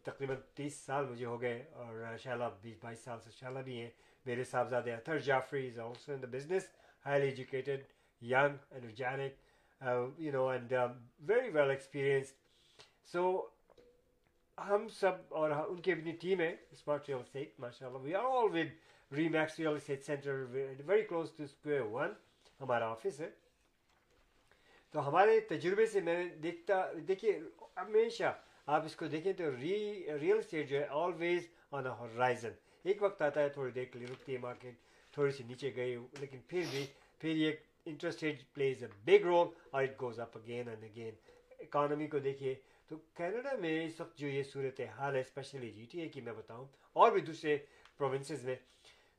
تقریباً 0.03 0.35
تیس 0.53 0.75
سال 0.75 1.05
مجھے 1.05 1.25
ہو 1.25 1.41
گئے 1.41 1.63
اور 1.73 2.17
شاء 2.17 2.31
اللہ 2.31 2.49
بیس 2.61 2.77
بائیس 2.81 3.03
سال 3.03 3.19
سے 3.19 3.31
شاء 3.31 3.47
اللہ 3.47 3.59
بھی 3.59 3.79
ہیں۔ 3.81 3.89
میرے 4.25 4.43
صاحبزادے 4.43 4.93
Athar 4.93 5.19
Jafri 5.19 5.67
is 5.67 5.79
also 5.79 6.11
in 6.11 6.21
the 6.21 6.27
business 6.31 6.69
highly 7.05 7.27
educated 7.27 7.81
young 8.21 8.55
energetic 8.71 9.33
you 10.19 10.31
know 10.31 10.47
and 10.49 10.73
very 11.29 11.49
well 11.49 11.69
experience 11.69 12.33
so 13.11 13.25
ہم 14.57 14.87
سب 14.99 15.33
اور 15.39 15.51
ان 15.51 15.81
کی 15.81 15.91
اپنی 15.91 16.11
ٹیم 16.21 16.39
ہے 16.41 16.55
اسمارٹ 16.71 17.07
ریئل 17.09 17.19
اسٹیٹ 17.19 17.59
ماشاء 17.59 17.87
اللہ 17.87 17.97
we 18.03 18.13
are 18.15 18.25
all 18.39 18.49
with 18.53 19.13
Remax 19.29 19.59
real 19.59 19.75
estate 19.75 20.03
centre 20.05 20.43
very 20.51 21.01
close 21.01 21.31
to 21.37 21.43
Square 21.43 21.81
One 21.91 22.13
ہمارا 22.59 22.89
office 22.91 23.19
ہے. 23.19 23.29
تو 24.93 25.07
ہمارے 25.07 25.39
تجربے 25.49 25.85
سے 25.85 26.01
میں 26.01 26.23
دیکھتا 26.43 26.81
دیکھیے، 27.07 27.39
ہمیشہ 27.77 28.33
آپ 28.67 28.85
اس 28.85 28.95
کو 28.95 29.07
دیکھیں 29.07 29.31
تو 29.33 29.51
ری 29.51 29.77
ریئل 30.21 30.37
اسٹیٹ 30.37 30.69
جو 30.69 30.79
ہے 30.79 30.85
آلویز 31.03 31.47
آن 31.71 31.87
اے 31.87 31.93
ہورائزن 31.99 32.53
ایک 32.85 33.03
وقت 33.03 33.21
آتا 33.21 33.41
ہے 33.41 33.49
تھوڑی 33.49 33.71
دیر 33.71 33.85
کے 33.91 33.99
لیے 33.99 34.07
رکتی 34.07 34.33
ہے 34.33 34.37
مارکیٹ 34.39 34.75
تھوڑی 35.13 35.31
سی 35.31 35.43
نیچے 35.43 35.75
گئی 35.75 35.95
لیکن 36.19 36.39
پھر 36.47 36.63
بھی 36.71 36.85
پھر 37.21 37.35
یہ 37.35 37.51
interest 37.85 38.23
rate 38.23 38.43
plays 38.53 38.83
a 38.83 38.89
big 39.05 39.25
role 39.25 39.47
اور 39.71 39.83
it 39.83 40.01
goes 40.01 40.19
up 40.19 40.37
again 40.37 40.69
and 40.69 40.83
again 40.83 41.15
economy 41.59 42.07
کو 42.07 42.19
دیکھیے 42.19 42.53
تو 42.89 42.97
کینیڈا 43.15 43.55
میں 43.59 43.73
اس 43.85 43.99
وقت 44.01 44.17
جو 44.19 44.27
یہ 44.27 44.43
صورت 44.43 44.81
حال 44.97 45.15
ہے 45.15 45.19
اسپیشلی 45.21 45.71
جی 45.71 45.85
ٹی 45.91 45.99
اے 46.01 46.07
کی 46.07 46.21
میں 46.21 46.33
بتاؤں 46.33 46.65
اور 46.95 47.11
بھی 47.11 47.21
دوسرے 47.21 47.57
پروونسز 47.97 48.43
میں 48.43 48.55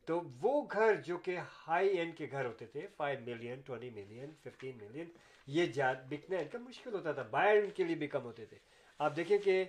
تو 0.08 0.20
وہ 0.40 0.62
گھر 0.72 0.94
جو 1.04 1.16
کہ 1.18 1.36
ہائی 1.58 1.88
اینڈ 1.88 2.16
کے 2.16 2.26
گھر 2.30 2.44
ہوتے 2.44 2.66
تھے 2.66 2.86
five 2.96 3.20
million 3.26 3.60
twenty 3.60 3.90
million 3.90 4.32
fifteen 4.42 4.76
million 4.78 5.08
یہ 5.48 5.66
جات 5.72 6.04
بکنا 6.08 6.38
ان 6.38 6.48
کا 6.48 6.58
مشکل 6.58 6.94
ہوتا 6.94 7.12
تھا 7.12 7.22
بائر 7.30 7.62
ان 7.62 7.70
کے 7.70 7.84
لیے 7.84 7.96
بھی 7.96 8.06
کم 8.06 8.22
ہوتے 8.22 8.44
تھے 8.44 8.58
آپ 9.00 9.16
دیکھیں 9.16 9.38
کہ 9.38 9.64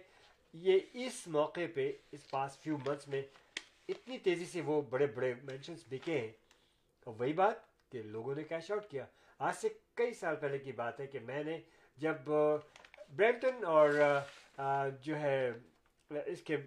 یہ 0.54 0.80
اس 1.06 1.28
موقع 1.28 1.66
پہ 1.76 1.92
اس 2.12 2.30
پاس 2.30 2.58
فیو 2.60 2.78
منتھس 2.78 3.08
میں 3.08 3.22
اتنی 3.90 4.18
تیزی 4.18 4.46
سے 4.46 4.62
وہ 4.62 4.82
بڑے 4.82 5.06
بڑے 5.06 5.34
مینشنس 5.44 5.84
بکے 5.92 6.20
ہیں۔ 6.20 6.32
اور 7.06 7.16
وہی 7.20 7.34
بات 7.34 7.56
کہ 7.92 8.02
لوگوں 8.02 8.36
نے 8.36 8.44
کیش 8.44 8.72
آؤٹ 8.72 8.86
کیا۔ 8.88 9.06
آج 9.40 9.56
سے 9.56 9.68
کئی 9.94 10.14
سال 10.14 10.36
پہلے 10.36 10.60
کی 10.60 10.72
بات 10.72 11.00
ہے 11.00 11.08
کہ 11.08 11.20
میں 11.20 11.44
نے 11.44 11.62
جب 11.98 12.16
بریمٹن 13.16 13.66
اور 13.66 13.90
جو 15.02 15.16
ہے، 15.16 15.52
اس 16.26 16.42
کے 16.42 16.58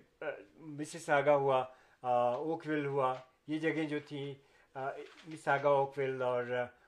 مسز 0.54 1.10
آگا 1.10 1.34
ہوا 1.36 1.64
اوکول 2.02 2.86
ہوا، 2.86 3.14
یہ 3.46 3.58
جگہیں 3.58 3.84
جو 3.84 3.98
تھیں 4.08 4.34
ساگا 5.44 5.68
اوکویل 5.68 6.22
اور 6.22 6.44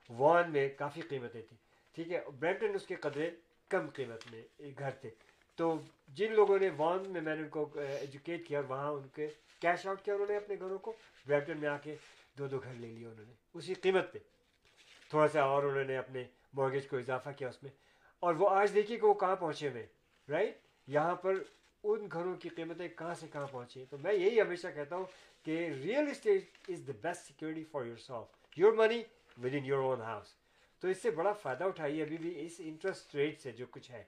وان 0.09 0.51
میں 0.51 0.69
کافی 0.69 1.01
قیمتیں 1.01 1.41
تھیں۔ 1.41 1.57
ٹھیک 1.95 2.11
ہے 2.11 2.21
بریمٹن 2.39 2.75
اس 2.75 2.87
کے 2.87 2.95
قدرے 2.95 3.31
کم 3.69 3.89
قیمت 3.89 4.31
میں 4.31 4.41
گھر 4.79 4.89
تھے۔ 4.91 5.09
تو 5.55 5.79
جن 6.07 6.33
لوگوں 6.33 6.59
نے 6.59 6.69
وان 6.77 7.09
میں 7.09 7.21
میں 7.21 7.35
نے 7.35 7.41
ان 7.41 7.49
کو 7.49 7.69
ایجوکیٹ 7.99 8.47
کیا 8.47 8.59
اور 8.59 8.69
وہاں 8.69 8.91
ان 8.91 9.07
کے 9.07 9.27
کیش 9.61 9.87
آؤٹ 9.87 10.01
کیا 10.01 10.13
انہوں 10.13 10.27
نے 10.29 10.37
اپنے 10.37 10.55
گھروں 10.59 10.77
کو? 10.77 10.93
بریمٹن 11.27 11.57
میں 11.57 11.69
آ 11.69 11.77
کے 11.77 11.95
دو 12.37 12.47
دو 12.47 12.59
گھر 12.59 12.73
لے 12.73 12.87
لیے 12.87 13.07
انہوں 13.07 13.25
نے۔ 13.27 13.33
اسی 13.53 13.73
قیمت 13.73 14.13
پہ۔ 14.13 14.19
تھوڑا 15.09 15.27
سا 15.27 15.41
اور 15.41 15.63
انہوں 15.63 15.83
نے 15.83 15.97
اپنے 15.97 16.23
مارگیج 16.53 16.87
کو 16.87 16.97
اضافہ 16.97 17.29
کیا 17.37 17.47
اس 17.47 17.63
میں۔ 17.63 17.71
اور 18.19 18.33
وہ 18.33 18.49
آج 18.49 18.75
دیکھیے 18.75 18.97
کہ 18.97 19.07
وہ 19.07 19.13
کہاں 19.13 19.35
پہنچے 19.35 19.69
ہوئے 19.69 19.87
رائٹ 20.29 20.57
یہاں 20.87 21.15
پر 21.15 21.33
ان 21.83 22.07
گھروں 22.11 22.35
کی 22.35 22.49
قیمتیں 22.49 22.87
کہاں 22.87 23.13
سے 23.13 23.27
کہاں 23.27 23.47
پہنچی 23.51 23.85
تو 23.89 23.97
میں 23.97 24.13
یہی 24.13 24.41
ہمیشہ 24.41 24.67
کہتا 24.75 24.95
ہوں 24.95 25.05
کہ 25.45 25.69
real 25.83 26.07
estate 26.11 26.43
is 26.67 26.87
the 26.87 26.91
best 27.01 27.25
security 27.27 27.63
for 27.63 27.85
yourself 27.97 28.59
your 28.59 28.73
money 28.73 29.03
within 29.53 29.65
your 29.65 29.83
own 29.83 30.01
house 30.01 30.27
تو 30.79 30.87
اس 30.87 31.01
سے 31.01 31.11
بڑا 31.11 31.33
فائدہ 31.33 31.63
اٹھائیے 31.63 32.03
ابھی 32.03 32.17
بھی 32.17 32.45
اس 32.45 32.55
انٹرسٹ 32.59 33.15
ریٹ 33.15 33.39
سے 33.39 33.51
جو 33.51 33.65
کچھ 33.71 33.91
ہے۔ 33.91 34.03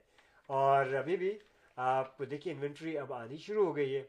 اور 0.46 0.94
ابھی 0.94 1.16
بھی 1.16 1.38
آپ 1.76 2.18
دیکھیے 2.30 2.54
انوینٹری 2.54 2.98
اب 2.98 3.12
آنی 3.12 3.36
شروع 3.36 3.66
ہو 3.66 3.76
گئی 3.76 3.96
ہے۔ 3.96 4.02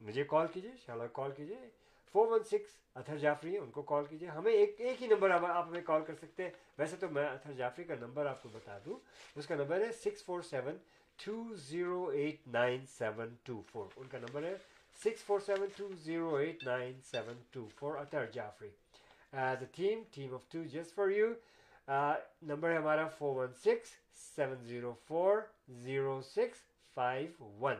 مجھے 0.00 0.24
کال 0.28 0.46
کیجیے 0.52 0.70
شالا 0.86 1.06
کال 1.18 1.30
کیجیے 1.36 1.56
four 2.14 2.26
one 2.32 2.42
six 2.50 2.76
Athar 2.98 3.16
Jafri, 3.18 3.56
ان 3.58 3.70
کو 3.70 3.82
کال 3.90 4.04
کیجیے 4.08 4.28
ہمیں 4.28 4.52
ایک 4.52 4.80
ایک 4.80 5.02
ہی 5.02 5.06
نمبر 5.06 5.30
آپ 5.30 5.66
ہمیں 5.68 5.82
کال 5.86 6.04
کر 6.04 6.14
سکتے 6.22 6.42
ہیں۔ 6.42 6.50
ویسے 6.78 6.96
تو 6.96 7.08
میں 7.12 7.26
اتھر 7.28 7.52
جعفری 7.56 7.84
کا 7.84 7.94
نمبر 8.00 8.26
آپ 8.26 8.42
کو 8.42 8.48
بتا 8.52 8.78
دوں۔ 8.84 8.98
اس 9.36 9.46
کا 9.46 9.54
نمبر 9.54 9.84
ہے 9.86 9.90
six 10.04 10.24
four 10.24 10.40
seven 10.50 10.76
two 11.24 11.54
zero 11.68 12.06
eight 12.16 12.46
nine 12.54 12.86
seven 12.98 13.34
two 13.44 13.60
four 13.72 13.86
ان 13.96 14.08
کا 14.10 14.18
نمبر 14.18 14.42
ہے 14.42 14.54
six 15.04 15.22
four 15.24 15.40
seven 15.46 15.68
two 15.76 15.88
zero 16.04 16.34
eight 16.36 16.64
nine 16.66 17.00
seven 17.10 17.42
two 17.50 17.66
four 17.78 17.96
Athar 17.96 18.26
Jafri. 18.34 18.70
As 19.32 19.62
a 19.62 19.66
team 19.76 20.02
team 20.14 20.34
of 20.34 20.48
two 20.52 20.62
just 20.72 20.94
for 20.94 21.08
you 21.10 21.28
number 22.50 22.70
ہے 22.70 22.76
ہمارا 22.76 23.06
four 23.18 23.34
one 23.36 23.52
six 23.64 23.90
seven 24.36 24.64
zero 24.66 24.92
four 25.06 25.38
zero 25.84 26.20
six 26.24 26.62
five 26.96 27.44
one 27.60 27.76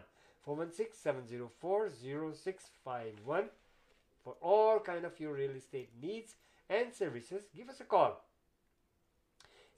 416-704-0651 0.48 3.48
for 4.26 4.34
all 4.42 4.80
kind 4.80 5.04
of 5.04 5.20
your 5.20 5.34
real 5.34 5.52
estate 5.52 5.90
needs 6.00 6.34
and 6.70 6.92
services 6.92 7.44
give 7.54 7.68
us 7.68 7.80
a 7.80 7.86
call. 7.86 8.12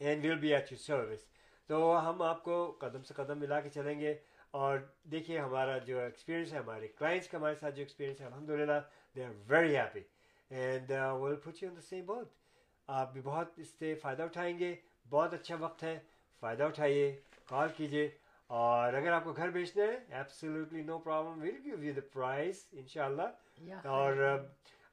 And 0.01 0.25
we'll 0.25 0.39
be 0.39 0.55
at 0.55 0.73
your 0.73 0.79
service 0.79 1.21
تو 1.71 2.01
ہم 2.05 2.23
آپ 2.23 2.43
کو 2.45 2.77
قدم 2.81 3.03
سے 3.03 3.15
قدم 3.15 3.39
ملا 3.39 3.61
کے 3.61 3.71
چلیں 3.71 4.01
گے 4.01 4.15
اور 4.51 4.79
دیکھیے 5.11 5.39
ہمارا 5.39 5.79
جو 5.79 6.01
ایکسپیرینس 6.01 6.53
ہے 6.53 6.59
ہمارے 6.59 6.89
کلائنٹس 6.99 7.29
کا 7.29 7.39
ہمارے 7.39 7.55
ساتھ 7.55 7.75
جو 7.75 7.83
ایکسپیرینس 7.83 8.21
ہے 8.21 8.27
الحمد 8.27 8.51
للہ 8.51 8.81
they 9.17 9.25
are 9.25 9.31
very 9.49 9.77
happy 9.77 10.01
and 10.51 10.93
will 11.21 11.37
پوچھیے 11.37 11.69
ان 11.69 11.77
دا 11.77 11.81
سیم 11.81 12.07
بہت 12.07 12.29
آپ 12.89 13.13
بھی 13.13 13.21
بہت 13.21 13.49
اس 13.57 13.69
سے 13.79 13.95
فائدہ 14.03 14.23
اٹھائیں 14.23 14.59
گے 14.59 14.75
بہت 15.11 15.35
اچھا 15.35 15.57
وقت 15.61 15.83
ہے 15.83 15.99
فائدہ 16.43 16.63
اٹھائیے 16.63 17.21
کال 17.47 17.69
کیجیے 17.77 18.09
اور 18.51 18.95
اگر 18.95 19.13
آپ 19.13 19.25
کو 19.25 19.33
گھر 19.33 19.51
بیچنا 19.51 19.85
ہے 19.85 20.17
absolutely 20.17 20.81
no 20.83 20.99
problem 20.99 21.41
we'll 21.43 21.59
give 21.65 21.83
you 21.85 21.93
the 21.95 22.01
price 22.13 22.67
ان 22.73 22.87
شاء 22.89 23.05
اللہ 23.05 23.87
اور 23.89 24.13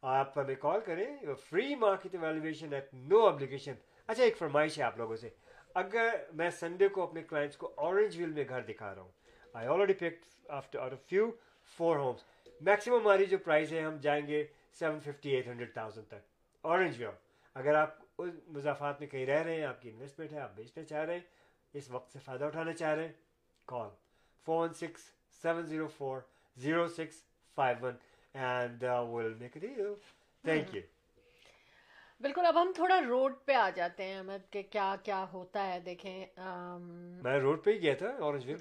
آپ 0.03 0.37
ہمیں 0.37 0.55
کال 0.61 0.79
کریں. 0.85 1.05
Free 1.49 1.75
market 1.75 2.15
valuation 2.21 2.73
at 2.73 2.93
no 2.93 3.25
obligation 3.27 3.73
اچھا 4.07 4.23
ایک 4.23 4.37
فرمائش 4.37 4.77
ہے 4.77 4.83
آپ 4.83 4.97
لوگوں 4.97 5.15
سے. 5.15 5.29
اگر 5.75 6.15
میں 6.33 6.49
سنڈے 6.59 6.87
کو 6.87 7.03
اپنے 7.03 7.23
کلائنٹس 7.29 7.57
کو 7.57 7.71
اورنج 7.75 8.17
ویل 8.19 8.33
میں 8.33 8.43
گھر 8.49 8.61
دکھا 8.67 8.93
رہا 8.95 9.01
ہوں 9.01 9.11
I 9.55 9.67
already 9.67 9.93
pick 9.99 10.49
after 10.49 10.79
our 10.79 10.91
few 11.09 11.29
four 11.77 11.95
homes 11.97 12.23
maximum 12.61 12.99
ہماری 12.99 13.25
جو 13.25 13.37
پرائز 13.45 13.73
ہے 13.73 13.81
ہم 13.81 13.97
جائیں 14.01 14.25
گے 14.27 14.45
seven 14.79 14.99
fifty 14.99 15.35
eight 15.35 15.47
hundred 15.47 15.73
thousand 15.73 16.07
تک. 16.07 16.23
اورنج 16.63 17.01
ویل 17.01 17.15
اگر 17.55 17.75
آپ 17.75 18.21
مضافات 18.47 18.99
میں 18.99 19.07
کہیں 19.07 19.25
رہ 19.25 19.41
رہے 19.43 19.55
ہیں 19.55 19.65
آپ 19.65 19.81
کی 19.81 19.89
انویسٹمنٹ 19.89 20.33
ہے 20.33 20.39
آپ 20.39 20.55
بیچنا 20.55 20.83
چاہ 20.83 21.05
رہے 21.05 21.13
ہیں 21.13 21.35
اس 21.73 21.89
وقت 21.91 22.13
سے 22.13 22.19
فائدہ 22.25 22.45
اٹھانا 22.45 22.73
چاہ 22.73 22.93
رہے 22.95 23.05
ہیں 23.05 23.13
call. 23.67 23.91
416 24.47 25.11
704 25.43 26.21
0651 26.57 27.97
and 28.35 28.83
and 28.83 28.83
we'll 29.09 29.33
make 29.33 29.57
a 29.57 29.59
deal 29.59 29.93
thank 30.43 30.75
you. 30.75 30.83
بالکل 32.21 32.45
اب 32.45 32.61
ہم 32.61 32.71
تھوڑا 32.75 32.99
روڈ 33.01 33.33
پہ 33.45 33.53
آ 33.53 33.69
جاتے 33.69 34.03
ہیں 34.03 34.15
احمد 34.15 34.51
کہ 34.51 34.61
کیا 34.69 34.95
کیا 35.03 35.23
ہوتا 35.33 35.65
ہے 35.67 35.79
دیکھیں 35.79 36.25
میں 37.23 37.37
روڈ 37.39 37.63
پہ 37.63 37.71
ہی 37.71 37.81
گیا 37.81 37.93
تھا 37.93 38.09
اورنج 38.19 38.51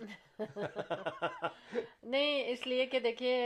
نہیں 2.05 2.45
اس 2.53 2.67
لیے 2.67 2.87
کہ 2.87 3.01
دیکھیے 3.01 3.37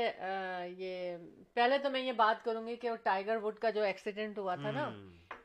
یہ 0.77 1.17
پہلے 1.55 1.79
تو 1.79 1.91
میں 1.91 2.01
یہ 2.01 2.13
بات 2.17 2.45
کروں 2.45 2.67
گی 2.67 2.77
کہ 2.77 2.95
ٹائیگر 3.03 3.37
وڈ 3.43 3.59
کا 3.59 3.71
جو 3.71 3.83
ایکسیڈنٹ 3.83 4.39
ہوا 4.39 4.55
تھا 4.55 4.71
نا 4.71 4.91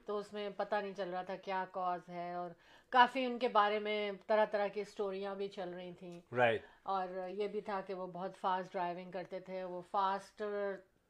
تو 0.06 0.18
اس 0.18 0.34
میں 0.34 0.50
پتہ 0.58 0.76
نہیں 0.76 0.94
چل 0.94 1.10
رہا 1.10 1.22
تھا 1.22 1.36
کیا 1.44 1.64
کاز 1.72 2.10
ہے 2.10 2.34
اور 2.34 2.52
کافی 2.96 3.26
ان 3.26 3.40
کے 3.40 3.48
بارے 3.48 3.80
میں 3.80 4.12
طرح 4.28 4.46
طرح 4.52 4.68
کی 4.68 4.82
اسٹوریاں 4.82 5.36
بھی 5.36 5.48
چل 5.48 5.70
رہی 5.70 5.92
تھیں۔ 6.00 6.20
Right. 6.36 6.66
اور 6.84 7.30
یہ 7.30 7.48
بھی 7.48 7.62
تھا 7.62 7.82
کہ 7.82 7.94
وہ 7.94 8.08
بہت 8.08 8.38
فاسٹ 8.42 8.72
ڈرائیونگ 8.72 9.12
کرتے 9.12 9.40
تھے 9.40 9.64
وہ 9.64 9.82
فاسٹ 9.92 10.42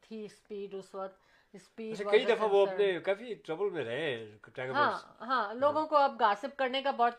تھی 0.02 0.26
اسپیڈ 0.26 0.74
اس 0.74 0.96
وقت۔ 0.96 1.24
اسپیڈ 1.54 1.94
اچھا، 1.94 2.12
کئی 2.12 2.26
دفعہ 2.26 2.48
وہ 2.52 2.66
اپنے 2.66 3.00
کافی 3.00 3.34
ٹربل 3.34 3.70
میں 3.70 3.84
رہے 3.84 4.38
ہاں 4.58 4.92
ہاں 5.22 5.54
لوگوں 5.54 5.88
کو 5.88 5.96
اب 5.96 6.20
گاسپ 6.20 6.58
کرنے 6.58 6.82
کا 6.82 6.92
بہت 6.92 7.14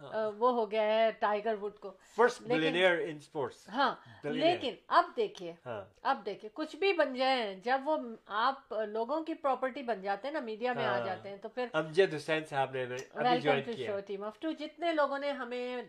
ہاں۔ 0.00 0.30
وہ 0.38 0.52
ہو 0.52 0.70
گیا 0.70 0.82
ہے 0.82 1.10
ٹائیگر 1.18 1.54
وڈ 1.60 1.78
کو۔ 1.80 1.92
فرسٹ 2.16 2.42
ان 2.50 3.18
سپورٹس 3.20 3.68
ہاں 3.68 3.94
لیکن 4.24 4.74
اب 4.88 5.04
دیکھیے 5.16 5.52
ہاں۔ 5.66 5.82
اب 6.02 6.24
دیکھیے 6.26 6.50
کچھ 6.54 6.76
بھی 6.76 6.92
بن 6.92 7.14
جائیں 7.14 7.54
جب 7.54 7.80
وہ 7.84 7.96
آپ 8.26 8.74
لوگوں 8.88 9.22
کی 9.24 9.34
پراپرٹی 9.34 9.82
بن 9.82 10.02
جاتے 10.02 10.28
ہیں 10.28 10.32
نا 10.32 10.40
میڈیا 10.40 10.72
میں 10.72 10.86
آ 10.86 10.96
ہاں۔ 10.98 11.04
جاتے 11.06 11.28
ہیں 11.28 11.36
تو 11.36 11.48
پھر 11.48 11.66
امجد 11.72 12.14
حسین 12.14 12.44
صاحب 12.44 12.72
نے 12.72 12.84
welcome 12.84 13.60
to 13.66 13.72
show 13.76 13.98
team 14.06 14.24
of 14.24 14.40
two 14.40 14.52
جتنے 14.52 14.92
لوگوں 14.92 15.18
نے 15.18 15.30
ہمیں 15.32 15.82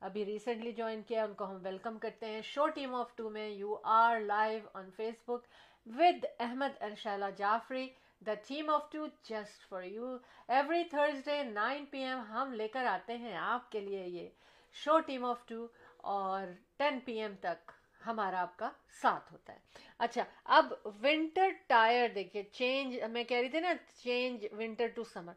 ابھی 0.00 0.24
ریسنٹلی 0.24 0.72
جوائن 0.72 1.02
کیا 1.02 1.24
ان 1.24 1.32
کو 1.34 1.44
ہم 1.44 1.58
ویلکم 1.62 1.98
کرتے 1.98 2.26
ہیں۔ 2.26 2.40
شو 2.44 2.68
ٹیم 2.68 2.94
آف 2.94 3.14
ٹو 3.16 3.30
میں 3.30 3.48
you 3.48 3.76
are 3.82 4.20
live 4.20 4.60
on 4.72 4.90
Facebook 5.24 5.46
with 5.86 6.24
Ahmad 6.38 6.82
ارشالہ 6.82 7.24
Jafri 7.36 7.86
Jafri 7.86 7.88
the 8.22 8.34
team 8.42 8.70
of 8.70 8.90
two 8.92 9.06
just 9.24 9.68
for 9.68 9.82
you 9.82 10.16
every 10.48 10.84
Thursday 10.84 11.42
nine 11.42 11.84
P 11.84 12.02
M 12.04 12.20
ہم 12.30 12.52
لے 12.52 12.68
کر 12.68 12.86
آتے 12.86 13.16
ہیں 13.16 13.36
آپ 13.36 13.70
کے 13.72 13.80
لیے 13.80 14.06
یہ 14.06 14.28
شو 14.76 14.98
ٹیم 15.00 15.24
آف 15.24 15.46
ٹو 15.46 15.66
اور 16.12 16.46
ٹین 16.76 16.98
پی 17.00 17.20
ایم 17.20 17.34
تک 17.40 17.70
ہمارا 18.06 18.40
آپ 18.40 18.56
کا 18.56 18.70
ساتھ 19.02 19.32
ہوتا 19.32 19.52
ہے 19.52 19.58
اچھا 20.00 20.24
اب 20.56 20.72
ونٹر 21.02 21.50
ٹائر 21.66 22.08
دیکھیے 22.14 22.42
چینج 22.52 22.96
میں 23.12 23.24
کہہ 23.24 23.36
رہی 23.36 23.48
تھی 23.48 23.60
نا 23.60 23.72
change 23.96 24.46
winter 24.52 24.86
to 24.86 25.04
summer 25.04 25.32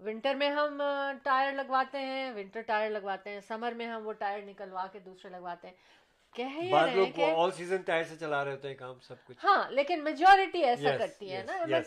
winter 0.00 0.34
میں 0.34 0.50
ہم 0.50 0.82
ٹائر 1.22 1.52
لگواتے 1.52 1.98
ہیں 1.98 2.30
ونٹر 2.32 2.62
ٹائر 2.62 2.90
لگواتے 2.90 3.30
ہیں 3.30 3.40
سمر 3.40 3.72
میں 3.72 3.86
ہم 3.86 4.06
وہ 4.06 4.12
ٹائر 4.12 4.42
نکلوا 4.42 4.86
کے 4.86 4.98
دوسرے 4.98 5.30
لگواتے 5.30 5.68
ہیں 5.68 5.74
بعض 6.70 6.96
لوگ 6.96 7.20
آل 7.36 7.50
سیزن 7.50 7.76
ٹائر 7.76 8.04
سے 8.04 8.16
چلا 8.16 8.44
رہے 8.44 8.52
ہوتے 8.52 8.68
ہیں 8.68 8.74
کام 8.74 9.00
سب 9.00 9.14
کچھ۔ 9.24 9.36
ہاں 9.44 9.70
لیکن 9.70 10.04
میجورٹی 10.04 10.64
ایسا 10.64 10.96
کرتی 10.96 11.32
ہے 11.32 11.42
نا۔ 11.46 11.78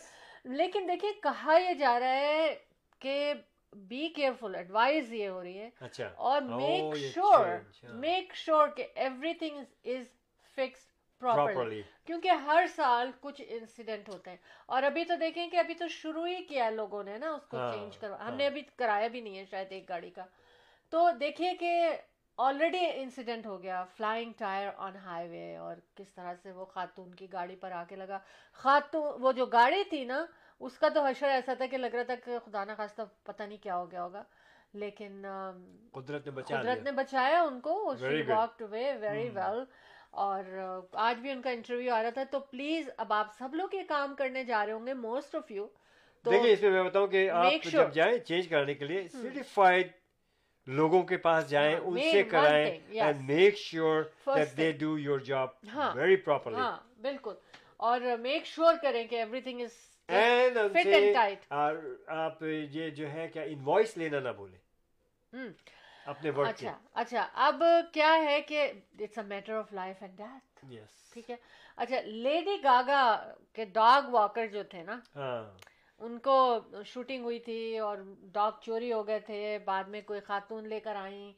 لیکن 0.43 0.87
دیکھیے 0.87 1.13
کہا 1.23 1.57
یہ 1.57 1.73
جا 1.73 1.99
رہا 1.99 2.13
ہے 2.13 2.55
کہ 2.99 3.33
بی 3.73 4.09
کیئرفل 4.09 4.55
ایڈوائز 4.55 5.13
یہ 5.13 5.29
ہو 5.29 5.43
رہی 5.43 5.59
ہے۔ 5.59 5.69
اچھا۔ 5.79 6.07
اور 6.15 6.41
میک 6.41 6.97
شیور 6.97 7.45
میک 7.93 8.35
شیور 8.35 8.67
کہ 8.67 8.87
every 8.95 9.33
thing 9.33 9.57
is 9.85 10.07
fix 10.55 10.87
properly 11.19 11.81
کیونکہ 12.05 12.29
ہر 12.29 12.65
سال 12.75 13.11
کچھ 13.19 13.41
انسیڈنٹ 13.47 14.09
ہوتے 14.09 14.29
ہیں۔ 14.29 14.37
اور 14.65 14.83
ابھی 14.83 15.05
تو 15.05 15.15
دیکھیں 15.15 15.49
کہ 15.49 15.57
ابھی 15.57 15.73
تو 15.73 15.87
شروع 15.87 16.27
ہی 16.27 16.43
کیا 16.43 16.65
ہے 16.65 16.71
لوگوں 16.71 17.03
نے 17.03 17.17
نا 17.17 17.31
اس 17.31 17.47
کو 17.47 17.57
ہاں، 17.57 17.73
چینج 17.73 17.97
کروا 17.97 18.17
ہاں۔ 18.17 18.27
ہم 18.27 18.33
نے 18.33 18.45
ابھی 18.45 18.61
کرایا 18.75 19.07
بھی 19.07 19.21
نہیں 19.21 19.37
ہے 19.37 19.45
شاید 19.45 19.71
ایک 19.71 19.89
گاڑی 19.89 20.09
کا۔ 20.09 20.25
تو 20.89 21.09
دیکھیے 21.19 21.53
کہ 21.59 21.89
آلریڈی 22.37 22.85
انسیڈنٹ 22.93 23.45
ہو 23.45 23.61
گیا. 23.61 23.83
فلائنگ 23.97 24.31
ٹائر 24.37 24.69
آن 24.77 24.95
ہائی 25.05 25.27
وے 25.29 25.55
اور 25.57 25.75
کس 25.95 26.09
طرح 26.13 26.33
سے 26.43 26.51
وہ 26.51 26.65
خاتون 26.73 27.13
کی 27.15 27.27
گاڑی 27.33 27.55
پر 27.61 27.71
آ 27.71 27.83
کے 27.89 27.95
لگا. 27.95 28.19
خاتون 28.59 29.21
وہ 29.21 29.31
جو 29.31 29.45
گاڑی 29.45 29.83
تھی 29.89 30.03
نا 30.05 30.25
اس 30.61 30.77
کا 30.79 30.89
تو 30.93 31.05
حشر 31.05 31.29
ایسا 31.29 31.53
تھا 31.53 31.65
کہ 31.65 31.77
لگ 31.77 31.95
رہا 31.95 32.03
تھا 32.03 32.15
کہ 32.25 32.37
خدا 32.45 32.63
نہ 32.63 32.71
خواستہ 32.77 33.01
پتہ 33.23 33.43
نہیں 33.43 33.63
کیا 33.63 33.77
ہو 33.77 33.89
گیا 33.91 34.03
ہوگا. 34.03 34.23
لیکن 34.73 35.25
قدرت 35.93 36.25
نے 36.25 36.31
بچایا 36.31 36.61
قدرت 36.61 36.83
نے 36.83 36.91
بچایا 36.91 37.41
ان 37.41 37.59
کو. 37.59 37.95
She 37.99 38.21
walked 38.31 38.61
way 38.71 38.91
very 39.01 39.29
well 39.33 39.63
اور 40.11 40.43
آج 41.07 41.19
بھی 41.21 41.31
ان 41.31 41.41
کا 41.41 41.49
انٹرویو 41.49 41.93
آ 41.93 42.01
رہا 42.03 42.09
تھا. 42.09 42.23
تو 42.31 42.39
پلیز 42.39 42.89
اب 42.97 43.13
آپ 43.13 43.33
سب 43.37 43.55
لوگ 43.55 43.75
یہ 43.75 43.83
کام 43.87 44.15
کرنے 44.17 44.43
جا 44.43 44.65
رہے 44.65 44.73
ہوں 44.73 44.87
گے 44.87 44.93
موسٹ 44.93 45.35
آف 45.35 45.51
یو 45.51 45.67
دیکھیں 46.25 46.51
اس 46.51 46.61
میں 46.61 46.71
میں 46.71 46.83
بتاؤں 46.83 47.07
کہ 47.07 47.29
آپ 47.29 47.71
جب 47.71 47.93
جائیں 47.93 48.17
چینج 48.19 48.47
کرنے 48.47 48.73
کے 48.73 48.85
لیے 48.85 49.01
hmm. 49.01 49.21
سرٹیفائڈ 49.21 49.91
لوگوں 50.67 51.01
کے 51.03 51.17
پاس 51.17 51.49
جائیں 51.49 51.73
ہاں، 51.73 51.81
ان 51.81 51.99
سے 52.01 52.23
کرائیں 52.23 52.65
and 52.91 53.21
make 53.21 53.57
sure 53.57 54.01
that 54.27 54.57
they 54.57 54.71
do 54.71 54.97
your 54.99 55.19
job 55.19 55.49
very 55.95 56.15
properly 56.15 56.57
ہاں 56.57 56.77
بالکل۔ 57.01 57.33
اور 57.87 58.01
میک 58.19 58.45
شیور 58.45 58.75
کریں 58.81 59.07
کہ 59.07 59.15
everything 59.41 59.61
is 59.61 59.71
fit 60.73 60.85
and 60.85 61.13
tight 61.15 61.51
آپ 61.51 62.43
یہ 62.71 62.89
جو 62.89 63.11
ہے 63.11 63.27
کیا 63.27 63.43
انوائس 63.43 63.95
لینا 63.97 64.19
نہ 64.19 64.29
بھولیں 64.29 64.57
اپنے 66.05 66.29
ورک 66.29 66.47
اچھا 66.47 66.77
اچھا 66.93 67.27
اب 67.45 67.63
کیا 67.93 68.13
ہے 68.23 68.41
کہ 68.41 68.71
it's 68.99 69.17
a 69.17 69.23
matter 69.23 69.53
of 69.53 69.73
life 69.73 70.01
and 70.01 70.17
death 70.17 70.65
ٹھیک 71.13 71.29
ہے۔ 71.29 71.35
اچھا 71.77 71.95
لیڈی 72.03 72.55
گاگا 72.63 73.01
کے 73.53 73.65
ڈاگ 73.73 74.09
واکر 74.11 74.47
جو 74.47 74.63
تھے 74.63 74.83
نا 74.83 74.99
ہاں۔ 75.15 75.43
ان 75.99 76.17
کو 76.19 76.37
شوٹنگ 76.85 77.23
ہوئی 77.23 77.39
تھی 77.39 77.77
اور 77.77 77.97
ڈاگ 78.33 78.51
چوری 78.61 78.91
ہو 78.93 79.07
گئے 79.07 79.19
تھے 79.19 79.57
بعد 79.65 79.83
میں 79.83 80.01
کوئی 80.01 80.19
خاتون 80.19 80.67
لے 80.67 80.79
کر 80.79 80.95
آئیں۔ 80.95 81.31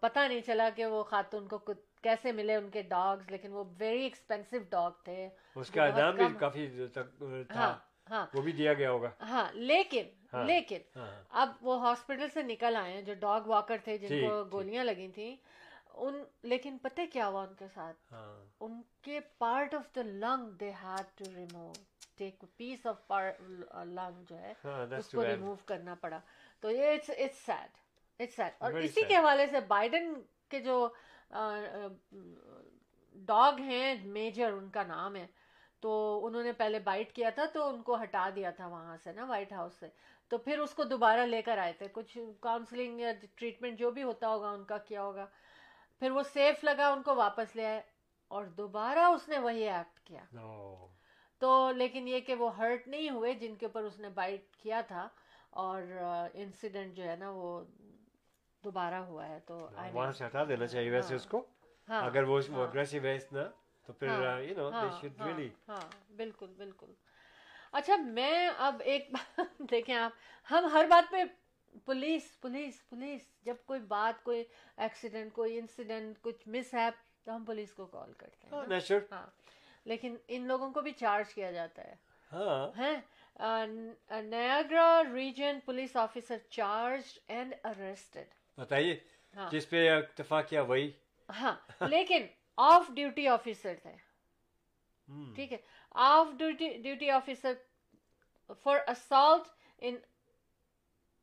پتہ 0.00 0.18
نہیں 0.28 0.40
چلا 0.40 0.68
کہ 0.76 0.86
وہ 0.86 1.02
خاتون 1.02 1.46
کو 1.48 1.58
کیسے 2.02 2.32
ملے 2.32 2.54
ان 2.54 2.70
کے 2.70 2.82
ڈاگز 2.82 3.30
لیکن 3.30 3.52
وہ 3.52 3.64
ویری 3.78 4.02
ایکسپینسو 4.02 4.56
ڈاگ 4.70 4.90
تھے۔ 5.04 5.28
اس 5.56 5.70
کا 5.70 5.88
دام 5.96 6.16
بھی 6.16 6.24
کافی 6.38 6.66
تھا۔ 6.94 7.12
ہاں،, 7.54 7.74
ہاں 8.10 8.26
وہ 8.34 8.42
بھی 8.42 8.52
دیا 8.52 8.74
گیا 8.74 8.90
ہوگا۔ 8.90 9.10
ہاں 9.20 9.44
لیکن 9.54 10.06
ہاں، 10.32 10.44
لیکن 10.46 10.78
ہاں، 10.96 11.10
اب 11.42 11.48
وہ 11.60 11.80
ہاسپٹل 11.80 12.28
سے 12.34 12.42
نکل 12.42 12.76
آئے 12.76 12.92
ہیں 12.92 13.02
جو 13.02 13.14
ڈاگ 13.14 13.46
واکر 13.46 13.76
تھے 13.84 13.96
جن 13.98 14.08
جی، 14.08 14.20
کو 14.20 14.44
جی۔ 14.44 14.50
گولیاں 14.52 14.84
لگی 14.84 15.08
تھیں۔ 15.14 15.36
ان 15.96 16.22
لیکن 16.42 16.78
پتہ 16.78 17.00
کیا 17.12 17.26
ہوا 17.28 17.42
ان 17.42 17.54
کے 17.54 17.68
ساتھ؟ 17.74 18.14
ان 18.60 18.80
کے 19.02 19.20
part 19.38 19.74
of 19.74 19.94
the 19.94 20.02
lung 20.02 20.50
they 20.50 20.70
had 20.82 21.18
to 21.18 21.24
remove 21.36 21.72
take 22.18 22.44
piece 22.56 22.86
of 22.86 23.12
lung 23.86 24.22
جو 24.24 24.38
ہے 24.38 24.52
اس 24.98 25.08
کو 25.08 25.24
ریمو 25.24 25.54
کرنا 25.66 25.94
پڑا 25.94 26.20
تو 26.60 26.70
یہ 26.70 26.98
اور 28.60 28.72
اسی 28.72 29.02
کے 29.02 29.16
حوالے 29.16 29.46
سے 29.46 29.58
کے 30.48 30.60
جو 30.60 30.88
ڈاگ 33.28 33.60
ہیں 33.60 33.94
میجر 34.04 34.52
ان 34.52 34.68
کا 34.70 34.82
نام 34.82 35.16
ہے 35.16 35.26
تو 35.82 35.94
انہوں 36.26 36.42
نے 36.42 36.52
پہلے 36.52 36.78
بائٹ 36.78 37.12
کیا 37.12 37.30
تھا 37.30 37.44
تو 37.46 37.68
ان 37.68 37.82
کو 37.82 38.02
ہٹا 38.02 38.28
دیا 38.36 38.50
تھا 38.50 38.66
وہاں 38.66 38.96
سے 39.04 39.12
نا 39.12 39.24
وائٹ 39.24 39.52
ہاؤس 39.52 39.72
سے 39.80 39.88
تو 40.30 40.38
پھر 40.38 40.58
اس 40.58 40.74
کو 40.74 40.84
دوبارہ 40.84 41.26
لے 41.26 41.42
کر 41.42 41.58
آئے 41.58 41.72
تھے 41.72 41.86
کچھ 41.92 42.18
کاؤنسلنگ 42.40 43.00
یا 43.00 43.12
ٹریٹمنٹ 43.34 43.78
جو 43.78 43.90
بھی 43.90 44.02
ہوتا 44.02 44.28
ہوگا 44.28 44.50
ان 44.50 44.64
کا 44.64 44.78
کیا 44.78 45.02
ہوگا 45.02 45.26
پھر 46.02 46.10
وہ 46.10 46.22
سیف 46.32 46.64
لگا 46.64 46.88
ان 46.88 47.02
کو 47.02 47.14
واپس 47.14 47.56
لے 47.56 47.66
آئے 47.66 47.80
اور 48.30 48.44
دوبارہ 48.44 49.04
اس 49.04 49.28
نے 49.28 49.38
وہی 49.38 49.68
ایکٹ 49.68 50.00
کیا 50.00 50.24
تو 51.38 51.70
لیکن 51.72 52.08
یہ 52.08 52.20
کہ 52.20 52.34
وہ 52.34 52.56
ہرٹ 52.56 52.88
نہیں 52.88 53.10
ہوئے 53.10 53.34
جن 53.34 53.54
کے 53.54 53.66
اوپر 53.66 53.82
اس 53.82 53.98
نے 53.98 54.08
بائٹ 54.08 54.56
کیا 54.56 54.80
تھا 54.80 55.08
اور 55.50 55.82
انسیڈنٹ 56.34 56.96
جو 56.96 57.04
ہے 57.04 57.16
نا 57.16 57.30
وہ 57.30 57.60
دوبارہ 58.62 58.94
ہوا 58.94 59.28
ہے 59.28 59.38
تو 59.46 59.68
ہاں، 59.76 59.88
وہاں 59.92 60.12
سے 60.12 60.26
ہٹا 60.26 60.44
دینا 60.44 60.66
چاہیے 60.66 60.90
ویسے 60.90 61.14
ہاں، 61.14 61.16
اس 61.16 61.26
کو۔ 61.26 61.44
ہاں، 61.88 62.02
اگر 62.02 62.22
وہ 62.22 62.40
اگریسو 62.62 62.98
ہے 63.04 63.14
اتنا 63.14 63.44
تو 63.86 63.92
پھر 63.92 64.08
you 64.42 64.54
know 64.56 64.70
they 64.70 64.88
should 65.00 65.20
really 65.20 65.48
ہاں 65.68 65.80
بالکل 66.16 66.52
بالکل۔ 66.56 66.92
اچھا 67.72 67.96
میں 67.96 68.48
اب 68.58 68.82
ایک 68.84 69.10
دیکھیں 69.70 69.94
آپ 69.94 70.12
ہم 70.52 70.66
ہر 70.72 70.86
بات 70.90 71.10
پہ 71.10 71.24
پولیس 71.84 72.40
پولیس 72.40 72.88
پولیس 72.88 73.22
جب 73.44 73.56
کوئی 73.66 73.80
بات 73.80 74.22
کوئی 74.24 74.44
ایکسیڈنٹ 74.76 75.32
کوئی 75.32 75.58
انسیڈنٹ 75.58 76.18
کچھ 76.20 76.48
مس 76.48 76.74
ہیپ 76.74 76.94
تو 77.24 77.36
ہم 77.36 77.44
پولیس 77.44 77.72
کو 77.72 77.86
کال 77.86 78.12
کرتے 78.12 78.48
ہیں 78.48 78.90
ہاں۔ 79.12 79.26
لیکن 79.86 80.16
ان 80.28 80.46
لوگوں 80.46 80.70
کو 80.72 80.80
بھی 80.80 80.92
چارج 80.92 81.34
کیا 81.34 81.50
جاتا 81.52 81.82
ہے۔ 81.84 81.94
ہاں۔ 82.32 82.66
Niagara 84.22 84.88
region 85.14 85.58
police 85.64 85.96
officer 85.96 86.38
charge 86.50 87.18
and 87.28 87.54
arrested 87.64 88.34
بتائیے 88.58 88.98
ہاں۔ 89.34 89.50
جس 89.50 89.68
پہ 89.70 89.88
اکتفا 89.90 90.40
کیا؟ 90.42 90.62
وہی۔ 90.62 90.90
ہاں 91.28 91.54
لیکن 91.84 92.26
آف 92.58 92.90
ڈیوٹی 92.94 93.26
آفیسر 93.28 93.74
تھے۔ 93.82 93.94
ٹھیک 95.34 95.52
ہے۔ 95.52 95.58
Off 96.06 96.26
duty 96.38 96.68
duty 96.82 97.10
officer 97.10 97.52
for 98.62 98.78
assault 98.86 99.48
in 99.78 99.96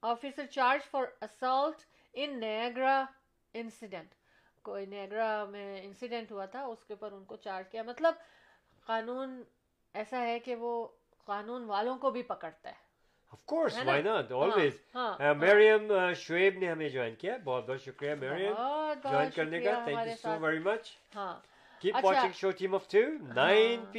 officer 0.03 0.45
charge 0.45 0.89
for 0.91 1.03
assault 1.21 1.81
in 2.13 2.39
Niagara 2.39 3.03
incident. 3.53 4.13
کوئی 4.65 4.85
نیاگرا 4.85 5.45
میں 5.45 5.81
انسیڈنٹ 5.81 6.31
ہوا 6.31 6.45
تھا 6.45 6.63
اس 6.65 6.83
کے 6.85 6.93
اوپر 6.93 7.11
ان 7.11 7.23
کو 7.25 7.35
چارج 7.35 7.69
کیا۔ 7.69 7.83
مطلب 7.83 8.13
قانون 8.85 9.43
ایسا 9.93 10.21
ہے 10.21 10.39
کہ 10.39 10.55
وہ 10.55 10.87
قانون 11.25 11.63
والوں 11.65 11.97
کو 11.97 12.11
بھی 12.11 12.23
پکڑتا 12.23 12.69
ہے۔ 12.69 12.75
Of 13.31 13.45
course 13.45 13.77
why 13.85 14.01
not 14.01 14.31
always 14.31 14.73
Maryam 15.37 15.91
Shoaib 16.15 16.57
نے 16.57 16.71
ہمیں 16.71 16.89
جوائن 16.89 17.15
کیا۔ 17.15 17.37
بہت 17.43 17.69
بہت 17.69 17.81
شکریہ 17.81 18.15
مریم 18.15 18.53
جوائن 19.03 19.29
کرنے 19.35 19.59
کا۔ 19.59 19.71
Thank 19.85 19.99
you 20.07 20.15
so 20.21 20.29
very 20.41 20.59
much 20.59 20.97
ہاں۔, 21.15 21.39
اچھا۔ 21.93 22.27
ہاں۔ 23.77 23.93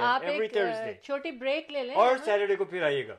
uh, 0.00 1.00
چھوٹی 1.02 1.30
بریک 1.30 1.70
لے 1.70 1.82
لیں۔ 1.82 1.94
اور 1.94 2.08
ہاں۔ 2.10 2.24
سیٹرڈے 2.24 2.56
کو 2.56 2.64
پھر 2.64 2.82
آئیے 2.82 3.08
گا۔ 3.08 3.16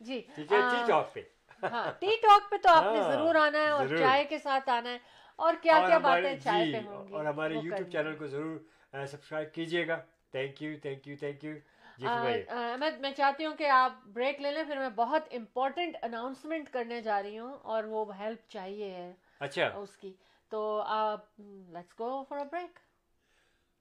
جی۔ 0.00 0.20
T 0.36 0.44
G. 0.44 0.56
ٹاک 0.86 1.14
پہ۔ 1.14 1.20
ہاں۔ 1.62 1.92
ٹی 2.00 2.16
ٹاک 2.22 2.50
پہ 2.50 2.56
تو 2.56 2.68
آپ 2.68 2.84
نے 2.84 3.00
ضرور 3.12 3.34
آنا 3.34 3.58
ہے 3.58 3.68
اور 3.68 3.86
چائے 3.98 4.24
کے 4.24 4.38
ساتھ 4.38 4.70
آنا 4.70 4.90
ہے۔ 4.90 4.98
اور 5.36 5.54
کیا 5.62 5.84
کیا 5.86 5.98
باتیں 5.98 6.36
چائے 6.44 6.72
پہ 6.72 6.78
ہوں 6.86 7.08
گی؟ 7.08 7.14
اور 7.14 7.24
ہمارے 7.24 7.54
یوٹیوب 7.54 7.90
چینل 7.92 8.16
کو 8.16 8.26
ضرور 8.26 8.73
سبسکرائب 8.94 9.54
کیجیے 9.54 9.86
گا۔ 9.88 9.96
Thank 10.32 10.62
you 10.62 10.76
thank 10.82 11.08
you 11.08 11.16
thank 11.20 11.44
you 11.44 11.54
Ahmad 11.98 13.00
میں 13.00 13.10
چاہتی 13.12 13.44
ہوں 13.44 13.56
کہ 13.56 13.68
آپ 13.68 13.92
بریک 14.06 14.40
لے 14.40 14.50
لیں 14.50 14.64
پھر 14.64 14.78
میں 14.78 14.88
بہت 14.88 15.28
امپورٹنٹ 15.30 15.96
اناؤنسمنٹ 16.02 16.68
کرنے 16.68 17.00
جا 17.00 17.22
رہی 17.22 17.38
ہوں 17.38 17.52
اور 17.62 17.84
وہ 17.84 18.18
ہیلپ 18.18 18.48
چاہیے 18.48 18.90
ہے 18.90 19.12
اچھا۔ 19.40 19.66
اس 19.66 19.96
کی۔ 19.96 20.12
تو 20.50 20.82
آپ 20.86 21.40
let's 21.40 21.98
go 21.98 22.24
for 22.28 22.38
a 22.38 22.44
break 22.52 22.78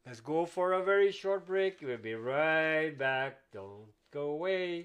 let's 0.05 0.21
go 0.27 0.45
for 0.57 0.71
a 0.73 0.81
very 0.85 1.11
short 1.11 1.47
break 1.47 1.83
We'll 1.83 2.01
be 2.01 2.13
right 2.15 2.97
back 2.97 3.53
don't 3.53 4.15
go 4.15 4.29
away 4.31 4.81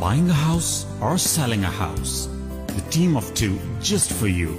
buying 0.00 0.28
a 0.28 0.32
house 0.32 0.86
اور 1.00 1.16
selling 1.16 1.64
a 1.64 1.70
house 1.78 2.28
the 2.68 2.80
team 2.90 3.16
of 3.16 3.30
two 3.40 3.54
just 3.80 4.12
for 4.12 4.28
you 4.28 4.54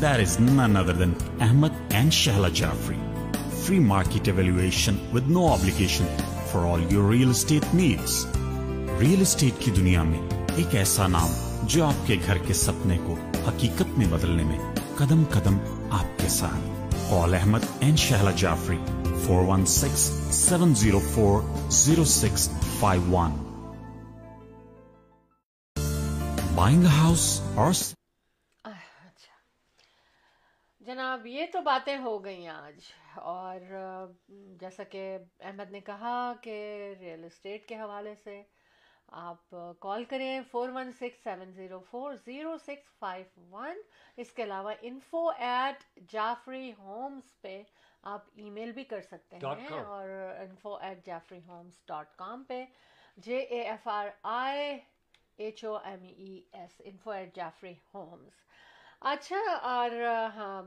that 0.00 0.20
is 0.20 0.40
none 0.40 0.76
other 0.76 0.94
than 0.94 1.12
Ahmad 1.40 1.92
and 1.92 2.12
Shahla 2.12 2.48
Jafri 2.48 3.03
free 3.64 3.80
market 3.80 4.28
evaluation 4.28 4.96
with 5.10 5.26
no 5.26 5.48
obligation 5.48 6.06
for 6.48 6.66
all 6.66 6.80
your 6.86 7.04
real 7.04 7.30
estate 7.30 7.68
needs. 7.74 8.24
Real 9.00 9.20
estate 9.20 9.60
کی 9.60 9.70
دنیا 9.70 10.02
میں 10.02 10.18
ایک 10.56 10.74
ایسا 10.76 11.06
نام 11.06 11.32
جو 11.66 11.84
آپ 11.84 12.06
کے 12.06 12.16
گھر 12.26 12.38
کے 12.46 12.54
سپنے 12.54 12.98
کو 13.06 13.14
حقیقت 13.46 13.98
میں 13.98 14.06
بدلنے 14.10 14.44
میں 14.44 14.58
قدم 14.96 15.22
قدم 15.30 15.56
آپ 15.98 16.18
کے 16.18 16.28
ساتھ 16.28 17.08
قول 17.08 17.34
Ahmad 17.34 17.64
and 17.80 17.96
Shahla 17.96 18.30
Jafri 18.36 18.76
four 19.26 19.44
one 19.48 19.66
six 19.72 20.04
seven 20.34 20.74
zero 20.74 21.00
four 21.14 21.42
zero 21.78 22.04
six 22.12 22.48
five 22.78 23.16
one 23.16 23.42
buying 26.54 26.86
house 26.98 27.28
اور 27.54 27.72
اب 31.24 31.28
یہ 31.28 31.46
تو 31.52 31.60
باتیں 31.60 31.96
ہو 31.98 32.12
گئیں 32.24 32.48
آج 32.48 32.86
اور 33.16 33.60
جیسا 34.60 34.82
کہ 34.84 35.04
احمد 35.40 35.70
نے 35.72 35.80
کہا 35.80 36.32
کہ 36.42 36.56
ریئل 37.00 37.24
اسٹیٹ 37.24 37.66
کے 37.68 37.74
حوالے 37.74 38.14
سے 38.24 38.42
آپ 39.20 39.54
کال 39.78 40.04
کریں 40.04 40.40
four 40.50 40.68
one 40.68 40.92
six 40.92 41.24
seven 41.24 41.52
zero 41.52 41.78
four 41.90 42.14
zero 42.26 42.56
six 42.58 42.98
five 42.98 43.46
one 43.50 43.80
اس 44.16 44.32
کے 44.32 44.42
علاوہ 44.42 44.72
انفو 44.82 45.26
ایٹ 45.38 45.84
جعفری 46.12 46.72
ہومس 46.78 47.40
پہ 47.40 47.62
آپ 48.12 48.28
ای 48.34 48.50
میل 48.50 48.72
بھی 48.72 48.84
کر 48.84 49.00
سکتے 49.02 49.38
ہیں 49.38 49.80
اور 49.80 50.08
info 50.38 50.74
at 50.76 51.04
Jafri 51.06 51.40
homes 51.46 51.86
dot 51.88 52.14
com 52.16 52.44
پہ 52.44 52.64
J 53.18 53.38
A 53.38 53.62
F 53.62 53.88
R 53.90 54.08
I 54.34 54.76
H 55.38 55.64
O 55.64 55.76
M 55.76 56.04
E 56.06 56.40
S 56.52 56.80
info 56.84 57.10
at 57.10 57.34
Jafri 57.36 57.74
homes 57.94 58.42
اچھا 59.04 59.36
اور 59.62 59.90
ہاں 60.34 60.62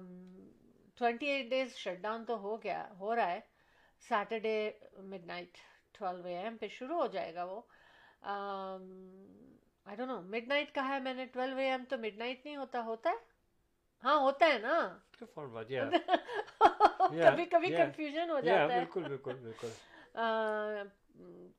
twenty 0.98 1.28
eight 1.28 1.50
days 1.50 1.76
shut 1.76 2.02
down 2.02 2.26
تو 2.26 2.38
ہو 2.38 2.64
گیا 2.64 2.88
ہو 3.00 3.16
رہا 3.16 3.32
ہے۔ 3.32 3.40
Saturday 4.04 4.72
midnight 5.26 5.58
twelve 5.94 6.28
A 6.28 6.38
M 6.38 6.58
پہ 6.58 6.68
شروع 6.68 7.02
ہو 7.02 7.08
جائے 7.08 7.36
گا 7.36 7.44
وہ۔ 7.44 7.62
I 9.86 9.96
don't 9.96 10.08
know 10.08 10.24
mid 10.24 10.48
night 10.48 10.76
کہا 10.76 10.88
ہے 10.88 11.00
میں 11.00 11.14
نے 11.14 11.26
ٹویلو 11.26 11.58
اے 11.58 11.72
ایم 11.72 11.84
تو 11.90 11.98
مڈ 11.98 12.18
نائٹ 12.18 12.46
نہیں 12.46 12.56
ہوتا 12.56 12.82
ہوتا 12.82 13.10
ہے؟ 13.10 13.16
ہاں 14.04 14.20
ہوتا 14.20 14.46
ہے 14.46 14.60
نا۔ 14.60 15.00
کبھی 17.24 17.46
کبھی 17.46 17.72
کنفیوژن 17.72 18.30
ہو 18.30 18.40
جاتا 18.40 18.74
ہے۔ 18.74 18.80
بالکل 18.80 19.04
بالکل 19.04 19.36
بالکل۔ 19.36 19.70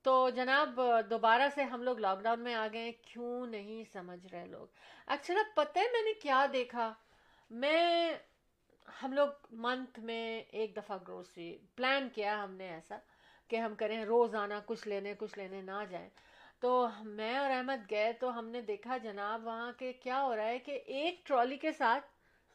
تو 0.02 0.30
جناب، 0.30 0.80
دوبارہ 1.10 1.42
سے 1.54 1.62
ہم 1.62 1.82
لوگ 1.82 1.98
لاک 1.98 2.20
ڈاؤن 2.22 2.40
میں 2.40 2.54
آ 2.54 2.66
گئے 2.72 2.92
کیوں 2.92 3.46
نہیں 3.46 3.84
سمجھ 3.92 4.26
رہے 4.26 4.46
لوگ؟ 4.46 4.66
ایکچولی 5.06 5.40
پتہ 5.54 5.78
ہے 5.78 5.84
میں 5.92 6.02
نے 6.02 6.12
کیا 6.12 6.46
دیکھا؟ 6.52 6.94
میں، 7.50 8.14
ہم 9.02 9.12
لوگ 9.12 9.28
منتھ 9.50 10.00
میں 10.00 10.42
ایک 10.50 10.76
دفعہ 10.76 10.98
گروسری 11.08 11.58
پلان 11.74 12.08
کیا 12.08 12.44
ہم 12.44 12.54
نے 12.54 12.68
ایسا 12.68 12.98
کہ 13.48 13.56
ہم 13.56 13.74
کریں 13.74 14.04
روزانہ 14.04 14.54
کچھ 14.66 14.88
لینے 14.88 15.14
کچھ 15.18 15.38
لینے 15.38 15.62
نہ 15.62 15.84
جائیں۔ 15.90 16.08
تو 16.60 16.88
میں 17.04 17.36
اور 17.36 17.50
احمد 17.50 17.90
گئے 17.90 18.12
تو 18.12 18.38
ہم 18.38 18.48
نے 18.48 18.60
دیکھا 18.60 18.96
جناب 18.96 19.46
وہاں 19.46 19.72
کے 19.72 19.92
کیا 19.92 20.22
ہو 20.22 20.36
رہا 20.36 20.44
ہے 20.44 20.58
کہ 20.58 20.80
ایک 20.86 21.26
ٹرالی 21.26 21.56
کے 21.56 21.72
ساتھ 21.72 22.06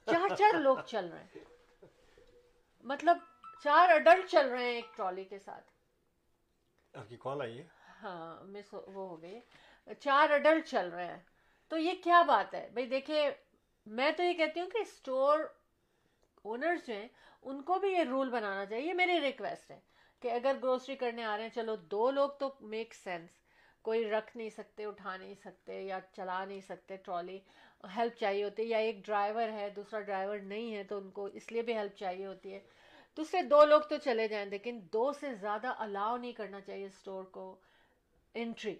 چار 0.06 0.36
چار 0.36 0.60
لوگ 0.60 0.78
چل 0.86 1.10
رہے 1.14 1.24
ہیں۔ 1.24 1.42
مطلب 2.84 3.18
چار 3.64 3.90
اڈلٹ 3.90 4.30
چل 4.30 4.50
رہے 4.50 4.64
ہیں 4.64 4.74
ایک 4.74 4.86
ٹرالی 4.96 5.24
کے 5.24 5.40
ساتھ۔ 5.40 5.73
آپ 6.94 7.10
کی 7.10 7.18
کال 7.20 7.42
آئی 7.42 7.58
ہے؟ 7.58 7.64
ہاں 8.04 8.44
مس 8.44 8.74
وہ 8.74 9.10
ہو 9.10 9.22
گئی۔ 9.22 9.40
چار 10.00 10.30
اڈلٹ 10.30 10.68
چل 10.68 10.90
رہے 10.90 11.06
ہیں۔ 11.06 11.20
تو 11.68 11.78
یہ 11.78 11.92
کیا 12.04 12.22
بات 12.22 12.54
ہے؟ 12.54 12.70
بھائی 12.74 12.86
دیکھیے، 12.88 13.30
میں 13.86 14.12
تو 14.12 14.24
یہ 14.24 14.34
کہتی 14.34 14.60
ہوں 14.60 14.70
کہ 14.70 14.78
اسٹور 14.78 15.40
اونر 16.44 16.76
جو 16.88 16.94
ہیں، 16.94 17.08
ان 17.42 17.62
کو 17.62 17.80
بھی 17.80 17.92
یہ 17.92 18.04
رول 18.04 18.30
بنانا 18.30 18.66
چاہیے۔ 18.66 18.88
یہ 18.88 18.94
میری 18.94 19.22
ریکویسٹ 19.22 19.72
ہے 19.72 19.80
کہ 20.20 20.32
اگر 20.32 20.56
گروسری 20.64 20.96
کرنے 20.96 21.24
آ 21.24 21.36
رہے 21.38 21.44
ہیں، 21.44 21.56
چلو 21.56 21.76
دو 21.76 22.12
لوگ 22.12 22.30
تو 22.30 22.54
میک 22.62 22.94
سینس 22.94 23.30
کوئی 23.82 24.10
رکھ 24.10 24.38
نہیں 24.38 24.50
سکتے، 24.50 24.86
اٹھا 24.86 25.18
نہیں 25.18 25.34
سکتے 25.46 25.82
یا 25.82 26.00
چلا 26.16 26.46
نہیں 26.46 26.62
سکتے 26.62 26.98
ٹرالی 26.98 27.40
ہیلپ 27.96 28.20
چاہیے 28.20 28.44
ہوتی 28.44 28.62
ہے، 28.62 28.68
یا 28.68 28.78
ایک 28.78 29.06
ڈرائیور 29.06 29.50
ہے، 29.50 29.70
دوسرا 29.70 30.00
ڈرائیور 30.00 30.38
نہیں 30.38 30.76
ہے، 30.76 30.84
تو 30.84 30.98
ان 30.98 31.10
کو 31.12 31.26
اس 31.26 31.52
لیے 31.52 31.62
بھی 31.62 31.74
ہیلپ 31.78 31.96
چاہیے 31.96 32.26
ہوتی 32.26 32.54
ہے۔ 32.54 32.60
دوسرے 33.18 33.42
دو 33.42 33.64
لوگ 33.66 33.82
تو 33.82 33.98
چلے 33.98 34.28
جائیں 34.28 34.46
لیکن 34.46 34.80
دو 34.94 35.12
سے 35.14 35.34
زیادہ 35.36 35.74
الاؤ 35.78 36.16
نہیں 36.18 36.32
کرنا 36.32 36.62
چاہیے 36.62 36.86
اسٹور 36.86 37.24
کو 37.32 37.56
انٹری 38.36 38.76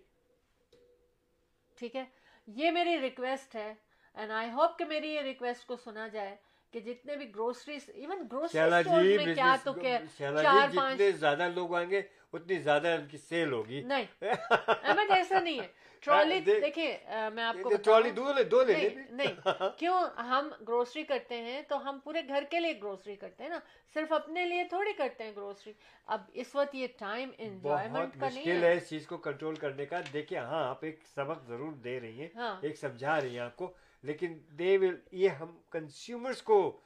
ٹھیک 1.78 1.96
ہے؟ 1.96 2.04
یہ 2.48 2.72
میری 2.72 3.00
ریکویسٹ 3.02 3.56
ہے 3.56 3.74
اینڈ 4.18 4.32
آئی 4.32 4.50
ہوپ 4.52 4.78
کہ 4.80 4.86
میری 4.86 5.10
یہ 5.10 5.22
ریکویسٹ 5.22 5.66
کو 5.68 5.76
سنا 5.76 6.08
جائے 6.08 6.36
کہ 6.74 6.80
جتنے 6.80 7.16
بھی 7.16 7.30
گروسریز 7.36 7.90
ایون 7.94 8.28
گروسری 8.32 9.18
میں 9.18 9.34
کیا 9.36 9.56
تو 9.64 9.74
کہ 9.74 9.98
جی، 10.02 10.24
چار 10.44 10.68
پانچ 10.76 11.02
زیادہ 11.20 11.50
لوگ 11.56 11.74
آئیں 11.76 11.90
گے 11.90 12.02
اتنی 12.34 12.60
زیادہ 12.60 12.88
ان 12.90 13.08
کی 13.08 13.18
سیل 13.20 13.52
ہوگی۔ 13.54 13.82
نہیں 13.84 14.06
احمد 14.22 15.12
ایسا 15.12 15.40
نہیں 15.40 15.60
ہے۔ 15.60 15.68
ٹرالی 16.04 16.40
دیکھیں 16.40 16.98
میں 17.34 17.44
آپ 17.44 17.56
کو 17.64 17.70
ٹرالی 17.84 18.12
دو 18.12 18.34
لے 18.34 18.44
دو 18.44 18.64
لے 18.64 18.90
نہیں 19.10 19.34
کیوں؟ 19.78 20.00
ہم 20.18 20.50
گروسری 20.68 21.04
کرتے 21.04 21.36
ہیں 21.36 21.62
تو 21.62 21.90
ہم 21.90 22.00
پورے 22.04 22.22
گھر 22.28 22.44
کے 22.50 22.60
لیے 22.60 22.74
گروسری 22.74 23.16
کرتے 23.16 23.44
ہیں 23.44 23.50
نا۔ 23.50 23.60
صرف 23.94 24.12
اپنے 24.14 24.46
لیے 24.46 24.64
تھوڑی 24.64 24.94
کرتے 24.94 25.24
ہیں 25.24 25.32
گروسری 25.36 25.74
اب 26.08 26.22
اس 26.34 26.56
وقت 26.56 26.76
یہ 26.76 26.88
ٹائم 27.00 27.30
انجوائمنٹ 27.38 28.20
کا 28.20 28.30
نہیں 28.34 28.62
ہے۔ 28.62 28.74
اس 28.74 28.90
چیز 28.90 29.08
کو 29.08 29.18
کنٹرول 29.18 29.56
کرنے 29.56 29.86
کا۔ 29.86 30.00
دیکھیں 30.14 30.38
ہاں 30.40 30.64
آپ 30.70 30.84
ایک 30.86 31.00
سبق 31.16 31.44
ضرور 31.48 31.72
دے 31.74 32.00
رہی 32.00 32.22
ہیں۔ 32.22 32.30
ہاں۔ 32.36 32.56
ایک 32.62 32.78
سمجھا 32.78 33.22
رہی 33.22 33.30
ہیں 33.30 33.40
آپ 33.40 33.56
کو۔ 33.56 33.72
لیکن 34.04 34.38
دے 34.60 34.78
ول 34.78 34.96
یہ 35.12 35.30
ہم 35.30 35.58
کنزیومرس 35.70 36.42
کو 36.42 36.80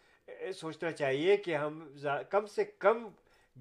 سوچنا 0.55 0.91
چاہیے 0.91 1.37
کہ 1.37 1.55
ہم 1.55 1.93
کم 2.29 2.45
سے 2.45 2.63
کم 2.63 3.07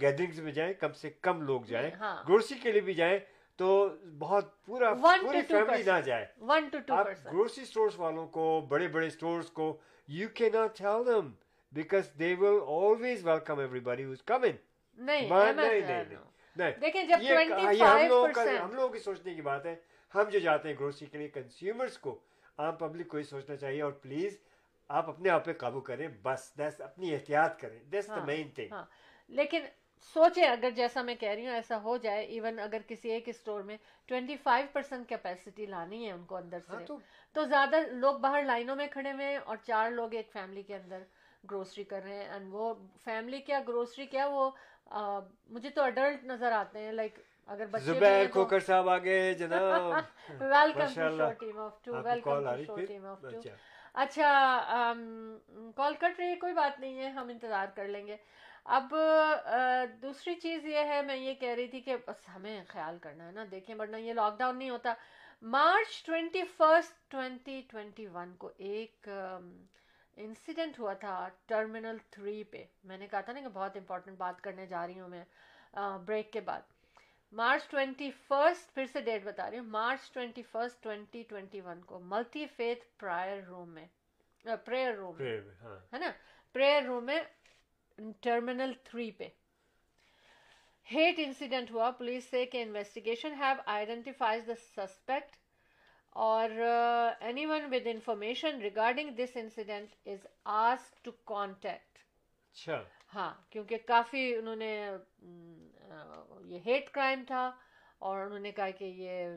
گیدرنگز 0.01 0.41
میں 0.41 0.53
جائیں 0.53 0.73
کم 0.73 0.93
سے 0.93 1.11
کم 1.21 1.43
لوگ 1.43 1.61
جائیں۔ 1.61 1.91
ہاں۔ 1.91 2.17
گروسری 2.29 2.59
کے 2.59 2.73
لیے 2.73 2.81
بھی 2.81 2.95
جائیں۔ 2.95 3.19
تو 3.59 3.89
بہت 4.19 4.65
پورا 4.65 4.93
پوری 4.95 5.41
فیملی 5.49 5.83
نہ 5.83 6.01
جائے۔ 6.01 6.27
One 6.41 6.69
two 6.69 6.79
two 6.87 6.95
grocery 7.33 7.63
stores 7.63 7.99
والوں 7.99 8.27
کو 8.29 8.45
بڑے 8.69 8.89
بڑے 8.89 9.07
اسٹورس 9.07 9.51
کو 9.51 9.77
you 10.09 10.29
can 10.29 10.51
not 10.51 10.77
tell 10.79 11.07
them 11.07 11.31
because 11.73 12.11
they 12.19 12.35
will 12.39 12.61
always 12.67 13.27
welcome 13.27 13.59
everybody 13.81 14.05
who's 14.05 14.23
come 14.23 14.43
in 14.43 14.57
ہم 18.59 18.75
لوگوں 18.75 18.89
کی 18.89 18.99
سوچنے 18.99 19.35
کی 19.35 19.43
بات 19.43 19.67
ہے۔ 19.67 19.75
ہم 20.15 20.29
جو 20.31 20.39
جاتے 20.39 20.69
ہیں 20.69 20.77
گروسری 20.81 21.07
کے 21.07 21.19
لیے 21.19 21.29
کنزیومرز 21.29 21.99
کو 21.99 22.19
عام 22.59 22.75
پبلک 22.77 23.09
کو 23.09 23.19
یہ 23.19 23.23
سوچنا 23.23 23.57
چاہیے 23.57 23.83
اور 23.83 23.93
پلیز 23.93 24.39
آپ 24.91 25.09
اپنے 25.09 25.31
آپ 25.31 25.45
پہ 25.45 25.53
قابو 25.53 25.81
کریں 25.81 26.09
بس 26.23 26.53
دس 26.59 26.81
اپنی 26.81 27.15
احتیاط 27.15 27.61
کریں۔ 27.61 27.79
دس 27.85 28.09
دا 28.09 28.25
مین 28.25 28.51
تھنگ 28.51 28.73
لیکن 29.29 29.65
سوچیں 30.05 30.47
اگر 30.47 30.71
جیسا 30.71 31.03
میں 31.03 31.15
کہہ 31.15 31.29
رہی 31.29 31.47
ہوں 31.47 31.55
ایسا 31.55 31.81
ہو 31.83 31.97
جائے 31.97 32.25
ایون 32.25 32.59
اگر 32.61 32.81
کسی 32.89 33.11
ایک 33.11 33.29
اسٹور 33.29 33.63
میں 33.63 33.77
ٹوینٹی 34.09 34.37
فائیو 34.37 34.67
پرسینٹ 34.73 35.09
کیپیسٹی 35.09 35.67
لانی 35.67 36.07
ہے 36.07 36.13
ان 36.13 36.25
کو 36.25 36.37
اندر 36.37 36.59
سے۔ 36.69 36.85
تو 37.35 37.45
زیادہ 37.45 37.77
لوگ 37.91 38.19
باہر 38.19 38.43
لائنوں 38.43 38.77
میں 38.77 38.87
کھڑے 38.93 39.13
ہوئے 39.13 39.27
ہیں 39.27 39.39
اور 39.45 39.57
چار 39.65 39.91
لوگ 39.91 40.15
ایک 40.15 40.31
فیملی 40.33 40.63
کے 40.63 40.75
اندر 40.75 41.03
گروسری 41.51 41.85
کر 41.85 42.03
رہے 42.05 42.17
ہیں۔ 42.17 42.29
اینڈ 42.29 42.49
وہ 42.51 42.73
فیملی 43.05 43.41
کیا 43.41 43.61
گروسری 43.69 44.07
کیا 44.07 44.27
وہ 44.27 44.51
مجھے 45.51 45.71
تو 45.71 45.83
اڈلٹ 45.83 46.25
نظر 46.25 46.53
آتے 46.53 46.79
ہیں 46.79 46.93
لائک 46.93 47.19
اگر 47.49 47.67
بچے 47.67 47.85
صاحب 48.67 48.89
آگے 48.89 49.19
جناب۔ 49.39 49.93
Welcome 50.41 50.93
team 51.41 51.59
of 51.59 51.83
two 51.85 51.95
welcome 52.05 52.47
of 53.07 53.21
two 53.21 53.29
اچھا۔, 53.35 53.55
اچھا، 53.95 54.93
کال 55.77 55.95
کٹ 55.95 56.19
رہی 56.19 56.29
ہے 56.29 56.35
کوئی 56.37 56.53
بات 56.53 56.81
نہیں 56.81 56.99
ہے 56.99 57.09
ہم 57.09 57.29
انتظار 57.29 57.67
کر 57.75 57.89
لیں 57.89 58.07
گے۔ 58.07 58.17
اب 58.69 58.95
دوسری 60.03 60.35
چیز 60.35 60.65
یہ 60.67 60.85
ہے 60.89 61.01
میں 61.03 61.17
یہ 61.17 61.35
کہہ 61.35 61.55
رہی 61.57 61.67
تھی 61.69 61.81
کہ 61.81 61.97
بس 62.07 62.29
ہمیں 62.35 62.65
خیال 62.69 62.99
کرنا 62.99 63.27
ہے 63.27 63.33
نا 63.33 63.45
دیکھیں 63.51 63.75
ورنہ 63.75 63.97
یہ 63.97 64.13
لاک 64.13 64.39
ڈاؤن 64.39 64.59
نہیں 64.59 64.71
ہوتا۔ 64.71 64.95
March 65.43 66.03
twenty 66.07 66.43
first 66.57 67.11
twenty 67.11 67.61
twenty 67.71 68.07
one 68.07 68.35
کو 68.39 68.51
ایک 68.59 69.09
انسیڈنٹ 70.17 70.79
ہوا 70.79 70.93
تھا 70.93 71.29
ٹرمینل 71.47 71.97
تھری 72.11 72.43
پہ۔ 72.45 72.65
میں 72.85 72.99
نے 72.99 73.07
کہا 73.07 73.21
تھا 73.21 73.33
نا 73.33 73.41
کہ 73.41 73.49
بہت 73.49 73.77
امپورٹنٹ 73.77 74.19
بات 74.19 74.41
کرنے 74.41 74.67
جا 74.67 74.87
رہی 74.87 75.01
ہوں 75.01 75.09
میں 75.09 75.25
بریک 76.07 76.33
کے 76.33 76.41
بعد۔ 76.41 76.61
مارچ 77.33 77.69
ٹوینٹی 77.69 78.11
فرسٹ 78.29 78.75
پھر 78.75 78.87
سے 78.93 79.01
ڈیٹ 79.01 79.25
بتا 79.25 79.51
رہی 79.51 79.59
ہوں۔ 79.59 79.67
March 79.67 80.11
twenty 80.13 80.43
first 80.43 80.83
twenty 80.83 81.23
twenty 81.23 81.61
one 81.61 81.81
کو 81.83 81.99
ملٹی 81.99 82.47
فیتھ 82.57 82.85
پرائر 82.99 83.43
روم 83.43 83.71
میں 83.71 83.87
پریئر 84.65 84.95
روم 84.95 85.21
ہاں۔ 85.63 85.79
ہے 85.93 85.99
نا؟ 85.99 86.11
پریئر 86.55 86.83
روم 86.83 87.05
میں 87.05 87.21
ٹرمینل 87.99 88.73
تھری 88.85 89.11
پہ 89.11 89.29
ہیٹ 90.87 91.19
انسیڈنٹ 91.19 91.71
ہوا 91.71 91.91
پولیس 91.91 92.25
سے 92.31 92.45
کہ 92.47 92.63
investigation 92.63 93.35
have 93.35 93.61
identifies 93.67 94.47
the 94.47 94.57
suspect 94.57 95.37
اور 96.17 96.51
anyone 97.47 97.65
with 97.71 97.87
information 97.87 98.61
regarding 98.61 99.11
this 99.17 99.37
incident 99.37 100.09
is 100.09 100.27
as 100.45 100.91
to 101.03 101.11
contact 101.25 101.99
اچھا 102.55 102.83
ہاں 103.15 103.33
کیونکہ 103.51 103.79
کافی 103.87 104.35
انہوں 104.37 104.57
نے 104.57 104.73
یہ 106.45 106.59
ہیٹ 106.67 106.91
کرائم 106.91 107.25
تھا 107.27 107.51
اور 107.99 108.21
انہوں 108.21 108.39
نے 108.39 108.53
کہا 108.53 108.71
کہ 108.71 108.85
یہ 108.85 109.37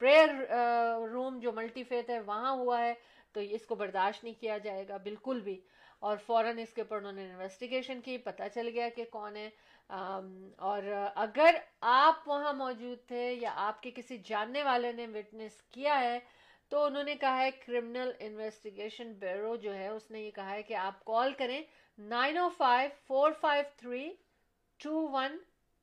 پریئر 0.00 0.34
روم 1.12 1.38
جو 1.38 1.52
ملٹی 1.52 1.84
فیتھ 1.84 2.10
ہے 2.10 2.20
وہاں 2.20 2.56
ہوا 2.56 2.80
ہے 2.80 2.94
تو 3.34 3.40
اس 3.40 3.66
کو 3.66 3.74
برداشت 3.74 4.24
نہیں 4.24 4.40
کیا 4.40 4.58
جائے 4.58 4.88
گا 4.88 4.96
بالکل 4.96 5.40
بھی 5.40 5.60
اور 6.02 6.16
فوراً 6.26 6.58
اس 6.58 6.72
کے 6.74 6.80
اوپر 6.80 6.96
انہوں 6.96 7.12
نے 7.12 7.24
انویسٹیگیشن 7.30 8.00
کی، 8.00 8.16
پتہ 8.18 8.42
چل 8.54 8.68
گیا 8.68 8.88
کہ 8.88 9.04
کون 9.10 9.36
ہے۔ 9.36 9.50
اور 10.58 10.82
اگر 11.14 11.54
آپ 11.80 12.28
وہاں 12.28 12.52
موجود 12.52 12.98
تھے 13.08 13.32
یا 13.32 13.52
آپ 13.56 13.82
کے 13.82 13.90
کسی 13.90 14.18
جاننے 14.24 14.62
والے 14.62 14.92
نے 14.92 15.06
وٹنس 15.06 15.60
کیا 15.70 16.00
ہے، 16.00 16.18
تو 16.68 16.84
انہوں 16.84 17.04
نے 17.04 17.14
کہا 17.14 17.38
ہے 17.38 17.50
کرمنل 17.50 18.10
انویسٹیگیشن 18.18 19.12
بیورو 19.12 19.54
جو 19.56 19.74
ہے، 19.74 19.88
اس 19.88 20.10
نے 20.10 20.20
یہ 20.20 20.30
کہا 20.30 20.50
ہے 20.50 20.62
کہ 20.62 20.74
آپ 20.74 21.04
کال 21.04 21.32
کریں 21.38 21.62
nine 21.98 22.38
O 22.38 22.48
five 22.48 22.90
four 23.06 23.32
five 23.40 23.64
three 23.76 24.12
two 24.82 25.08
one 25.12 25.38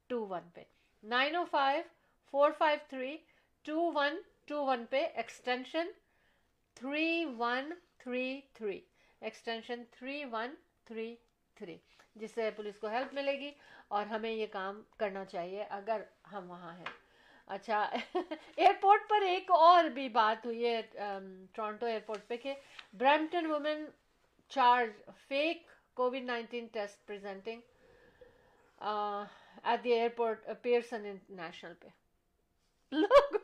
two 0.07 0.25
one 0.27 0.49
پہ۔ 0.53 0.63
Nine 1.03 1.35
O 1.35 1.43
five 1.51 1.81
four 2.31 2.51
five 2.57 2.79
three 2.89 3.17
two 3.65 3.91
one 3.95 4.21
two 4.47 4.65
one 4.65 4.85
پہ 4.89 5.07
extension 5.15 5.87
three 6.73 7.25
one 7.37 7.73
three 7.97 8.39
three. 8.53 8.79
Extension 9.21 9.83
three 9.91 10.23
one 10.31 10.55
three 10.85 11.15
three 11.57 11.77
جس 12.15 12.31
سے 12.35 12.49
police 12.55 12.79
کو 12.79 12.87
help 12.87 13.13
ملے 13.13 13.39
گی 13.39 13.51
اور 13.87 14.05
ہمیں 14.05 14.31
یہ 14.31 14.47
کام 14.51 14.81
کرنا 14.97 15.25
چاہیے 15.25 15.63
اگر 15.69 16.01
ہم 16.31 16.49
وہاں 16.51 16.75
ہیں۔ 16.77 16.91
اچھا 17.47 17.81
ایئرپورٹ 18.13 19.09
پر 19.09 19.21
ایک 19.25 19.51
اور 19.51 19.83
بھی 19.93 20.07
بات 20.09 20.45
ہوئی 20.45 20.65
ہے 20.65 20.81
ٹورانٹو 20.91 21.85
ایئرپورٹ 21.85 22.27
پہ 22.27 22.37
کہ 22.37 22.53
Brampton 22.93 23.45
woman 23.45 23.85
charge 24.51 24.89
fake 25.27 25.67
COVID 25.97 26.23
nineteen 26.23 26.67
test 26.73 27.05
presenting 27.07 27.61
at 28.81 29.83
the 29.83 29.93
airport 29.93 30.47
Pearson 30.61 31.05
international 31.05 31.73
پہ۔ 31.79 31.87
لوگ، 32.91 33.35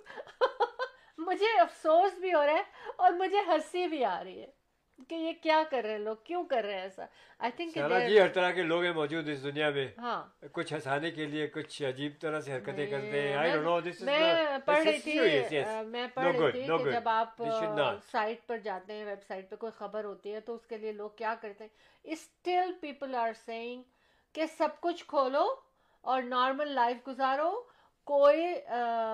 مجھے 1.18 1.58
افسوس 1.62 2.18
بھی 2.20 2.34
ہو 2.34 2.46
رہا 2.46 2.54
ہے 2.54 2.92
اور 2.96 3.12
مجھے 3.14 3.42
ہنسی 3.48 3.88
بھی 3.88 4.04
آ 4.06 4.24
رہی 4.24 4.42
ہے۔ 4.42 4.52
کہ 5.00 5.16
یہ 5.16 5.32
کیا 5.44 5.62
کر 5.70 5.82
رہے 5.84 5.92
ہیں؟ 5.92 5.98
لوگ 5.98 6.16
کیوں 6.24 6.44
کر 6.44 6.64
رہے 6.64 6.74
ہیں 6.74 6.82
ایسا؟ 6.82 7.06
آئی 7.40 7.52
تھنک 7.52 7.74
جی 8.08 8.20
ہر 8.20 8.28
طرح 8.28 8.52
کے 8.52 8.64
لوگ 8.64 8.84
ہیں 8.84 8.94
موجود 8.94 9.30
اس 9.30 9.44
دنیا 9.44 9.70
میں۔ 9.70 9.88
ہاں۔ 9.98 10.24
کچھ 10.52 10.74
ہنسانے 10.74 11.12
کے 11.12 11.26
لیے 11.26 11.48
کچھ 11.48 11.84
عجیب 11.84 12.12
طرح 12.22 12.40
سے 12.40 12.54
حرکتیں 12.54 12.86
کرتے 12.86 13.22
ہیں۔ 13.22 13.36
میں 14.02 14.58
پڑھ 14.66 14.84
رہی 14.84 15.00
تھی 15.00 15.20
میں 15.86 16.08
پڑھ 16.08 16.36
رہی 16.38 16.52
تھی 16.52 16.68
کہ 16.68 16.92
جب 16.92 17.10
آپ 17.10 17.42
سائٹ 18.12 18.48
پر 18.48 18.58
جاتے 18.58 18.94
ہیں 18.94 19.06
ویب 19.06 19.24
سائٹ 19.28 19.50
پہ 19.50 19.56
کوئی 19.56 19.72
خبر 19.78 20.04
ہوتی 20.04 20.34
ہے 20.34 20.40
تو 20.40 20.56
اس 20.56 20.66
کے 20.66 20.78
لیے 20.78 20.92
لوگ 20.92 21.10
کیا 21.10 21.36
کرتے 21.42 21.64
ہیں؟ 21.64 21.72
اسٹل 22.04 22.72
پیپل 22.82 23.16
آر 23.16 23.34
سیئنگ 23.46 23.82
کہ 24.36 24.46
سب 24.58 24.80
کچھ 24.80 25.06
کھولو 25.08 25.46
اور 26.02 26.22
نارمل 26.24 26.72
لائف 26.72 27.08
گزارو 27.08 27.52
کوئی 28.08 28.46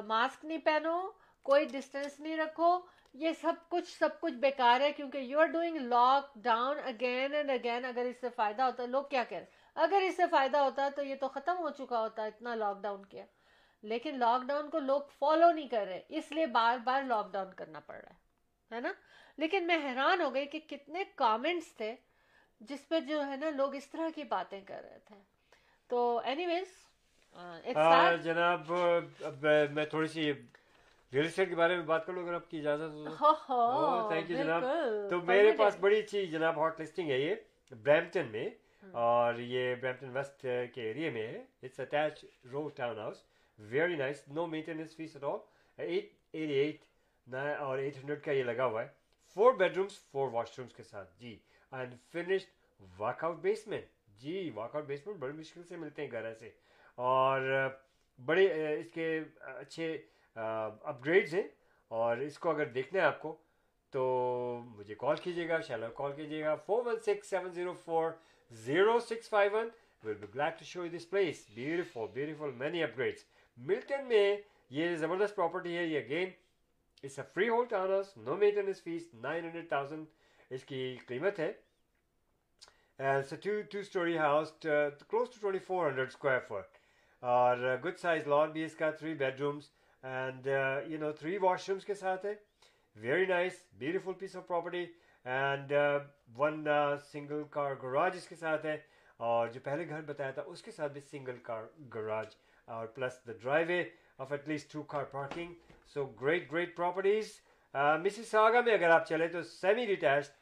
ماسک 0.06 0.46
نہیں 0.46 0.58
پہنو 0.58 1.00
کوئی 1.46 1.66
ڈسٹینس 1.66 2.20
نہیں 2.20 2.38
رکھو 2.38 2.80
یہ 3.14 3.32
سب 3.41 3.53
کچھ 3.70 3.97
سب 3.99 4.09
کچھ 4.20 4.34
بیکار 4.34 4.82
ہے 4.82 4.91
کیونکہ 4.91 5.18
you 5.18 5.39
are 5.39 5.45
doing 5.45 5.78
lockdown 6.36 6.78
again 6.84 7.34
and 7.34 7.49
again 7.51 7.86
اگر 7.86 8.05
اس 8.05 8.22
سے 8.22 8.30
فائدہ 8.36 8.62
ہوتا 8.62 8.86
لوگ 8.86 9.03
کیا 9.03 9.24
کہہ 9.24 9.38
رہے 9.38 9.45
ہیں؟ 9.45 9.59
اگر 9.76 10.01
اس 10.01 10.16
سے 10.16 10.24
فائدہ 10.32 10.57
ہوتا 10.57 10.89
تو 10.95 11.03
یہ 11.03 11.16
تو 11.16 11.28
ختم 11.28 11.57
ہو 11.57 11.70
چکا 11.70 11.99
ہوتا 11.99 12.26
اتنا 12.26 12.55
لاک 12.55 12.82
ڈاؤن 12.82 13.05
کیا۔ 13.05 13.26
لیکن 13.84 14.20
لاک 14.20 14.41
ڈاؤن 14.47 14.70
کو 14.70 14.80
لوگ 14.80 15.01
فالو 15.20 15.51
نہیں 15.51 15.68
کر 15.68 15.86
رہے 15.88 16.01
اس 16.09 16.32
لیے 16.32 16.45
بار 16.45 16.78
بار 16.78 17.03
لاک 17.03 17.32
ڈاؤن 17.34 17.53
کرنا 17.53 17.80
پڑ 17.80 17.95
رہا 17.95 18.14
ہے 18.14 18.76
ہے 18.76 18.82
نا؟ 18.82 18.93
لیکن 19.38 19.68
میں 19.68 19.78
حیران 19.84 20.22
ہو 20.22 20.34
گئی 20.34 20.45
کہ 20.45 20.59
کتنے 20.59 21.03
کامنٹس 21.16 21.74
تھے 21.78 21.95
جس 22.59 22.88
پہ 22.89 22.99
جو 22.99 23.26
ہے 23.28 23.36
نا 23.36 23.49
لوگ 23.49 23.76
اس 23.76 23.89
طرح 23.89 24.09
کی 24.16 24.24
باتیں 24.24 24.62
کر 24.62 24.82
رہے 24.82 24.99
تھے۔ 25.05 25.16
تو 25.89 26.22
اینی 26.24 26.45
ویز 26.45 26.68
جناب 28.24 28.72
میں 29.72 29.86
تھوڑی 29.86 30.07
سی 30.07 30.32
ریئل 31.14 31.26
اسٹیٹ 31.26 31.49
کے 31.49 31.55
بارے 31.55 31.76
میں 31.76 31.84
بات 31.84 32.05
کر 32.05 32.14
لو 32.14 32.22
اگر 32.22 32.34
آپ 32.34 32.49
کی 32.49 32.57
اجازت 32.59 32.91
ہو 32.93 34.09
تھینک 34.09 34.30
یو 34.30 34.38
جناب۔ 34.38 34.64
تو 35.09 35.22
میرے 35.22 35.51
پاس 35.57 35.78
بڑی 35.80 35.99
اچھی 35.99 36.26
جناب 36.28 36.59
ہاٹ 36.59 36.82
لسٹنگ 36.82 37.09
ہے 37.09 37.20
یہ 37.20 37.36
برمپٹن 37.84 38.28
میں۔ 38.32 38.49
اور 38.91 39.34
یہ 39.36 39.76
برمپٹن 39.76 40.09
ویسٹ 40.09 40.45
کے 40.74 40.82
ایریے 40.82 41.09
میں 41.09 41.28
ہے۔ 41.28 41.43
It's 41.64 41.80
attach 41.80 42.26
row 42.51 42.70
town 42.70 42.99
house 42.99 43.24
very 43.59 43.95
nice 43.95 44.28
no 44.28 44.45
maintenance 44.45 44.95
fee 44.95 45.16
at 45.16 45.24
all 45.24 45.38
eight 45.78 46.09
eight 46.32 46.84
اور 47.59 47.78
ایٹ 47.78 47.97
ہنڈریڈ 47.97 48.24
کا 48.24 48.32
یہ 48.32 48.43
لگا 48.43 48.66
ہوا 48.66 48.84
ہے۔ 48.84 48.88
Four 49.36 49.53
bed 49.53 49.78
rooms 49.78 49.99
four 50.12 50.30
wash 50.32 50.59
rooms 50.59 50.74
کے 50.74 50.84
ساتھ۔ 50.84 51.20
جی۔ 51.20 51.38
And 51.72 51.93
finished 52.12 52.49
walk 52.97 53.24
out 53.24 53.36
basement 53.36 53.86
G 54.20 54.51
walk 54.55 54.76
out 54.76 54.86
basement 54.86 55.18
بڑی 55.18 55.34
مشکل 55.34 55.64
سے 55.64 55.78
ملتے 55.78 56.01
ہیں 56.01 56.12
گھر 56.12 56.26
ایسے۔ 56.26 56.49
اور 56.95 57.41
بڑے 58.26 58.76
اس 58.80 58.91
کے 58.91 59.20
اچھے 59.39 59.97
اپ 60.38 61.06
گریڈز 61.06 61.34
ہیں 61.34 61.48
اور 61.92 62.18
اس 62.26 62.38
کو 62.40 62.50
اگر 62.50 62.66
دیکھنا 62.74 63.00
ہے 63.00 63.06
آپ 63.06 63.22
کو، 63.22 63.36
تو 63.94 64.62
مجھے 64.66 64.96
کال 65.00 65.16
کیجیے 65.24 65.48
گا 65.50 65.60
شیلو 65.68 65.90
کال 65.96 66.12
کیجیے 66.16 66.44
گا 66.44 66.56
four 66.66 66.86
one 66.86 67.00
six 67.06 67.30
seven 67.30 67.52
zero 67.54 67.74
four 67.86 68.12
zero 68.52 69.00
six 69.00 69.30
five 69.30 69.52
one 69.54 69.70
will 70.04 70.14
be 70.14 70.28
glad 70.36 70.58
to 70.60 70.66
show 70.66 70.86
this 70.96 71.10
place 71.10 71.46
beautiful 71.56 72.06
beautiful 72.14 72.52
many 72.58 72.84
upgrades 72.98 73.26
Milton 73.58 74.08
میں 74.08 74.36
یہ 74.72 74.96
زبردست 74.96 75.36
پراپرٹی 75.36 75.78
ہے، 75.78 75.84
یہ 75.84 76.00
again 76.00 76.30
is 77.04 77.18
a 77.20 77.26
freehold 77.50 77.74
owners 77.74 78.16
no 78.18 78.36
maintenance 78.38 78.82
fee 78.84 79.14
nine 79.14 79.44
hundred 79.44 79.68
thousand 79.70 80.06
اس 80.52 80.64
کی 80.66 80.98
قیمت 81.08 81.40
ہے۔ 81.40 81.52
Two 83.00 83.80
storey 83.80 84.18
house 84.18 84.52
close 84.62 85.30
to 85.30 85.40
twenty 85.42 85.60
four 85.68 85.86
hundred 85.88 86.08
square 86.08 86.40
feet 86.48 86.78
اور 87.24 87.58
good 87.86 87.98
size 88.00 88.28
lawn 88.28 88.52
بھی 88.52 88.64
اس 88.66 88.76
کا 88.76 88.90
three 88.92 89.14
bedrooms 89.42 89.70
and 90.04 90.47
you 90.88 90.99
know 90.99 91.12
three 91.12 91.38
washrooms 91.70 91.86
کے 91.86 91.93
ساتھ 91.95 92.26
ہے 92.26 92.34
very 92.95 93.26
nice 93.26 93.64
beautiful 93.74 94.14
piece 94.20 94.36
of 94.36 94.47
property 94.47 94.86
and 95.26 95.74
one 96.38 96.66
single 97.12 97.43
car 97.49 97.76
garage 97.84 98.16
اس 98.18 98.28
کے 98.28 98.36
ساتھ 98.36 98.66
ہے 98.66 98.78
اور 99.20 99.47
جو 99.47 99.60
پہلے 99.64 99.88
گھر 99.89 100.02
بتایا 100.02 100.32
تھا 100.32 100.41
اس 100.47 100.62
کے 100.64 100.72
ساتھ 100.72 100.91
بھی 100.91 101.02
سنگل 101.02 101.38
کار 101.43 101.64
گراج 101.95 102.36
اور 102.68 102.88
plus 102.88 103.20
the 103.28 103.32
driveway 103.68 103.84
of 104.20 104.32
at 104.32 104.47
least 104.47 104.72
two 104.74 104.84
car 104.84 105.04
parking 105.12 105.54
so 105.88 106.06
great 106.22 106.52
great 106.52 106.76
properties 106.76 107.39
Mississauga 108.32 108.62
میں 108.62 108.74
اگر 108.74 108.89
آپ 108.89 109.08
چلیں 109.08 109.28
تو 109.28 109.41
semi 109.43 109.86
detached 109.88 110.39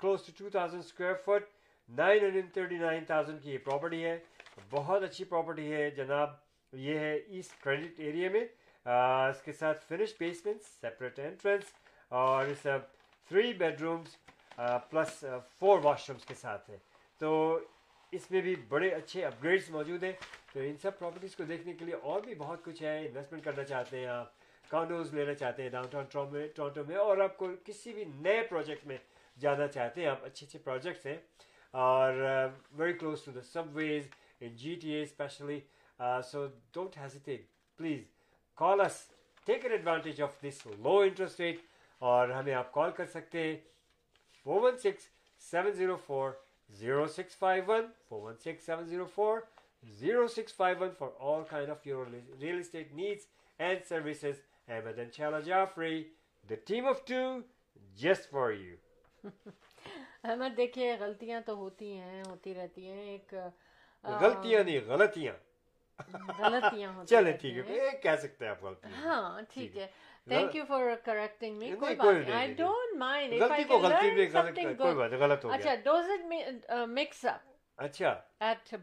close 0.00 0.24
to 0.26 0.32
two 0.38 0.50
thousand 0.50 0.84
square 0.84 1.14
feet 1.24 1.50
nine 1.90 2.24
hundred 2.24 2.52
thirty 2.54 2.78
nine 2.78 3.04
thousand 3.04 3.42
کی 3.42 3.50
یہ 3.50 3.58
پراپرٹی 3.64 4.04
ہے 4.04 4.18
بہت 4.70 5.02
اچھی 5.02 5.24
پراپرٹی 5.24 5.72
ہے 5.72 5.90
جناب 5.90 6.30
یہ 6.72 6.98
ہے 6.98 7.14
ایسٹ 7.14 7.62
کریڈٹ 7.62 8.00
ایریا 8.00 8.30
میں 8.30 8.44
اس 8.86 9.42
کے 9.42 9.52
ساتھ 9.52 9.84
فنش 9.88 10.14
بیسمنٹ 10.18 10.62
سیپریٹ 10.62 11.18
انٹرنس 11.20 11.72
اور 12.20 12.46
اس 12.46 12.66
three 13.30 13.52
bedrooms 13.80 14.16
plus 14.90 15.24
four 15.58 15.78
washrooms 16.10 16.24
کے 16.26 16.34
ساتھ 16.34 16.70
ہے۔ 16.70 16.76
تو 17.20 17.58
اس 18.12 18.30
میں 18.30 18.40
بھی 18.40 18.54
بڑے 18.68 18.88
اچھے 18.94 19.24
اپ 19.24 19.42
گریڈس 19.42 19.70
موجود 19.70 20.02
ہیں۔ 20.04 20.12
تو 20.52 20.60
ان 20.60 20.76
سب 20.82 20.98
پراپرٹیز 20.98 21.36
کو 21.36 21.44
دیکھنے 21.44 21.72
کے 21.72 21.84
لیے 21.84 21.94
اور 21.94 22.20
بھی 22.20 22.34
بہت 22.38 22.64
کچھ 22.64 22.82
ہے۔ 22.82 22.98
انویسٹمنٹ 23.06 23.44
کرنا 23.44 23.64
چاہتے 23.64 23.98
ہیں 23.98 24.06
آپ 24.06 24.32
کانڈوز 24.70 25.14
لینا 25.14 25.34
چاہتے 25.34 25.62
ہیں 25.62 25.70
ڈاؤن 25.70 25.86
ٹاؤن 25.90 26.04
ٹورانٹو 26.54 26.84
میں، 26.88 26.96
اور 26.96 27.18
آپ 27.24 27.36
کو 27.36 27.48
کسی 27.64 27.92
بھی 27.92 28.04
نئے 28.14 28.42
پروجیکٹ 28.50 28.86
میں 28.86 28.96
جانا 29.40 29.66
چاہتے 29.66 30.00
ہیں۔ 30.00 30.08
آپ 30.08 30.24
اچھے 30.24 30.46
اچھے 30.46 30.58
پروجیکٹس 30.64 31.06
ہیں۔ 31.06 31.16
اور 31.74 32.12
very 32.78 32.92
close 32.98 33.22
to 33.24 33.30
the 33.32 33.40
subways 33.76 34.08
in 34.40 34.56
G 34.62 34.74
T 34.82 34.90
A 34.92 35.02
especially 35.02 35.58
so 36.30 36.46
don't 36.74 36.96
hesitate 36.96 37.46
please 37.78 38.02
call 38.62 38.80
us 38.80 38.96
take 39.46 39.64
an 39.64 39.72
advantage 39.72 40.20
of 40.22 40.34
this 40.42 40.66
low 40.66 40.98
interest 40.98 41.40
rate 41.40 41.60
اور 42.02 42.28
ہمیں 42.28 42.52
آپ 42.54 42.70
کال 42.72 42.90
کر 42.96 43.06
سکتے 43.06 43.42
ہیں. 43.42 43.56
Four 44.46 44.60
one 44.62 44.78
six 44.78 45.08
seven 45.42 45.72
zero 45.72 45.96
four 46.06 46.30
zero 46.70 47.06
six 47.06 47.36
five 47.36 47.64
one 47.66 47.86
four 48.08 48.20
one 48.22 48.36
six 48.36 48.66
seven 48.66 48.84
zero 48.86 49.04
four 49.14 49.40
zero 49.82 50.26
six 50.28 50.54
five 50.56 50.76
one 50.80 50.90
for 50.98 51.08
all 51.32 51.42
kind 51.50 51.70
of 51.70 51.86
your 51.86 52.06
real 52.40 52.58
estate 52.58 52.92
needs 52.92 53.26
and 53.58 53.84
services 53.88 54.40
Ahmad 54.68 54.98
ان 54.98 55.10
شاء 55.12 55.26
اللہ 55.26 55.40
Jafri 55.46 56.02
the 56.50 56.54
team 56.66 56.86
of 56.88 57.04
two 57.06 57.22
just 57.98 58.30
for 58.30 58.50
you 58.50 58.76
Ahmad 60.24 60.56
دیکھیے 60.56 60.96
غلطیاں 61.00 61.40
تو 61.46 61.56
ہوتی 61.56 61.92
ہیں 61.98 62.22
ہوتی 62.26 62.54
رہتی 62.54 62.86
ہیں 62.86 63.02
ایک 63.02 63.34
غلطیاں 64.04 64.64
نہیں 64.64 64.80
غلطیاں 64.86 65.34
غلطیاں 66.38 66.92
رہتی 67.22 67.50
ٹھیک۔ 67.62 67.70
ہے 67.70 67.90
کہہ 68.02 68.16
سکتے 68.16 68.44
ہیں 68.44 68.50
آپ 68.50 68.62
غلطی 68.64 68.92
ہاں 68.92 69.40
ٹھیک 69.50 69.76
ہے 69.76 69.86
thank 70.28 70.56
you 70.56 70.64
for 70.68 70.94
correcting 71.04 71.58
me 71.58 71.70
کوئی 71.80 71.94
بات 71.94 72.14
نہیں 72.14 72.32
آئی 72.32 72.54
ڈونٹ 72.54 72.96
مائنڈ 72.96 73.32
غلطی 73.32 73.64
بھی 74.10 74.28
غلط 74.32 74.58
کوئی 74.78 74.94
بات 74.94 75.10
نہیں 75.10 75.20
غلط 75.20 75.44
ہو 75.44 75.50
اچھا 75.50 75.64
گیا 75.64 75.74
ڈوز 75.84 76.10
اٹ 76.10 76.70
مکس 76.88 77.24
اپ 77.24 77.50
اچھا 77.76 78.20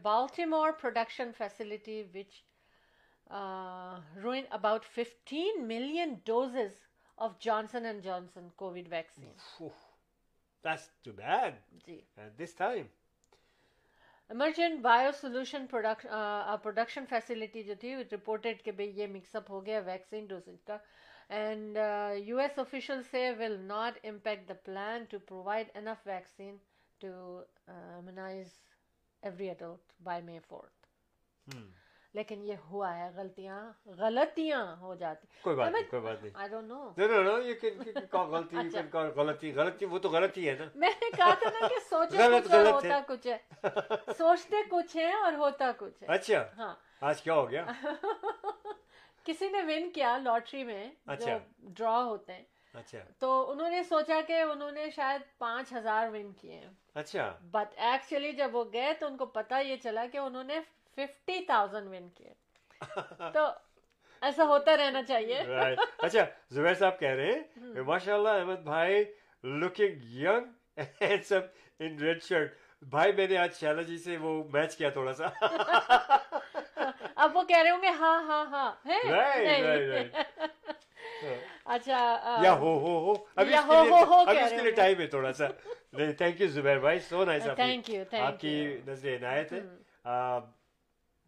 Baltimore 0.02 0.72
production 0.72 1.32
facility, 1.32 2.04
which 2.12 2.44
uh, 3.30 4.00
ruined 4.16 4.48
about 4.50 4.84
15 4.84 5.66
million 5.66 6.20
doses 6.24 6.72
of 7.18 7.38
Johnson 7.38 7.84
and 7.84 8.02
Johnson 8.02 8.50
COVID 8.58 8.88
vaccine. 8.88 9.34
That's 10.64 10.88
too 11.04 11.12
bad 11.12 11.60
جی 11.86 12.00
at 12.16 12.36
this 12.38 12.54
Emergent 14.30 14.80
Bio 14.82 15.10
Solution 15.20 15.66
production 15.70 17.04
facility 17.08 17.62
جو 17.62 17.74
تھی 17.80 17.94
رپورٹڈ 18.12 18.62
کہ 18.64 18.72
بھائی 18.72 18.90
یہ 19.00 19.06
مکس 19.12 19.34
اپ 19.36 19.50
ہو 19.50 19.64
گیا 19.66 19.80
vaccine 19.86 20.26
dose 20.26 20.48
کا. 20.66 20.76
اینڈ 21.28 21.78
یو 22.18 22.38
ایس 22.38 22.58
اوفیشل 22.58 23.02
سے 23.10 23.30
will 23.38 23.58
not 23.60 23.98
impact 24.04 24.48
the 24.48 24.54
plan 24.64 25.04
to 25.10 25.18
provide 25.18 25.70
enough 25.74 26.06
vaccine 26.06 26.56
to 27.00 27.42
immunise 27.66 28.52
every 29.22 29.50
ادا 29.50 29.74
بائی 30.02 30.22
مے 30.22 30.38
فورتھ 30.48 30.86
لیکن 32.14 32.44
یہ 32.44 32.54
ہوا 32.70 32.98
ہے 32.98 33.10
غلطیاں 33.14 33.72
غلطیاں 33.86 34.76
ہو 34.76 34.94
جاتی۔ 34.94 35.26
کوئی 35.42 35.56
بات 35.56 35.72
نہیں 35.72 35.82
کوئی 35.90 36.02
بات 36.02 36.22
نہیں۔ 36.22 36.32
آئی 36.34 36.48
ڈونٹ 36.48 36.68
نو 36.68 36.90
call 38.16 38.28
غلطی 38.28 38.56
you 38.56 38.64
can 38.64 38.84
call 38.96 39.16
غلطی 39.16 39.52
غلطی 39.52 39.84
وہ 39.84 39.98
تو 39.98 40.08
غلطی 40.08 40.48
ہے 40.48 40.54
نا۔ 40.54 40.64
میں 40.74 40.88
نے 40.88 41.10
کہا 41.16 41.34
تھا 41.34 41.50
نا 41.50 41.68
کہ 41.68 41.74
سوچے 41.90 42.16
کچھ 42.44 42.52
اور 42.52 42.72
ہوتا 42.72 42.96
ہے۔ 42.96 43.00
کچھ 43.08 43.26
ہے۔ 43.26 43.38
سوچتے 44.18 44.56
کچھ 44.70 44.96
ہیں 44.96 45.12
اور 45.12 45.32
ہوتا 45.32 45.70
کچھ 45.78 46.02
ہے۔ 46.02 46.08
اچھا۔ 46.08 46.44
ہاں۔ 46.56 46.74
آج 47.00 47.22
کیا 47.22 47.34
ہو 47.34 47.50
گیا؟ 47.50 47.64
کسی 49.24 49.48
نے 49.48 49.62
ون 49.62 49.90
کیا 49.90 50.18
لاٹری 50.18 50.64
میں 50.64 50.90
جو 51.06 51.12
اچھا۔ 51.12 51.38
ڈرا 51.58 52.04
ہوتے 52.04 52.32
ہیں۔ 52.32 52.44
اچھا۔ 52.74 52.98
تو 53.18 53.50
انہوں 53.50 53.70
نے 53.70 53.82
سوچا 53.82 54.20
کہ 54.26 54.42
انہوں 54.42 54.70
نے 54.70 54.90
شاید 54.90 55.38
پانچ 55.38 55.72
ہزار 55.72 56.08
ون 56.08 56.32
کیے 56.32 56.54
ہیں۔ 56.54 56.70
اچھا۔ 56.94 57.38
بٹ 57.50 57.74
ایکچولی 57.76 58.32
جب 58.32 58.50
وہ 58.52 58.64
گئے 58.72 58.92
تو 58.94 59.06
ان 59.06 59.16
کو 59.16 59.26
پتا 59.26 59.58
یہ 59.58 59.76
چلا 59.76 60.06
کہ 60.12 60.18
انہوں 60.18 60.44
نے 60.44 60.60
ففٹی 60.98 61.44
تھاؤزینڈ 61.44 61.88
ون 61.88 62.08
کیے 62.08 62.32
تو 63.32 63.46
ایسا 64.22 64.44
ہوتا 64.44 64.76
رہنا 64.76 65.02
چاہیے. 65.02 65.38
اچھا 65.98 66.24
زبیر 66.50 66.74
صاحب 66.74 66.98
کہہ 66.98 67.08
رہے 67.08 67.32
ہیں 67.32 67.82
ماشاء 67.82 68.14
اللہ 68.14 68.28
احمد 68.28 68.62
بھائی 68.64 69.04
looking 69.44 70.02
young 70.16 70.80
handsome 71.00 71.40
in 71.80 71.98
red 71.98 72.22
shirt 72.22 72.54
بھائی 72.82 73.12
میں 73.12 73.26
نے 73.28 73.36
آج 73.36 73.54
شیلا 73.54 73.82
جی 73.82 73.96
سے 73.98 74.16
وہ 74.16 74.42
میچ 74.52 74.76
کیا 74.76 74.90
تھوڑا 74.90 75.12
سا 75.12 75.26
اب 77.14 77.36
وہ 77.36 77.42
کہہ 77.42 77.62
رہے 77.62 77.70
ہوں 77.70 77.82
گے 77.82 77.88
ہاں 77.98 78.20
ہاں 78.22 78.44
ہاں. 78.46 78.70
اچھا 81.66 81.98
یا 82.42 82.52
ہو 82.52 82.72
ہو 82.78 82.98
ہو 82.98 83.14
ابھی 83.36 83.54
اس 83.54 84.50
کے 84.50 84.62
لیے 84.62 84.70
ٹائم 84.70 85.00
ہے 85.00 85.06
تھوڑا 85.06 85.32
سا 85.32 85.46
نہیں 85.92 86.12
تھینک 86.12 86.40
یو 86.40 86.48
زبیر 86.48 86.78
بھائی 86.78 86.98
سو 87.00 87.24
نائس 87.24 87.48
آپ 87.48 88.40
کی. 88.40 88.54
نظر 88.86 89.16
عنایت 89.16 89.52
ہے 89.52 89.60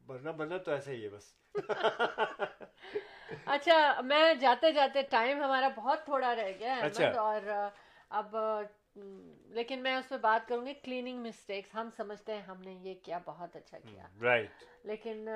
بننا 0.06 0.30
بننا 0.30 0.56
تو 0.58 0.70
ایسا 0.70 0.90
ہی 0.90 1.04
ہے 1.04 1.08
بس۔ 1.08 1.34
اچھا 3.46 4.00
میں 4.00 4.34
جاتے 4.34 4.72
جاتے 4.72 5.02
ٹائم 5.02 5.42
ہمارا 5.42 5.68
بہت 5.74 6.04
تھوڑا 6.04 6.34
رہ 6.36 6.50
گیا 6.58 6.76
ہے 6.76 6.80
اچھا۔ 6.80 7.10
اور 7.20 7.50
اب 8.10 8.36
لیکن 9.50 9.82
میں 9.82 9.96
اس 9.96 10.08
پہ 10.08 10.16
بات 10.16 10.48
کروں 10.48 10.66
گی 10.66 10.74
کلیننگ 10.74 11.22
مسٹیکس 11.22 11.74
ہم 11.74 11.88
سمجھتے 11.96 12.34
ہیں 12.34 12.42
ہم 12.42 12.60
نے 12.60 12.72
یہ 12.72 12.94
کیا 13.02 13.18
بہت 13.24 13.56
اچھا 13.56 13.78
کیا۔ 13.78 14.06
رائٹ 14.22 14.64
لیکن 14.84 15.28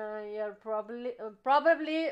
پرابلی 1.43 2.07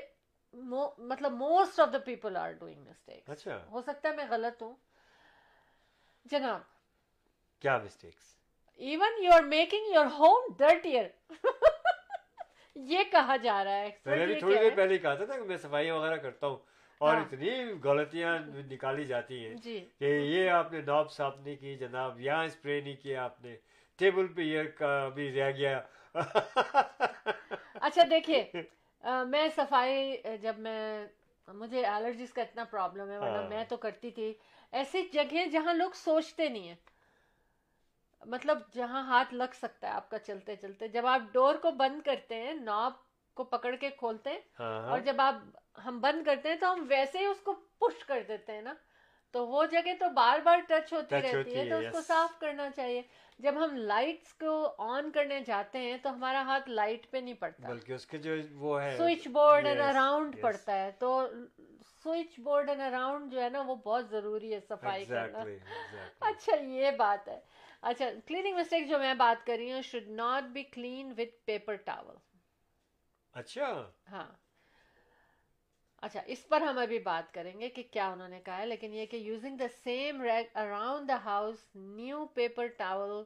مطلب 0.54 1.32
most 1.32 1.80
of 1.80 1.94
the 1.94 2.00
people 2.00 2.38
are 2.38 2.52
doing 2.52 2.84
mistakes 2.88 3.30
اچھا۔ 3.30 3.58
ہو 3.72 3.82
سکتا 3.82 4.10
ہے 4.10 4.16
میں 4.16 4.26
غلط 4.30 4.62
ہوں؟ 4.62 4.74
جناب۔ 6.26 6.62
کیا 7.62 7.78
mistakes 7.78 8.34
even 8.80 9.24
you 9.24 9.32
are 9.32 9.42
making 9.42 9.94
your 9.94 10.06
home 10.06 10.54
dirtier 10.58 11.06
یہ 12.76 13.04
کہا 13.12 13.36
جا 13.36 13.64
رہا 13.64 13.76
ہے 13.76 13.90
میں 14.06 14.18
نے 14.18 14.26
بھی 14.26 14.40
تھوڑی 14.40 14.56
دیر؟ 14.56 14.76
پہلے 14.76 14.98
کہا 14.98 15.14
تھا 15.16 15.26
نا 15.26 15.36
کہ 15.36 15.44
میں 15.44 15.58
صفائی 15.58 15.92
وغیرہ 15.92 16.16
کرتا 16.18 16.48
ہوں 16.48 16.58
اور 17.02 17.14
ہاں۔ 17.14 17.22
اتنی 17.22 17.50
غلطیاں 17.84 18.38
نکالی 18.70 19.06
جاتی 19.06 19.46
ہیں 19.46 19.56
جی 19.56 19.80
کہ 20.00 20.06
یہ 20.06 20.50
آپ 20.50 20.72
نے 20.74 20.82
ناب 20.82 21.12
صاف 21.12 21.34
نہیں 21.40 21.56
کی 21.56 21.76
جناب 21.78 22.20
یہاں 22.20 22.44
اسپرے 22.46 22.80
نہیں 22.82 22.96
کیا 23.02 23.24
آپ 23.24 23.44
نے 23.44 23.56
ٹیبل 24.00 24.28
پہ 24.28 24.42
یہ 24.42 24.84
بھی 25.16 25.32
رہ 25.34 25.52
گیا 25.52 25.80
اچھا 27.76 28.04
دیکھیے 28.10 28.44
میں 29.28 29.48
صفائی 29.56 30.18
جب 30.42 30.60
میں 30.60 31.06
مجھے 31.48 31.86
الرجیز 31.86 32.34
کا 32.34 32.42
اتنا 32.42 32.64
پرابلم 32.64 33.10
ہے 33.12 33.18
ورنہ 33.18 33.38
ہاں۔ 33.38 33.50
میں 33.50 33.64
تو 33.70 33.78
کرتی 33.78 34.12
تھی 34.12 34.34
ایسی 34.74 35.02
جگہیں 35.14 35.46
جہاں 35.46 35.74
لوگ 35.74 35.92
سوچتے 35.96 36.48
نہیں 36.50 36.68
ہیں 36.68 36.76
مطلب 38.26 38.60
جہاں 38.74 39.04
ہاتھ 39.04 39.34
لگ 39.34 39.54
سکتا 39.54 39.88
ہے 39.88 39.92
آپ 39.92 40.10
کا 40.10 40.20
چلتے 40.20 40.56
چلتے 40.56 40.88
جب 40.88 41.06
آپ 41.06 41.22
ڈور 41.32 41.56
کو 41.56 41.72
بند 41.72 42.02
کرتے 42.02 42.36
ہیں 42.36 42.54
ناب 42.54 42.94
کو 43.34 43.44
پکڑ 43.44 43.76
کے 43.76 43.90
کھولتے 43.90 44.30
ہیں 44.30 44.40
ہاں۔ 44.60 44.90
اور 44.90 45.00
جب 45.00 45.16
آپ 45.18 45.36
ہم 45.86 46.00
بند 46.00 46.26
کرتے 46.26 46.50
ہیں 46.50 46.56
تو 46.56 46.74
ہم 46.74 46.86
ویسے 46.90 47.20
ہی 47.20 47.26
اس 47.26 47.42
کو 47.42 47.54
پش 47.54 48.06
کر 48.06 48.24
دیتے 48.28 48.52
ہیں 48.52 48.62
نا۔ 48.62 48.74
تو 49.32 49.48
وہ 49.48 49.66
جگہ 49.66 49.94
تو 50.00 50.10
بار 50.10 50.40
بار 50.40 50.58
ٹچ 50.68 50.94
ہوتی 50.94 51.16
رہتی 51.16 51.56
ہے 51.56 51.70
تو 51.70 51.76
اس 51.78 51.86
کو. 51.92 52.02
صاف 52.02 52.40
کرنا 52.40 52.70
چاہیے۔ 52.70 53.02
جب 53.40 53.54
ہم 53.64 53.76
لائٹس 53.76 54.34
کو 54.34 54.76
آن 54.78 55.12
کرنے 55.12 55.40
جاتے 55.40 55.80
ہیں 55.80 55.98
تو 55.98 56.10
ہمارا 56.10 56.42
ہاتھ 56.42 56.70
لائٹ 56.70 57.12
پہ 57.12 57.18
نہیں 57.18 57.34
پڑتا۔ 57.34 57.68
بلکہ 57.68 57.94
اس 57.94 58.06
کے 58.06 58.18
جو 58.18 58.32
وہ 58.52 58.82
ہے 58.82 58.98
سوئچ 58.98 59.28
بورڈ 59.28 59.66
اینڈ 59.68 59.82
اراؤنڈ. 59.82 60.42
پڑتا 60.42 60.76
ہے۔ 60.76 60.92
تو 60.92 61.28
سوئچ 62.04 62.40
بورڈ 62.40 62.70
اینڈ 62.70 62.82
اراؤنڈ 62.82 63.32
جو 63.32 63.42
ہے 63.42 63.50
نا 63.50 63.62
وہ 63.62 63.76
بہت 63.76 64.10
ضروری 64.10 64.54
ہے 64.54 64.60
صفائی 64.60 65.06
کرنا. 65.06 65.44
اچھا 66.20 66.56
یہ 66.56 66.92
بات 66.92 67.28
ہے۔ 67.28 67.40
اچھا 67.86 68.06
کلیننگ 68.26 68.56
مسٹیک 68.56 68.88
جو 68.90 69.00
میں 69.00 69.14
بات 69.14 69.46
کر 69.46 69.56
رہی 69.58 69.72
ہوں 69.72 69.82
should 69.82 70.08
not 70.14 70.44
be 70.54 70.64
clean 70.72 71.14
with 71.18 71.36
paper 71.46 71.76
towel 71.86 72.16
اچھا۔ 73.34 73.68
ہاں۔ 74.12 74.28
اچھا 76.04 76.22
اس 76.26 76.48
پر 76.48 76.62
ہم 76.62 76.78
ابھی 76.78 77.00
بات 77.00 77.34
کریں 77.34 77.60
گے 77.60 77.70
کہ 77.70 77.84
کیا 77.92 78.08
انہوں 78.12 78.28
نے 78.28 78.40
کہا 78.46 78.58
ہے 78.58 78.66
لیکن 78.66 78.94
یہ 78.94 79.06
کہ 79.06 79.18
using 79.18 79.58
the 79.58 79.68
same 79.84 80.22
rag 80.22 80.58
around 80.58 81.08
the 81.08 81.18
house 81.26 81.66
new 81.76 82.26
paper 82.34 82.68
towel 82.78 83.24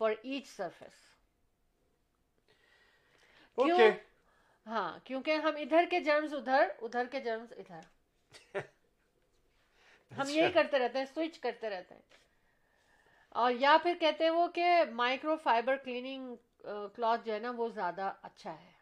for 0.00 0.12
each 0.22 0.46
surface 0.48 1.02
کیوں؟ 3.58 3.78
ہاں 4.66 4.98
کیونکہ 5.04 5.36
ہم 5.36 5.56
ادھر 5.56 5.84
کے 5.90 6.00
جرمز 6.00 6.34
ادھر 6.34 6.68
ادھر 6.78 7.06
کے 7.10 7.20
جرمز 7.20 7.52
ادھر۔ 7.52 7.80
ہم 10.12 10.28
یہی 10.28 10.52
کرتے 10.52 10.78
رہتے 10.78 10.98
ہیں 10.98 11.06
سوئچ 11.14 11.38
کرتے 11.38 11.70
رہتے 11.70 11.94
ہیں۔ 11.94 12.02
اور 13.34 13.52
یا 13.52 13.76
پھر 13.82 13.94
کہتے 14.00 14.24
ہیں 14.24 14.30
وہ 14.30 14.48
کہ 14.48 14.82
مائکرو 14.92 15.36
فائبر 15.36 15.76
کلیننگ 15.76 16.36
کلاتھ 16.94 17.20
جو 17.24 17.32
ہے 17.34 17.38
نا 17.38 17.52
وہ 17.56 17.68
زیادہ 17.68 18.12
اچھا 18.22 18.60
ہے۔ 18.60 18.72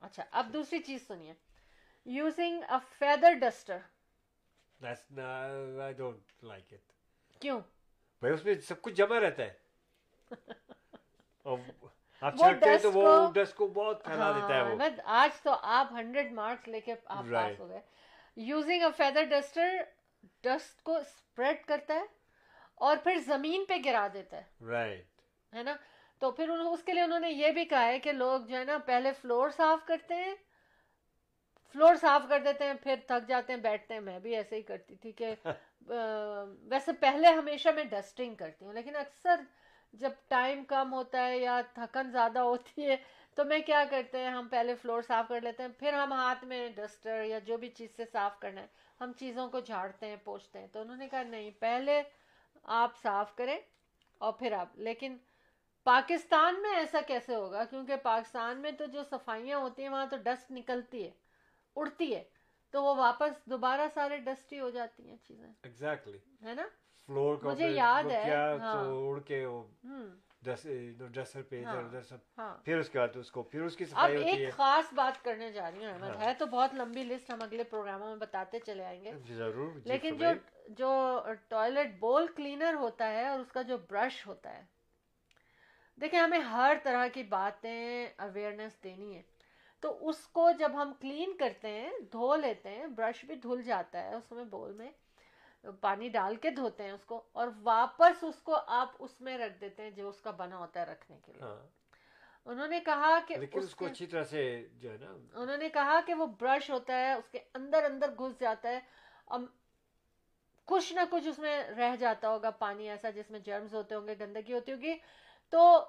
اچھا 0.00 0.24
اب 0.30 0.46
دوسری 0.52 0.78
چیز 0.78 1.06
سنیے۔ 1.06 1.34
Using 2.04 2.62
a 2.62 2.76
feather 2.98 3.32
duster 3.32 3.78
That's 4.80 5.18
not, 5.18 5.52
I 5.80 5.92
don't 6.00 6.50
like 6.50 6.72
it. 6.72 6.84
کیوں؟ 7.40 7.60
بھائی 8.20 8.34
اس 8.34 8.44
میں 8.44 8.54
سب 8.54 8.82
کچھ 8.82 8.94
جمع 8.94 9.20
رہتا 9.20 9.42
ہے۔ 9.42 9.52
آپ 12.20 12.36
چھڑتے 12.36 12.70
ہیں 12.70 12.78
تو 12.78 12.92
وہ 12.92 13.30
ڈسٹ 13.32 13.54
کو 13.54 13.66
بہت 13.66 14.04
پھیلا 14.04 14.32
دیتا 14.32 14.54
ہے 14.54 14.62
وہ۔ 14.62 14.78
آج 15.04 15.40
تو 15.42 15.56
آپ 15.62 15.88
ہنڈریڈ 15.92 16.32
مارکس 16.32 16.68
لے 16.68 16.80
کے 16.80 16.94
آپ. 17.06 17.24
پاس 17.32 17.60
ہو 17.60 17.68
گئے۔ 17.68 17.80
Using 18.36 18.82
a 18.82 18.88
feather 18.96 19.24
duster 19.24 19.76
dust 20.42 20.82
کو 20.82 20.96
اسپریڈ 20.96 21.64
کرتا 21.66 21.94
ہے۔ 21.94 22.17
اور 22.80 22.96
پھر 22.96 23.18
زمین 23.18 23.64
پہ 23.64 23.74
گرا 23.84 24.06
دیتا 24.14 24.36
ہے۔ 24.36 24.66
رائٹ 24.66 25.54
ہے 25.54 25.62
نا؟ 25.62 25.76
تو 26.18 26.30
پھر 26.30 26.48
اس 26.48 26.82
کے 26.82 26.92
لیے 26.92 27.02
انہوں 27.02 27.20
نے 27.20 27.30
یہ 27.30 27.50
بھی 27.50 27.64
کہا 27.64 27.86
ہے 27.86 27.98
کہ 27.98 28.12
لوگ 28.12 28.40
جو 28.40 28.56
ہے 28.56 28.64
نا 28.64 28.78
پہلے 28.78 29.12
فلور 29.12 29.50
صاف 29.50 29.86
کرتے 29.86 30.14
ہیں 30.14 30.34
فلور 31.74 31.94
صاف 31.94 32.22
کر 32.28 32.38
دیتے 32.38 32.64
ہیں 32.64 32.74
پھر 32.74 32.94
تھک 33.06 33.28
جاتے 33.28 33.52
ہیں 33.52 33.60
بیٹھتے 33.60 33.94
ہیں۔ 33.94 34.00
میں 34.00 34.18
بھی 34.18 34.36
ایسے 34.36 34.56
ہی 34.56 34.62
کرتی 34.62 34.94
تھی 34.94 35.12
کہ 35.12 35.34
ویسے 36.62 36.92
پہلے 36.92 37.28
ہمیشہ 37.28 37.68
میں 37.68 37.84
ڈسٹنگ 37.84 38.34
کرتی 38.34 38.64
ہوں 38.64 38.72
لیکن 38.72 38.96
اکثر 38.96 39.40
جب 39.92 40.10
ٹائم 40.28 40.64
کم 40.64 40.92
ہوتا 40.92 41.26
ہے 41.26 41.38
یا 41.38 41.60
تھکن 41.74 42.10
زیادہ 42.10 42.38
ہوتی 42.38 42.86
ہے 42.86 42.96
تو 43.34 43.44
میں 43.44 43.58
کیا 43.58 43.84
کرتے 43.90 44.18
ہیں 44.18 44.30
ہم 44.30 44.48
پہلے 44.48 44.74
فلور 44.74 45.02
صاف 45.02 45.28
کر 45.28 45.40
لیتے 45.40 45.62
ہیں 45.62 45.70
پھر 45.78 45.92
ہم 45.92 46.12
ہاتھ 46.12 46.44
میں 46.44 46.68
ڈسٹر 46.74 47.22
یا 47.22 47.38
جو 47.38 47.56
بھی 47.56 47.68
چیز 47.68 47.90
سے 47.96 48.04
صاف 48.12 48.38
کرنا 48.40 48.60
ہے 48.60 48.66
ہم 49.00 49.12
چیزوں 49.12 49.48
کو 49.48 49.60
جھاڑتے 49.60 50.06
ہیں 50.06 50.16
پوچھتے 50.24 50.58
ہیں۔ 50.58 50.66
تو 50.72 50.80
انہوں 50.80 50.96
نے 50.96 51.08
کہا 51.08 51.22
نہیں 51.22 51.50
پہلے 51.58 52.02
آپ 52.68 52.96
صاف 53.02 53.34
کریں 53.36 53.58
اور 54.18 54.32
پھر 54.32 54.52
آپ 54.52 54.68
لیکن 54.74 55.16
پاکستان 55.84 56.62
میں 56.62 56.76
ایسا 56.76 57.00
کیسے 57.06 57.34
ہوگا؟ 57.34 57.64
کیونکہ 57.64 57.96
پاکستان 57.96 58.58
میں 58.58 58.70
تو 58.70 58.86
جو 58.86 59.02
صفائیاں 59.10 59.58
ہوتی 59.58 59.82
ہیں 59.82 59.88
وہاں 59.88 60.06
تو 60.06 60.16
ڈسٹ 60.16 60.50
نکلتی 60.50 61.04
ہے 61.04 61.10
اڑتی 61.76 62.14
ہے 62.14 62.24
تو 62.70 62.82
وہ 62.82 62.94
واپس 62.94 63.46
دوبارہ 63.46 63.80
سارے 63.94 64.16
ڈسٹی 64.16 64.60
ہو 64.60 64.70
جاتی 64.70 65.08
ہیں 65.08 65.16
چیزیں۔ 65.22 65.52
ہے 66.44 66.54
نا؟ 66.54 66.66
فلور 67.08 67.36
مجھے 67.42 67.68
یاد 67.68 68.04
ہے، 68.10 68.34
ہاں۔ 68.60 68.84
پہ 70.42 71.64
ہاں، 71.64 71.72
ادھر 71.72 71.84
ادھر 71.84 72.02
سب 72.02 72.16
ہاں۔ 72.38 72.56
پھر 72.64 72.78
اس 72.78 72.88
کے 72.90 72.98
بعد 72.98 73.16
اس 73.16 73.30
کو 73.30 73.42
پھر 73.42 73.62
اس 73.62 73.76
کی 73.76 73.84
اب 73.84 73.90
صفائی 73.90 74.16
ہوتی 74.16 74.28
ایک 74.28 74.40
ہے۔ 74.40 74.50
خاص 74.50 74.94
بات 74.94 75.24
کرنے 75.24 75.52
جا 75.52 75.70
رہی 75.70 75.84
ہوں 75.84 75.92
احمد۔ 75.92 76.08
ہاں۔ 76.08 76.20
ہے 76.20 76.34
تو 76.34 76.46
بہت 76.46 76.74
لمبی 76.74 77.04
لسٹ 77.04 77.30
ہم 77.30 77.42
اگلے 77.42 77.64
پروگراموں 77.64 78.08
میں 78.08 78.16
بتاتے 78.16 78.58
چلے 78.58 78.84
آئیں 78.84 79.04
گے۔ 79.04 79.12
جی 79.24 79.34
ضرور۔ 79.34 79.72
جی 79.72 79.80
لیکن 79.84 80.16
جو۔ 80.16 80.26
جو 80.68 81.20
ٹوائلٹ 81.48 81.98
بول 81.98 82.26
کلینر 82.36 82.74
ہوتا 82.74 83.12
ہے 83.12 83.28
اور 83.28 83.40
اس 83.40 83.52
کا 83.52 83.62
جو 83.62 83.76
برش 83.90 84.26
ہوتا 84.26 84.58
ہے۔ 84.58 84.62
دیکھیں 86.00 86.20
ہمیں 86.20 86.38
ہر 86.38 86.76
طرح 86.82 87.06
کی 87.06 87.22
باتیں 87.22 88.06
اویئرنیس 88.18 88.84
دینی 88.84 89.16
ہے 89.16 89.22
تو 89.80 90.08
اس 90.08 90.26
کو 90.26 90.50
جب 90.58 90.70
ہم 90.74 90.92
کلین 91.00 91.36
کرتے 91.36 91.68
ہیں 91.68 91.90
دھو 92.12 92.36
لیتے 92.36 92.68
ہیں 92.68 92.86
برش 92.86 93.24
بھی 93.24 93.34
دھل 93.34 93.62
جاتا 93.62 94.02
ہے 94.02 94.14
اس 94.14 94.32
میں 94.32 94.44
بول 94.44 94.72
میں۔ 94.72 94.90
پانی 95.80 96.08
ڈال 96.08 96.36
کے 96.36 96.50
دھوتے 96.50 96.82
ہیں 96.82 96.90
اس 96.90 97.04
کو 97.04 97.22
اور 97.32 97.48
واپس 97.62 98.24
اس 98.24 98.40
کو 98.42 98.58
آپ 98.66 98.88
اس 98.98 99.20
میں 99.20 99.38
رکھ 99.38 99.60
دیتے 99.60 99.82
ہیں 99.82 99.90
جو 99.90 100.08
اس 100.08 100.20
کا 100.20 100.30
بنا 100.30 100.56
ہوتا 100.56 100.80
ہے 100.80 100.84
رکھنے 100.84 101.18
کے 101.24 101.32
لیے۔ 101.32 101.42
ہاں۔ 101.42 101.66
انہوں 102.44 102.68
نے 102.68 102.80
کہا 102.80 103.18
کہ 103.28 103.36
اس 103.52 103.74
کو 103.74 103.86
اچھی 103.86 104.06
طرح 104.06 104.24
سے 104.24 104.68
جو 104.72 104.92
ہے 104.92 104.96
نا۔ 105.00 105.40
انہوں 105.40 105.56
نے 105.56 105.68
کہا 105.68 106.00
کہ 106.06 106.14
وہ 106.14 106.26
برش 106.26 106.70
ہوتا 106.70 106.92
ہے 106.92 107.12
اس 107.12 107.28
کے 107.28 107.38
اندر 107.54 107.84
اندر 107.84 108.10
گھس 108.18 108.40
جاتا 108.40 108.68
ہے۔ 108.68 108.80
اب 109.26 109.42
کچھ 110.64 110.92
نہ 110.92 111.00
کچھ 111.10 111.28
اس 111.28 111.38
میں 111.38 111.64
رہ 111.64 111.96
جاتا 111.96 112.28
ہوگا 112.28 112.50
پانی 112.50 112.90
ایسا 112.90 113.10
جس 113.10 113.30
میں 113.30 113.40
جرمز 113.40 113.74
ہوتے 113.74 113.94
ہوں 113.94 114.06
گے 114.06 114.14
گندگی 114.20 114.52
ہوتی 114.52 114.72
ہوگی۔ 114.72 114.98
تو 115.50 115.84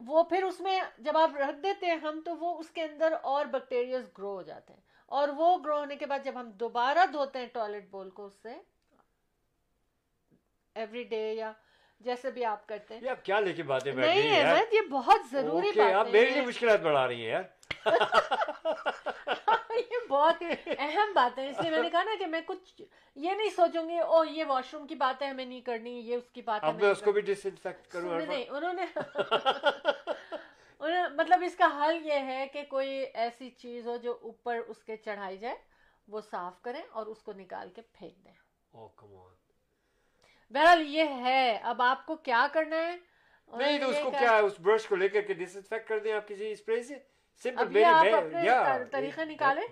وہ 0.00 0.22
پھر 0.22 0.42
اس 0.42 0.60
میں 0.60 0.80
جب 0.98 1.16
آپ 1.16 1.30
رکھ 1.36 1.56
دیتے 1.62 1.86
ہیں 1.86 1.96
ہم 1.96 2.20
تو 2.24 2.36
وہ 2.36 2.58
اس 2.58 2.70
کے 2.70 2.82
اندر 2.82 3.14
اور 3.22 3.46
بیکٹیریاز 3.46 4.10
گرو 4.18 4.34
ہو 4.34 4.42
جاتے 4.42 4.72
ہیں۔ 4.72 4.80
اور 5.06 5.28
وہ 5.28 5.58
گرو 5.58 5.78
ہونے 5.78 5.96
کے 5.96 6.06
بعد 6.06 6.18
جب 6.24 6.32
ہم 6.34 6.50
دوبارہ 6.50 7.06
دھوتے 7.12 7.38
ہیں 7.38 7.46
ٹوائلٹ 7.46 7.90
بول 7.90 8.10
کو 8.10 8.26
اس 8.26 8.34
سے 8.42 8.54
ایوری 10.76 11.04
ڈے 11.04 11.34
یا 11.34 11.52
جیسے 12.00 12.30
بھی 12.30 12.44
آپ 12.44 12.66
کرتے 12.66 12.94
ہیں۔ 12.94 13.02
یہ 13.02 13.10
آپ 13.10 13.24
کیا 13.24 13.40
لے 13.40 13.52
کے 13.52 13.64
باتیں 13.64 13.92
بیٹھ 13.92 14.08
ہیں 14.08 14.64
یہ 14.72 14.80
بہت 14.90 15.20
ضروری 15.30 15.68
اوکے 15.68 15.82
آپ 15.84 15.94
بات 15.96 16.08
میرے 16.12 16.30
لیے 16.30 16.42
مشکلات 16.42 16.80
بڑھا 16.80 17.08
رہی 17.08 17.22
ہیں 17.22 17.30
یار۔ 17.30 17.42
یہ 19.82 19.98
بہت 20.08 20.40
اہم 20.78 21.12
بات 21.14 21.38
ہے 21.38 21.48
اس 21.48 21.60
لیے 21.60 21.70
میں 21.70 21.80
نے 21.80 21.90
کہا 21.90 22.02
نا 22.02 22.14
کہ 22.18 22.26
میں 22.26 22.40
کچھ 22.46 22.82
یہ 23.16 23.32
نہیں 23.32 23.50
سوچوں 23.50 23.88
گی 23.88 23.98
او 23.98 24.26
یہ 24.26 24.44
واش 24.44 24.74
روم 24.74 24.86
کی 24.86 24.96
بات 24.96 25.22
ہے 25.22 25.28
ہمیں 25.28 25.44
نہیں 25.44 25.62
کرنی 25.62 26.00
یہ 26.00 26.16
اس 26.16 26.30
کی 26.30 26.42
بات 26.42 26.64
ہے 26.64 26.74
میں 26.74 26.90
اس 26.90 27.00
کو 27.00 27.12
بھی 27.12 27.22
ڈس 27.22 27.46
انفیکٹ 27.46 27.88
کروں 27.88 28.20
نہیں, 28.20 28.48
انہوں 28.50 28.72
نے- 28.72 28.96
مطلب 31.12 31.42
اس 31.42 31.56
کا 31.56 31.68
حل 31.76 32.06
یہ 32.06 32.26
ہے 32.26 32.48
کہ 32.48 32.64
کوئی 32.68 33.04
ایسی 33.14 33.52
چیز 33.52 33.86
ہو 33.86 33.98
جو 33.98 34.18
اوپر 34.22 34.60
اس 34.66 34.82
کے 34.82 34.98
چڑھائی 34.98 35.38
جائے 35.38 35.56
وہ 36.08 36.22
صاف 36.22 36.62
کریں 36.62 36.82
اور 36.90 37.06
اس 37.06 37.22
کو 37.22 37.34
نکال 37.34 37.70
کے 37.70 37.82
پھینک 37.92 38.24
دیں۔ 38.24 38.34
او 38.74 38.90
کم 38.90 39.16
آن 39.16 39.33
بہرحال 40.54 40.82
یہ 40.86 41.04
ہے 41.04 41.58
اب 41.62 41.82
آپ 41.82 42.06
کو 42.06 42.16
کیا 42.16 42.46
کرنا 42.52 42.76
ہے؟ 42.76 42.96
نہیں 43.48 43.78
تو 43.78 43.88
اس 43.88 43.96
کو 44.02 44.10
کیا 44.10 44.36
اس 44.36 44.60
برش 44.60 44.86
کو 44.86 44.96
لے 44.96 45.08
کر 45.08 45.20
کے 45.20 45.34
ڈس 45.34 45.56
انفیکٹ 45.56 45.88
کر 45.88 45.98
دیں 45.98 46.12
آپ 46.12 46.28
کسی 46.28 46.52
اسپرے 46.52 46.82
سے؟ 46.82 46.94
سمپل 47.42 47.60
آپ 47.84 48.04
اپنے 48.14 48.48
طریقہ 48.90 49.20
نکالیں۔ 49.20 49.62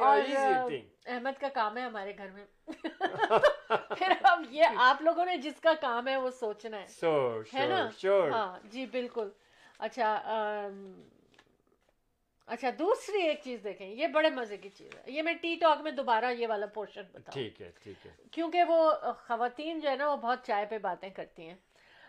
اور 0.00 0.18
thing. 0.54 0.84
احمد 1.06 1.40
کا 1.40 1.48
کام 1.48 1.76
ہے 1.76 1.82
ہمارے 1.82 2.12
گھر 2.18 2.30
میں۔ 2.30 2.44
پھر 3.98 4.12
اب 4.22 4.42
یہ 4.50 4.64
آپ 4.76 5.02
لوگوں 5.02 5.24
نے 5.24 5.36
جس 5.36 5.60
کا 5.60 5.72
کام 5.80 6.08
ہے 6.08 6.16
وہ 6.16 6.30
سوچنا 6.30 6.80
ہے۔ 6.80 6.86
ہے 7.54 7.66
نا؟ 7.66 7.88
ہاں 8.32 8.58
جی 8.64 8.86
بالکل۔ 8.86 9.30
اچھا 9.78 10.22
اچھا 12.46 12.70
دوسری 12.78 13.22
ایک 13.22 13.40
چیز 13.44 13.64
دیکھیں 13.64 13.88
یہ 13.88 14.06
بڑے 14.06 14.30
مزے 14.30 14.56
کی 14.56 14.68
چیز 14.68 14.94
ہے۔ 14.94 15.02
یہ 15.06 15.22
میں 15.22 15.34
ٹی 15.34 15.56
ٹاک 15.56 15.80
میں 15.80 15.90
دوبارہ 15.90 16.32
یہ 16.32 16.46
والا 16.48 16.66
پورشن 16.66 17.02
بتاؤں۔ 17.02 17.32
ٹھیک 17.32 17.62
ہے 17.62 17.70
ٹھیک 17.82 18.06
ہے۔ 18.06 18.10
کیونکہ 18.30 18.64
وہ 18.68 18.90
خواتین 19.26 19.80
جو 19.80 19.90
ہے 19.90 19.96
نا 19.96 20.10
وہ 20.10 20.16
بہت 20.16 20.46
چائے 20.46 20.66
پہ 20.66 20.78
باتیں 20.78 21.10
کرتی 21.10 21.48
ہیں۔ 21.48 21.54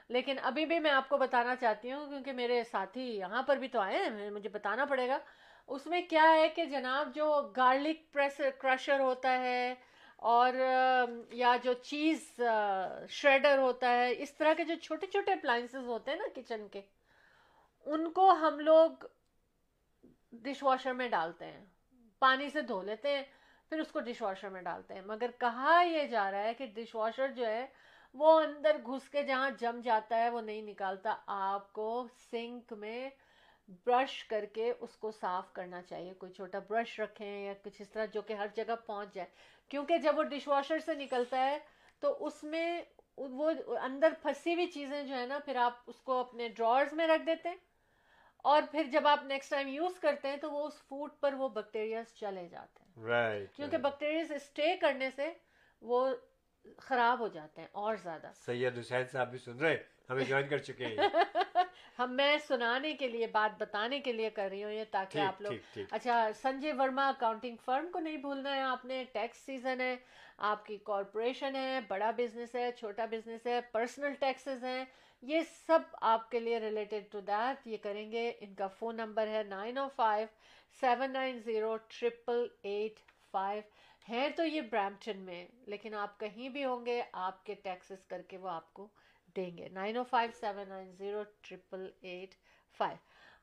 لیکن 0.09 0.35
ابھی 0.41 0.65
بھی 0.65 0.79
میں 0.79 0.91
آپ 0.91 1.09
کو 1.09 1.17
بتانا 1.17 1.55
چاہتی 1.55 1.91
ہوں 1.91 2.09
کیونکہ 2.09 2.31
میرے 2.31 2.63
ساتھی 2.63 3.17
یہاں 3.17 3.43
پر 3.43 3.57
بھی 3.57 3.67
تو 3.67 3.79
آئے 3.79 3.97
ہیں 3.97 4.29
مجھے 4.29 4.49
بتانا 4.49 4.85
پڑے 4.85 5.07
گا۔ 5.07 5.19
اس 5.67 5.85
میں 5.85 6.01
کیا 6.01 6.33
ہے 6.33 6.49
کہ 6.49 6.65
جناب 6.65 7.15
جو 7.15 7.51
گارلک 7.57 8.13
پریس 8.13 8.41
کرشر 8.59 8.99
ہوتا 8.99 9.39
ہے 9.39 9.73
اور 10.15 10.53
یا 11.31 11.55
جو 11.63 11.73
چیز 11.73 12.41
شریڈر 13.09 13.57
ہوتا 13.57 13.89
ہے 13.89 14.13
اس 14.17 14.33
طرح 14.33 14.53
کے 14.53 14.63
جو 14.63 14.75
چھوٹے 14.75 15.07
چھوٹے 15.07 15.31
اپلائنسز 15.33 15.87
ہوتے 15.87 16.11
ہیں 16.11 16.17
نا 16.17 16.27
کچن 16.35 16.67
کے 16.67 16.81
ان 17.85 18.11
کو 18.11 18.31
ہم 18.31 18.59
لوگ 18.59 18.89
ڈش 20.41 20.63
واشر 20.63 20.93
میں 20.93 21.09
ڈالتے 21.09 21.45
ہیں۔ 21.45 21.65
پانی 22.19 22.49
سے 22.49 22.61
دھو 22.61 22.81
لیتے 22.81 23.15
ہیں، 23.15 23.23
پھر 23.69 23.79
اس 23.79 23.91
کو 23.91 23.99
ڈش 23.99 24.21
واشر 24.21 24.49
میں 24.49 24.61
ڈالتے 24.61 24.93
ہیں۔ 24.93 25.01
مگر 25.01 25.31
کہا 25.39 25.81
یہ 25.81 26.07
جا 26.07 26.31
رہا 26.31 26.43
ہے 26.43 26.53
کہ 26.53 26.65
ڈش 26.65 26.95
واشر 26.95 27.27
جو 27.27 27.45
ہے، 27.45 27.67
وہ 28.13 28.41
اندر 28.41 28.77
گھس 28.85 29.09
کے 29.09 29.23
جہاں 29.23 29.49
جم 29.49 29.79
جاتا 29.83 30.17
ہے، 30.17 30.29
وہ 30.29 30.41
نہیں 30.41 30.61
نکالتا۔ 30.61 31.15
آپ 31.27 31.73
کو 31.73 32.07
سنک 32.31 32.73
میں 32.73 33.09
برش 33.85 34.23
کر 34.23 34.45
کے 34.45 34.73
اس 34.79 34.97
کو 34.97 35.11
صاف 35.11 35.53
کرنا 35.53 35.81
چاہیے۔ 35.81 36.13
کوئی 36.13 36.31
چھوٹا 36.31 36.59
برش 36.59 36.99
رکھیں 36.99 37.45
یا 37.45 37.53
کچھ 37.63 37.81
اس 37.81 37.89
طرح 37.89 38.05
جو 38.05 38.21
کہ 38.21 38.33
ہر 38.33 38.47
جگہ 38.55 38.75
پہنچ 38.85 39.13
جائے۔ 39.13 39.29
کیونکہ 39.69 39.97
جب 39.97 40.17
وہ 40.17 40.23
ڈش 40.23 40.47
واشر 40.47 40.79
سے 40.79 40.93
نکلتا 40.93 41.45
ہے، 41.45 41.57
تو 41.99 42.25
اس 42.25 42.43
میں 42.43 42.81
وہ 43.17 43.51
اندر 43.81 44.13
پھنسی 44.21 44.53
ہوئی 44.53 44.67
چیزیں 44.67 45.03
جو 45.03 45.15
ہے 45.15 45.25
نا، 45.25 45.39
پھر 45.39 45.55
آپ 45.55 45.73
اس 45.87 46.01
کو 46.01 46.19
اپنے 46.19 46.49
ڈرارز 46.49 46.93
میں 46.93 47.07
رکھ 47.07 47.25
دیتے 47.25 47.49
ہیں۔ 47.49 47.55
اور 48.45 48.61
پھر 48.71 48.83
جب 48.83 49.07
آپ 49.07 49.23
نیکسٹ 49.23 49.49
ٹائم 49.49 49.67
یوز 49.67 49.99
کرتے 49.99 50.27
ہیں 50.27 50.37
تو 50.37 50.51
وہ 50.51 50.67
اس 50.67 50.81
فوڈ 50.87 51.11
پر 51.19 51.33
وہ 51.33 51.49
بیکٹیریاز 51.49 52.13
چلے 52.13 52.47
جاتے 52.47 52.83
ہیں۔ 52.83 53.07
رائٹ 53.07 53.55
کیونکہ 53.55 53.77
بیکٹیریاز 53.77 54.31
اسٹے 54.31 54.75
کرنے 54.77 55.09
سے 55.15 55.31
وہ 55.81 56.07
خراب 56.77 57.19
ہو 57.19 57.27
جاتے 57.27 57.61
ہیں 57.61 57.67
اور 57.71 57.95
زیادہ۔ 57.95 58.31
سید 58.35 58.77
حسین 58.77 59.03
صاحب 59.11 59.29
بھی 59.29 59.37
سن 59.37 59.57
رہے 59.57 59.69
ہیں 59.69 59.83
ہمیں 60.09 60.23
جوائن 60.23 60.47
کر 60.47 60.57
چکے 60.57 60.85
ہیں۔ 60.85 60.97
ہم 61.99 62.15
میں 62.15 62.37
سنانے 62.47 62.93
کے 62.93 63.07
لیے 63.07 63.27
بات 63.27 63.61
بتانے 63.61 63.99
کے 63.99 64.11
لیے 64.13 64.29
کر 64.29 64.47
رہی 64.49 64.63
ہوں 64.63 64.71
یہ 64.71 64.83
تاکہ 64.91 65.19
آپ 65.19 65.41
لوگ 65.41 65.79
اچھا 65.91 66.29
سنجے 66.41 66.73
ورما 66.73 67.07
اکاؤنٹنگ 67.07 67.55
فرم 67.65 67.91
کو 67.91 67.99
نہیں 67.99 68.17
بھولنا 68.17 68.55
ہے 68.55 68.61
آپ 68.61 68.85
نے 68.85 69.03
ٹیکس 69.13 69.37
سیزن 69.37 69.81
ہے 69.81 69.95
آپ 70.37 70.65
کی 70.65 70.77
کارپوریشن 70.83 71.55
ہے 71.55 71.79
بڑا 71.87 72.11
بزنس 72.11 72.55
ہے 72.55 72.71
چھوٹا 72.71 73.05
بزنس 73.05 73.47
ہے 73.47 73.59
پرسنل 73.71 74.13
ٹیکسز 74.19 74.63
ہیں۔ 74.63 74.85
یہ 75.25 75.41
سب 75.67 75.79
آپ 76.01 76.31
کے 76.31 76.39
لیے 76.39 76.59
ریلیٹڈ 76.59 77.11
ٹو 77.11 77.19
دیٹ 77.19 77.67
یہ 77.67 77.77
کریں 77.77 78.11
گے۔ 78.11 78.33
ان 78.39 78.53
کا 78.53 78.67
فون 78.67 78.95
نمبر 78.95 79.27
ہے 79.27 79.43
nine 79.43 79.77
O 79.77 79.87
five, 79.95 80.27
seven 80.79 81.11
nine 81.11 81.39
zero 81.39 81.77
triple 81.87 82.47
eight 82.63 82.99
five. 83.31 83.61
ہیں 84.09 84.29
تو 84.29 84.45
یہ 84.45 84.61
برامپٹن 84.61 85.17
میں، 85.17 85.47
لیکن 85.67 85.93
آپ 85.93 86.19
کہیں 86.19 86.49
بھی 86.49 86.65
ہوں 86.65 86.85
گے، 86.85 87.03
آپ 87.11 87.45
کے 87.45 87.53
ٹیکسز 87.53 88.05
کر 88.07 88.21
کے 88.21 88.37
وہ 88.37 88.49
آپ 88.49 88.73
کو 88.73 88.87
دیں 89.35 89.57
گے۔ 89.57 89.69
Nine 89.69 89.97
O 89.97 90.03
five, 90.03 90.31
seven 90.39 90.69
nine 90.69 90.91
zero 90.91 91.23
triple 91.41 91.91
eight 92.01 92.35
five. 92.77 92.97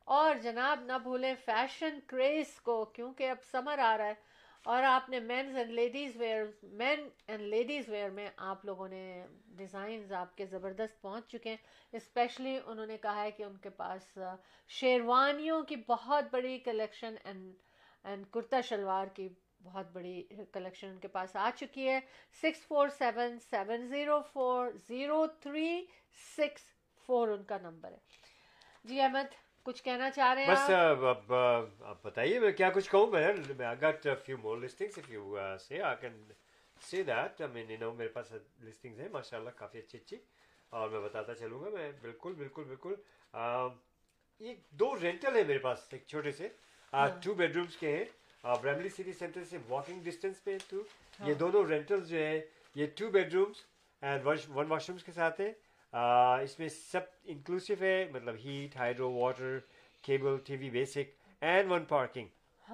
اور 0.05 0.35
جناب، 0.35 0.80
نہ 0.80 0.99
بھولیں 1.03 1.35
فیشن 1.45 1.99
کریز 2.07 2.61
کو، 2.61 2.85
کیونکہ 2.85 3.30
اب 3.30 3.37
سمر 3.51 3.78
آ 3.78 3.99
رہا 3.99 4.07
ہے۔ 4.07 4.14
اور 4.65 4.83
آپ 4.83 5.09
نے 5.11 5.21
men's 5.21 5.57
and 5.57 5.71
ladies 5.71 6.17
wear 6.17 6.45
men 6.63 7.09
and 7.27 7.43
ladies 7.43 7.89
wear 7.89 8.11
میں 8.11 8.29
آپ 8.37 8.65
لوگوں 8.65 8.89
نے 8.89 9.27
ڈیزائنز 9.57 10.13
آپ 10.13 10.37
کے 10.37 10.47
زبردست 10.47 11.01
پہنچ 11.03 11.29
چکے 11.29 11.51
ہیں. 11.51 11.57
اسپیشلی 11.93 12.59
انہوں 12.67 12.87
نے 12.87 12.97
کہا 13.03 13.23
ہے 13.23 13.31
کہ 13.31 13.43
ان 13.43 13.57
کے 13.57 13.71
پاس 13.71 14.19
شیروانیوں 14.71 15.63
کی 15.63 15.77
بہت 15.89 16.25
بڑی 16.33 16.59
کلیکشن 16.59 17.15
اینڈ 17.25 17.53
اینڈ 18.05 18.27
کرتا 18.31 18.61
شلوار 18.61 19.07
کی 19.07 19.29
بہت 19.65 19.91
بڑی 19.93 20.23
کلیکشن 20.53 20.89
ان 20.89 20.99
کے 20.99 21.09
پاس 21.09 21.37
آ 21.37 21.51
چکی 21.57 21.89
ہے. 21.89 22.01
Six 22.43 22.67
four 22.67 22.89
seven 22.89 23.39
seven 23.51 23.87
zero 23.89 24.21
four 24.33 24.71
zero 24.89 25.27
three 25.41 25.85
six 26.37 26.63
four 27.09 27.29
ان 27.29 27.45
کا 27.45 27.59
نمبر 27.63 27.93
ہے. 27.93 27.99
جی 28.85 29.01
احمد. 29.01 29.35
کچھ 29.65 29.83
کہنا 29.83 30.11
چاہ 30.11 30.33
رہے 30.35 30.45
ہیں 30.45 30.51
بس 30.51 30.71
اب 30.71 31.33
آپ 31.35 32.03
بتائیے 32.03 32.39
میں 32.41 32.53
کیا 32.53 32.71
کچھ 32.75 32.91
کہوں؟ 32.91 33.07
میں 33.11 33.27
I 33.67 33.75
got 33.83 34.07
a 34.07 34.17
few 34.27 34.39
more 34.45 34.57
listings 34.63 34.99
if 35.03 35.11
you 35.11 35.39
say. 35.65 35.81
I 35.91 35.95
can 36.01 36.17
say 36.83 37.03
that. 37.11 37.41
I 37.41 37.49
mean 37.55 37.71
you 37.71 37.79
know 37.83 37.93
میرے 37.97 38.09
پاس 38.13 38.33
listings 38.65 38.99
ہیں 39.01 39.09
ماشاء 39.13 39.39
اللہ 39.39 39.51
کافی 39.57 39.79
اچھی 39.79 39.99
اچھی 39.99 40.17
اور 40.73 40.89
میں 40.89 41.01
بتاتا 41.01 41.35
چلوں 41.35 41.61
گا 41.63 41.71
میں 41.71 41.91
بالکل 42.03 42.33
بالکل 42.39 42.65
بالکل. 42.65 42.95
یہ 44.41 44.55
دو 44.81 44.95
رینٹل 45.03 45.37
ہے 45.37 45.43
میرے 45.47 45.59
پاس 45.59 45.79
ایک 45.91 46.07
چھوٹے 46.07 46.33
سے. 46.33 46.49
ٹو 47.23 47.35
بیڈ 47.35 47.57
رومس 47.57 47.77
کے 47.77 47.97
ہیں. 47.97 48.05
برملی 48.63 48.89
سٹی 48.89 49.13
سینٹر 49.19 49.45
سے 49.51 49.59
واکنگ 49.69 50.03
ڈسٹینس 50.05 50.43
پہ 50.45 50.57
ٹو 50.69 50.83
یہ 51.27 51.35
دونوں 51.41 51.65
رینٹل 51.69 52.05
جو 52.05 52.19
ہے 52.19 52.41
یہ 52.77 52.87
two 52.99 53.11
bedrooms 53.35 53.65
and 54.03 54.27
one 54.27 54.67
washrooms 54.91 55.05
کے 55.05 55.13
ساتھ 55.13 55.41
ہیں. 55.41 55.53
اس 55.93 56.59
میں 56.59 56.68
سب 56.68 57.01
انکلوسیو 57.24 57.76
ہے 57.80 58.09
مطلب 58.12 58.34
heat 58.45 58.76
hydro 58.76 59.11
water 59.12 59.59
cable 60.03 60.36
T 60.45 60.57
V 60.57 60.70
basic 60.70 61.11
and 61.40 61.70
one 61.72 61.84
parking 61.84 62.26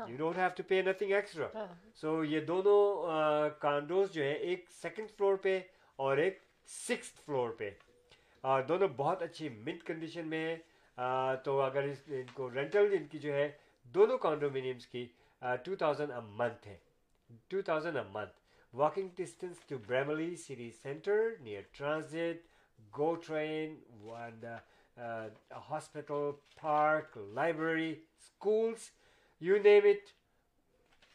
you 0.08 0.16
don't 0.16 0.38
have 0.38 0.48
to 0.56 0.62
pay 0.68 0.82
nothing 0.82 1.12
extra 1.12 1.64
so 1.94 2.24
یہ 2.24 2.40
دونوں 2.40 3.50
کانڈوز 3.60 4.12
جو 4.12 4.22
ہے 4.22 4.32
ایک 4.32 4.64
سیکنڈ 4.82 5.10
فلور 5.10 5.36
پہ 5.36 5.58
اور 5.96 6.16
ایک 6.16 6.38
سکس 6.68 7.12
فلور 7.24 7.50
پہ۔ 7.50 7.70
اور 8.44 8.62
دونوں 8.62 8.88
بہت 8.96 9.22
اچھی 9.22 9.48
منٹ 9.48 9.82
کنڈیشن 9.84 10.28
میں 10.28 10.46
ہیں۔ 10.48 10.56
تو 11.44 11.60
اگر 11.60 11.82
اس 11.82 12.02
ان 12.06 12.26
کو 12.34 12.50
رینٹل 12.54 12.92
ان 12.92 13.06
کی 13.06 13.18
جو 13.18 13.32
ہے 13.32 13.48
دونوں 13.94 14.18
کانڈومینیمس 14.18 14.86
کی 14.86 15.06
ٹو 15.64 15.76
تھاؤزینڈ 15.76 16.12
اے 16.12 16.20
منتھ 16.20 16.68
ہے۔ 16.68 16.76
Two 17.48 17.62
thousand 17.62 17.96
a 17.96 18.02
month 18.12 18.36
walking 18.72 19.08
distance 19.16 19.58
to 19.68 19.78
Bramalea 19.86 20.34
city 20.36 20.70
centre 20.82 21.20
near 21.40 21.62
transit 21.72 22.46
GO 22.78 23.14
train 23.16 23.76
hospital 25.68 26.30
park 26.60 27.18
library 27.34 27.90
schools 27.92 28.90
you 29.42 29.56
name 29.62 29.86
it 29.86 30.10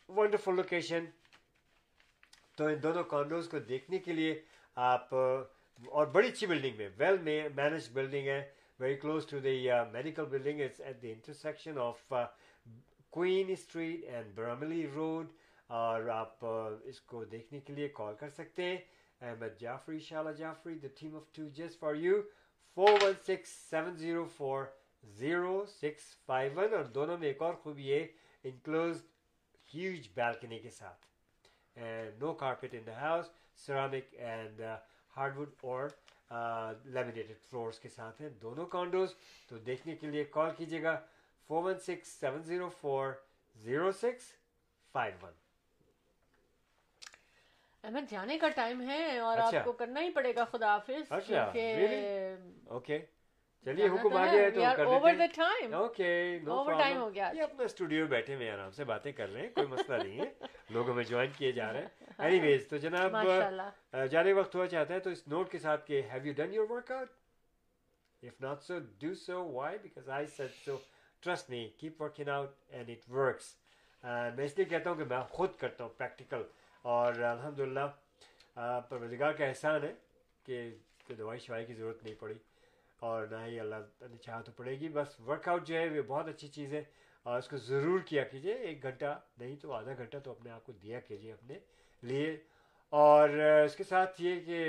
wonderful 0.09 0.55
location 0.55 1.05
تو 2.57 2.65
ان 2.65 2.83
دونوں 2.83 3.03
کانڈوز 3.03 3.47
کو 3.49 3.59
دیکھنے 3.59 3.99
کے 3.99 4.13
لیے 4.13 4.39
آپ 4.77 5.13
اور 5.13 6.05
بڑی 6.07 6.27
اچھی 6.27 6.47
بلڈنگ 6.47 6.77
میں 6.77 6.89
ویل 6.97 7.17
مینج 7.55 7.89
بلڈنگ 7.93 8.27
ہے 8.27 8.41
very 8.79 8.95
close 8.95 9.25
to 9.27 9.39
the 9.39 9.57
medical 9.91 10.25
building 10.25 10.61
is 10.61 10.81
at 10.81 11.01
the 11.01 11.11
intersection 11.11 11.77
of 11.79 12.13
Queen 13.09 13.51
street 13.51 14.05
and 14.05 14.35
Bramalea 14.35 14.85
road 14.87 15.31
اور 15.69 16.07
آپ 16.09 16.45
اس 16.83 16.99
کو 17.01 17.23
دیکھنے 17.25 17.59
کے 17.59 17.73
لیے 17.73 17.87
کال 17.93 18.15
کر 18.15 18.29
سکتے 18.29 18.63
ہیں 18.63 18.77
Ahmad 19.23 19.59
Jafri 19.59 19.99
Shahla 19.99 20.31
Jafri 20.37 20.77
the 20.79 20.87
team 20.99 21.15
of 21.15 21.31
two 21.35 21.47
just 21.55 21.79
for 21.79 21.95
you 21.95 22.21
four 22.77 23.03
one 23.03 23.13
six 23.27 23.49
seven 23.69 23.95
zero 23.97 24.25
four 24.37 24.65
zero 25.19 25.63
six 25.69 26.03
five 26.25 26.51
one 26.55 26.73
اور 26.73 26.83
دونوں 26.95 27.17
میں 27.17 27.27
ایک 27.27 27.41
اور 27.41 27.53
خوبی 27.63 27.91
ہے 27.93 28.05
انکلوز 28.43 29.01
ہیوج 29.73 30.07
بالکنی 30.15 30.59
کے 30.59 30.69
ساتھ. 30.69 31.05
No 32.19 32.33
carpet 32.39 32.73
in 32.73 32.85
the 32.87 32.99
house 32.99 33.29
ceramic 33.65 34.13
and 34.13 34.61
hardwood 35.37 35.49
اور 35.61 35.89
لیمینیٹڈ 36.85 37.37
فلورس 37.49 37.79
کے 37.79 37.89
ساتھ 37.89 38.21
ہیں. 38.21 38.29
دونوں 38.41 38.65
کانڈوز 38.75 39.13
تو 39.49 39.57
دیکھنے 39.65 39.95
کے 39.95 40.07
لیے 40.07 40.23
کال 40.31 40.51
کیجیے 40.57 40.81
گا 40.83 40.95
four 41.49 41.63
one 41.63 41.79
six 41.85 42.07
seven 42.19 42.43
zero 42.43 42.69
four 42.81 43.13
zero 43.55 43.91
six 43.91 44.31
five 44.95 45.15
one 45.21 45.33
Ahmad 47.83 48.11
جانے 48.11 48.37
کا 48.37 48.49
ٹائم 48.49 48.89
ہے 48.89 49.19
اور 49.19 49.37
اچھا۔ 49.37 49.57
آپ 49.59 49.65
کو 49.65 49.71
کرنا 49.71 50.01
ہی 50.01 50.09
پڑے 50.09 50.35
گا 50.35 50.45
خدا 50.45 50.67
حافظ۔ 50.67 51.11
اچھا، 51.11 51.43
اوکے 52.65 52.99
چلیے 53.65 53.87
جانا 53.87 54.01
حکم 54.01 54.17
آ 54.17 54.25
گیا 54.25 54.49
تو 54.49 54.59
دیتے 54.59 55.23
the 55.23 55.27
time. 55.39 55.73
Okay 55.73 56.39
Over 56.47 56.73
time 56.73 56.97
ہو 56.97 57.13
گیا۔ 57.13 57.31
یہ 57.35 57.41
اپنا 57.41 57.63
اسٹوڈیو 57.63 58.07
بیٹھے 58.07 58.35
ہوئے 58.35 58.51
آرام 58.51 58.71
سے 58.71 58.83
باتیں 58.83 59.11
کر 59.11 59.29
رہے 59.33 59.41
ہیں 59.41 59.49
کوئی 59.49 59.67
مسئلہ 59.67 60.03
نہیں 60.03 60.19
ہے۔ 60.19 60.45
لوگ 60.69 60.89
ہمیں 60.89 61.03
جوائن 61.03 61.31
کیے 61.37 61.51
جا 61.51 61.73
رہے 61.73 61.81
ہیں۔ 61.81 62.05
اینی 62.17 62.39
ویز 62.39 62.67
تو 62.67 62.77
جناب 62.77 63.15
جانے 64.11 64.33
وقت 64.33 64.55
ہوا 64.55 64.67
چاہتا 64.67 64.93
ہے 64.93 64.99
تو 64.99 65.09
اس 65.09 65.27
نوٹ 65.27 65.51
کے 65.51 65.59
ساتھ 65.59 65.87
کہ 65.87 66.01
have 66.13 66.27
you 66.27 66.33
done 66.37 66.53
your 66.53 66.69
workout 66.91 67.07
if 68.23 68.41
not 68.41 68.63
so 68.63 68.79
do 68.99 69.13
so 69.15 69.51
why 69.51 69.77
because 69.77 70.09
I 70.09 70.25
said 70.25 70.51
so 70.65 70.77
trust 71.19 71.49
me 71.49 71.69
keep 71.77 72.01
working 72.01 72.29
out 72.29 72.49
and 72.69 72.89
it 72.89 73.09
works 73.09 73.55
میں 74.03 74.45
اس 74.45 74.57
لیے 74.57 74.65
کہتا 74.65 74.89
ہوں 74.89 74.97
کہ 74.97 75.03
میں 75.03 75.21
خود 75.29 75.55
کرتا 75.55 75.83
ہوں 75.83 75.91
پریکٹیکل 75.97 76.43
اور 76.85 77.13
الحمد 77.15 77.59
للہ 77.59 77.85
پروردگار 78.89 79.33
کا 79.33 79.45
احسان 79.45 79.83
ہے 79.83 79.93
کہ 80.45 80.69
دوائی 81.17 81.39
شوائی 81.39 81.65
کی 81.65 81.73
ضرورت 81.73 82.03
نہیں 82.03 82.15
پڑی 82.19 82.33
اور 82.99 83.27
نہ 83.27 83.35
ہی 83.45 83.59
اللہ 83.59 83.75
نے 84.01 84.17
چاہا 84.17 84.41
تو 84.41 84.51
پڑے 84.51 84.79
گی۔ 84.79 84.89
بس 84.89 85.19
ورک 85.19 85.47
آؤٹ 85.49 85.67
جو 85.67 85.75
ہے 85.75 85.87
وہ 85.89 86.01
بہت 86.07 86.27
اچھی 86.27 86.47
چیز 86.47 86.73
ہے 86.73 86.83
اور 87.25 87.37
اس 87.39 87.47
کو 87.47 87.57
ضرور 87.57 87.99
کیا 87.99 88.23
کیجیے 88.23 88.53
ایک 88.53 88.83
گھنٹہ 88.83 89.19
نہیں 89.37 89.55
تو 89.55 89.71
آدھا 89.73 89.93
گھنٹہ 89.97 90.17
تو 90.23 90.31
اپنے 90.31 90.51
آپ 90.51 90.65
کو 90.65 90.71
دیا 90.71 90.99
کیجیے 90.99 91.33
اپنے 91.33 91.59
لیے۔ 92.03 92.37
اور 92.93 93.29
اس 93.65 93.75
کے 93.75 93.83
ساتھ 93.83 94.21
یہ 94.21 94.39
کہ 94.45 94.59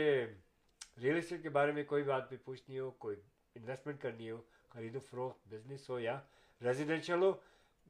ریئل 1.03 1.17
اسٹیٹ 1.17 1.43
کے 1.43 1.49
بارے 1.49 1.73
میں 1.73 1.85
کوئی 1.85 2.03
بات 2.03 2.29
بھی 2.29 2.37
پوچھنی 2.45 2.79
ہو، 2.79 2.91
کوئی 2.91 3.17
انویسٹمنٹ 3.55 4.01
کرنی 4.03 4.31
ہو، 4.31 4.41
خرید 4.69 4.97
و 4.97 5.01
فروخت 5.01 5.49
بزنس 5.49 5.91
ہو 5.91 5.99
یا 6.01 6.19
ریزیڈینشیل 6.61 7.23
ہو 7.23 7.33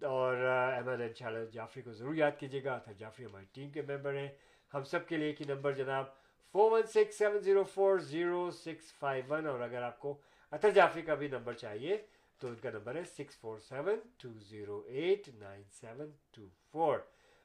اور 0.04 0.36
احمد 0.76 1.00
ان 1.00 1.14
شاء 1.14 1.26
اللہ 1.26 1.50
جعفری 1.50 1.82
کو 1.82 1.92
ضرور 1.92 2.14
یاد 2.14 2.30
کیجیے 2.38 2.64
گا۔ 2.64 2.74
اطہر 2.74 2.92
جعفری، 2.92 3.26
ہماری 3.26 3.44
ٹیم 3.52 3.70
کے 3.70 3.82
ممبر 3.82 4.14
ہیں۔ 4.14 4.28
ہم 4.74 4.84
سب 4.84 5.08
کے 5.08 5.16
لیے 5.16 5.26
ایک 5.26 5.42
ہی 5.42 5.46
نمبر 5.54 5.72
جناب 5.72 6.04
four 6.52 6.72
one 6.72 6.82
six 6.82 7.18
seven 7.18 7.38
zero 7.38 7.64
four 7.64 7.98
zero 7.98 8.50
six 8.50 8.92
five 8.98 9.24
one 9.28 9.46
اور 9.46 9.60
اگر 9.60 9.82
آپ 9.82 9.98
کو 9.98 10.18
اطہر 10.50 10.70
جعفری 10.70 11.02
کا 11.02 11.14
بھی 11.14 11.28
نمبر 11.28 11.52
چاہیے 11.52 11.96
تو 12.38 12.48
ان 12.48 12.54
کا 12.54 12.70
نمبر 12.70 12.94
ہے 12.94 13.04
six 13.04 13.36
four 13.36 13.58
seven 13.58 13.98
two 14.16 14.28
zero 14.38 14.82
eight 14.86 15.28
nine 15.34 15.62
seven 15.80 16.10
two 16.36 16.46
four 16.72 16.98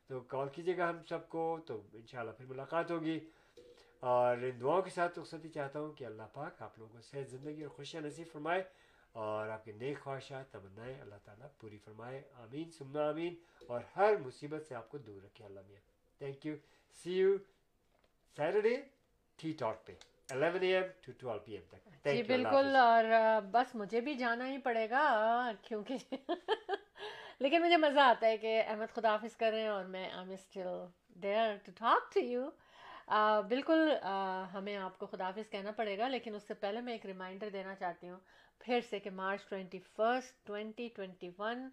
تو 0.07 0.19
کال 0.19 0.47
کیجیے 0.49 0.77
گا 0.77 0.89
ہم 0.89 1.03
سب 1.09 1.29
کو 1.29 1.59
تو 1.65 1.81
انشاءاللہ 1.93 2.31
پھر 2.31 2.45
ملاقات 2.45 2.91
ہوگی۔ 2.91 3.19
اور 3.99 4.37
ان 4.37 4.61
دعاؤں 4.61 4.81
کے 4.81 4.89
ساتھ 4.89 5.19
رخصتی 5.19 5.49
چاہتا 5.49 5.79
ہوں 5.79 5.93
کہ 5.93 6.05
اللہ 6.05 6.23
پاک 6.33 6.61
آپ 6.61 6.79
لوگوں 6.79 6.93
کو 6.93 7.01
صحت، 7.01 7.29
زندگی 7.29 7.61
اور 7.61 7.69
خوشیاں 7.69 8.03
نصیب 8.03 8.27
فرمائے۔ 8.31 8.63
اور 9.15 9.47
آپ 9.49 9.65
کے 9.65 9.71
نیک 9.71 9.99
خواہشات 9.99 10.51
تمنائیں 10.51 11.01
اللہ 11.01 11.15
تعالیٰ 11.23 11.47
پوری 11.59 11.77
فرمائے۔ 11.85 12.21
آمین 12.33 12.71
سمنا 12.71 13.07
آمین۔ 13.09 13.35
اور 13.67 13.81
ہر 13.95 14.15
مصیبت 14.25 14.65
سے 14.67 14.75
آپ 14.75 14.89
کو 14.89 14.97
دور 14.97 15.21
رکھے 15.23 15.45
اللہ 15.45 15.59
میاں۔ 15.67 15.81
Thank 16.17 16.45
you 16.45 16.55
see 17.03 17.11
you 17.13 17.35
Saturday 18.37 18.75
T 19.39 19.51
talk 19.59 19.85
پہ 19.85 19.93
eleven 20.29 20.63
A 20.63 20.73
M 20.75 20.83
to 21.01 21.11
twelve 21.17 21.39
P 21.45 21.51
M 21.51 21.61
تک۔ 21.69 22.05
جی 22.05 22.23
بالکل. 22.23 22.75
اور 22.75 23.03
بس 23.51 23.75
مجھے 23.75 24.01
بھی 24.01 24.13
جانا 24.13 24.47
ہی 24.47 24.57
پڑے 24.57 24.89
گا 24.89 25.03
کیونکہ 25.61 25.97
لیکن 27.39 27.61
مجھے 27.61 27.77
مزہ 27.77 27.99
آتا 27.99 28.27
ہے 28.27 28.37
کہ 28.37 28.61
احمد 28.67 28.93
خدا 28.95 29.11
حافظ 29.11 29.35
کر 29.35 29.51
رہے 29.51 29.61
ہیں 29.61 29.67
اور 29.67 29.85
میں 29.85 30.03
I 30.09 30.19
am 30.19 30.31
still 30.31 30.67
there 31.21 31.55
to 31.65 31.71
talk 31.77 32.13
to 32.13 32.19
you 32.19 32.49
بالکل 33.49 33.89
ہمیں 34.53 34.75
آپ 34.77 34.97
کو 34.99 35.05
خدا 35.05 35.25
حافظ 35.25 35.49
کہنا 35.49 35.71
پڑے 35.71 35.97
گا 35.97 36.07
لیکن 36.07 36.35
اس 36.35 36.43
سے 36.47 36.53
پہلے 36.53 36.81
میں 36.81 36.93
ایک 36.93 37.05
ریمائنڈر 37.05 37.49
دینا 37.49 37.75
چاہتی 37.75 38.09
ہوں۔ 38.09 38.19
پھر 38.59 38.79
سے 38.89 38.99
کہ 38.99 39.09
March 39.09 39.49
twenty 39.49 39.79
first 39.79 40.47
twenty 40.47 40.87
twenty 40.95 41.29
one 41.37 41.69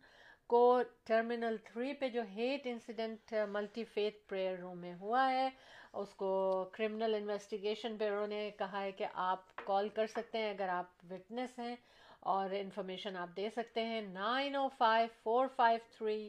کو 0.46 0.82
ٹرمینل 1.04 1.56
تھری 1.64 1.92
پہ 1.92 2.08
جو 2.08 2.22
hate 2.36 2.66
incident 2.66 3.34
multi 3.48 3.84
faith 3.84 4.16
prayer 4.28 4.58
room 4.58 4.78
میں 4.78 4.94
ہوا 4.94 5.30
ہے، 5.30 5.48
اس 5.92 6.14
کو 6.14 6.30
کرمنل 6.72 7.14
انویسٹیگیشن 7.14 7.96
بیورو 7.96 8.26
نے 8.26 8.50
کہا 8.58 8.82
ہے 8.82 8.92
کہ 8.92 9.06
آپ 9.14 9.56
کال 9.64 9.88
کر 9.88 10.06
سکتے 10.06 10.38
ہیں 10.38 10.50
اگر 10.50 10.68
آپ 10.68 11.04
وٹنس 11.10 11.58
ہیں 11.58 11.76
اور 12.20 12.50
انفارمیشن 12.50 13.16
آپ 13.16 13.36
دے 13.36 13.48
سکتے 13.50 13.84
ہیں 13.84 14.00
nine 14.00 14.56
O 14.56 14.68
five 14.68 15.06
four 15.22 15.46
five 15.56 15.78
three 15.98 16.28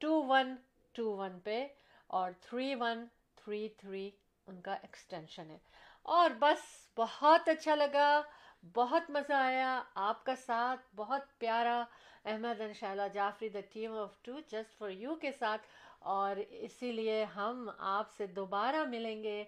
two 0.00 0.22
one 0.26 0.54
two 0.92 1.16
one 1.16 1.38
پہ 1.40 1.66
اور 2.06 2.30
تھری 2.40 2.74
ون 2.74 3.06
تھری 3.34 3.68
تھری 3.68 4.10
ان 4.46 4.60
کا 4.60 4.74
ایکسٹینشن 4.74 5.50
ہے۔ 5.50 5.58
اور 6.02 6.30
بس 6.38 6.58
بہت 6.96 7.48
اچھا 7.48 7.74
لگا۔ 7.74 8.20
بہت 8.62 9.10
مزہ 9.10 9.32
آیا، 9.32 9.80
آپ 10.06 10.24
کا 10.24 10.34
ساتھ 10.36 10.80
بہت 10.96 11.38
پیارا 11.38 11.82
احمد 12.24 12.60
ان 12.60 12.72
شاء 12.74 12.90
اللہ 12.90 13.08
Jafri 13.14 13.48
the 13.48 13.60
team 13.72 13.92
of 13.98 14.16
two 14.22 14.38
just 14.52 14.76
for 14.78 14.90
you 14.90 15.14
کے 15.16 15.32
ساتھ، 15.38 15.66
اور 16.14 16.36
اسی 16.50 16.92
لیے 16.92 17.22
ہم 17.36 17.68
آپ 17.78 18.10
سے 18.16 18.26
دوبارہ 18.36 18.84
ملیں 18.88 19.22
گے 19.22 19.42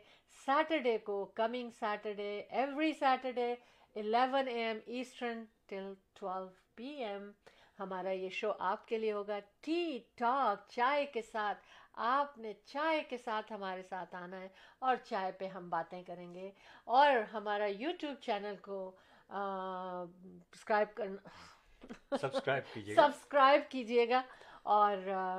سیٹرڈے 0.47 0.97
کو 1.05 1.25
coming 1.35 1.71
Saturday 1.81 2.31
every 2.51 2.93
Saturday 3.01 3.55
eleven 3.97 4.49
A 4.49 4.65
M 4.65 4.79
eastern 4.87 5.45
till 5.69 5.93
twelve 6.15 6.49
P 6.77 6.89
M 7.05 7.31
ہمارا 7.79 8.11
یہ 8.11 8.29
شو 8.33 8.53
آپ 8.71 8.87
کے 8.89 8.99
لیے 8.99 9.13
ہوگا 9.13 9.39
ٹی 9.61 9.99
ٹاک 10.17 10.69
چائے 10.71 11.05
کے 11.13 11.23
ساتھ۔ 11.23 11.59
آپ 11.95 12.39
نے 12.39 12.53
چائے 12.65 13.03
کے 13.09 13.17
ساتھ 13.19 13.53
ہمارے 13.53 13.83
ساتھ 13.83 14.15
آنا 14.15 14.41
ہے 14.41 14.49
اور 14.79 14.97
چائے 15.05 15.33
پہ 15.33 15.47
ہم 15.47 15.71
باتیں 15.71 16.03
کریں 16.03 16.35
گے 16.35 16.51
اور 16.85 17.13
ہمارا 17.33 17.67
یوٹیوب 17.67 18.15
چینل 18.21 18.57
کو 18.63 18.91
سبسکرائب 19.29 20.95
کرنا 20.95 22.17
سبسکرائب 22.17 22.63
کیجیے 22.75 22.97
گا۔ 22.97 23.03
سبسکرائب 23.03 23.63
کیجیے 23.71 24.09
گا 24.09 24.23
اور 24.63 24.97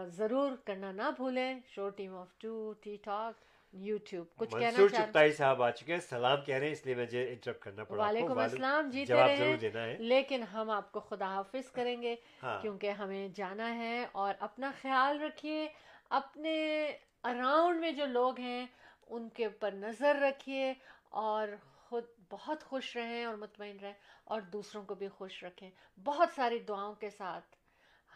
ضرور 0.08 0.52
کرنا 0.66 0.92
نہ 0.92 1.10
بھولیں۔ 1.18 1.60
Show 1.68 1.90
team 1.90 2.16
of 2.16 2.38
two 2.38 2.74
T 2.82 2.98
talk 3.04 3.34
YouTube 3.74 4.26
کچھ 4.36 4.50
کہنا 4.52 4.66
منصور 4.66 4.90
چاہ 4.90 5.06
چپتائی 5.06 5.32
صاحب 5.32 5.62
آ 5.64 5.70
چکے 5.72 6.00
سلام 6.00 6.42
کہہ 6.42 6.56
رہے 6.56 6.66
ہیں 6.66 6.74
اس 6.74 6.86
لیے 6.86 6.96
مجھے 6.96 7.24
انٹرپٹ 7.30 7.60
کرنا 7.60 7.84
پڑا. 7.84 8.04
وعلیکم 8.04 8.38
السلام 8.38 8.90
جیتے 8.90 9.14
رہے 9.14 9.96
لیکن 10.00 10.44
ہم 10.44 10.70
آپ 10.70 10.92
کو 10.92 11.00
خدا 11.00 11.34
حافظ 11.34 11.72
کریں 11.72 12.02
گے 12.02 12.16
ہاں۔ 12.44 12.62
کیونکہ 12.62 12.90
ہمیں 12.92 13.28
جانا 13.28 13.76
ہے 13.76 14.06
اور 14.12 14.34
اپنا 14.40 14.72
خیال 14.82 15.22
رکھیے۔ 15.22 15.68
اپنے 16.12 16.86
اراؤنڈ 17.24 17.80
میں 17.80 17.92
جو 17.92 18.06
لوگ 18.06 18.40
ہیں، 18.40 18.66
ان 19.08 19.30
کے 19.30 19.46
اوپر 19.46 19.72
نظر 19.72 20.16
رکھیے 20.16 20.74
اور 21.10 21.48
خود 21.90 22.04
بہت 22.30 22.64
خوش 22.64 22.96
رہیں 22.96 23.26
اور 23.26 23.36
مطمئن 23.36 23.78
رہیں 23.82 23.94
اور 24.24 24.42
دوسروں 24.42 24.84
کو 24.84 24.96
بھی 24.96 25.08
خوش 25.08 25.44
رکھیں 25.44 25.70
بہت 26.04 26.30
ساری 26.36 26.60
دعاؤں 26.60 26.96
کے 26.96 27.10
ساتھ 27.10 27.56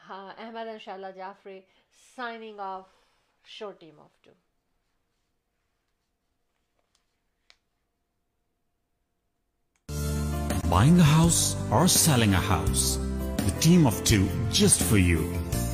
ہاں 0.10 0.34
احمد 0.38 0.68
ان 0.68 0.80
شاء 0.80 0.94
اللہ 0.94 1.12
Jafri 1.16 1.62
signing 2.16 2.60
off 2.60 2.84
show 3.46 3.72
team 3.72 4.00
of 4.00 4.22
two 4.22 4.32
Buying 10.70 11.00
a 11.00 11.04
house 11.04 11.56
or 11.72 11.88
selling 11.88 12.34
a 12.34 12.40
house? 12.40 12.98
The 13.38 13.52
team 13.62 13.86
of 13.88 14.04
two. 14.04 14.28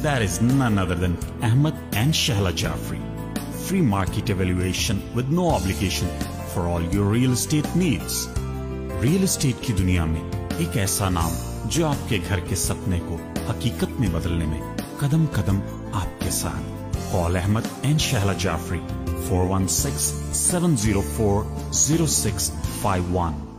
that 0.02 0.22
is 0.22 0.41
none 0.41 0.78
other 0.78 0.95
than 0.95 1.18
Ahmed 1.43 1.76
and 1.93 2.14
Shahla 2.14 2.56
Jaffrey. 2.56 2.99
Free 3.66 3.82
market 3.82 4.30
evaluation 4.30 5.02
with 5.14 5.30
no 5.30 5.49
obligation 5.49 6.08
for 6.54 6.68
all 6.68 6.82
your 6.93 7.06
real 7.06 7.34
estate 7.34 7.76
needs. 7.76 8.28
Real 9.02 9.24
estate 9.24 9.62
کی 9.66 9.74
دنیا 9.74 10.04
میں 10.06 10.22
ایک 10.58 10.78
ایسا 10.78 11.10
نام 11.10 11.36
جو 11.74 11.86
آپ 11.88 12.10
کے 12.10 12.18
گھر 12.30 12.39
کے 12.49 12.56
سپنے 12.64 12.99
کو 13.08 13.18
حقیقت 13.49 13.99
میں 13.99 14.10
بدلنے 14.14 14.45
میں 14.45 14.60
قدم 14.99 15.26
قدم 15.34 15.60
آپ 16.02 16.20
کے 16.22 16.30
ساتھ 16.32 16.99
call 17.12 17.36
Ahmad 17.36 17.68
and 17.82 18.02
Shahla 18.02 18.34
Jafri 18.39 18.80
four 19.28 19.47
one 19.49 19.68
six 19.78 20.12
seven 20.41 20.76
zero 20.84 21.02
four 21.16 21.43
zero 21.86 22.08
six 22.18 22.52
five 22.82 23.16
one 23.18 23.51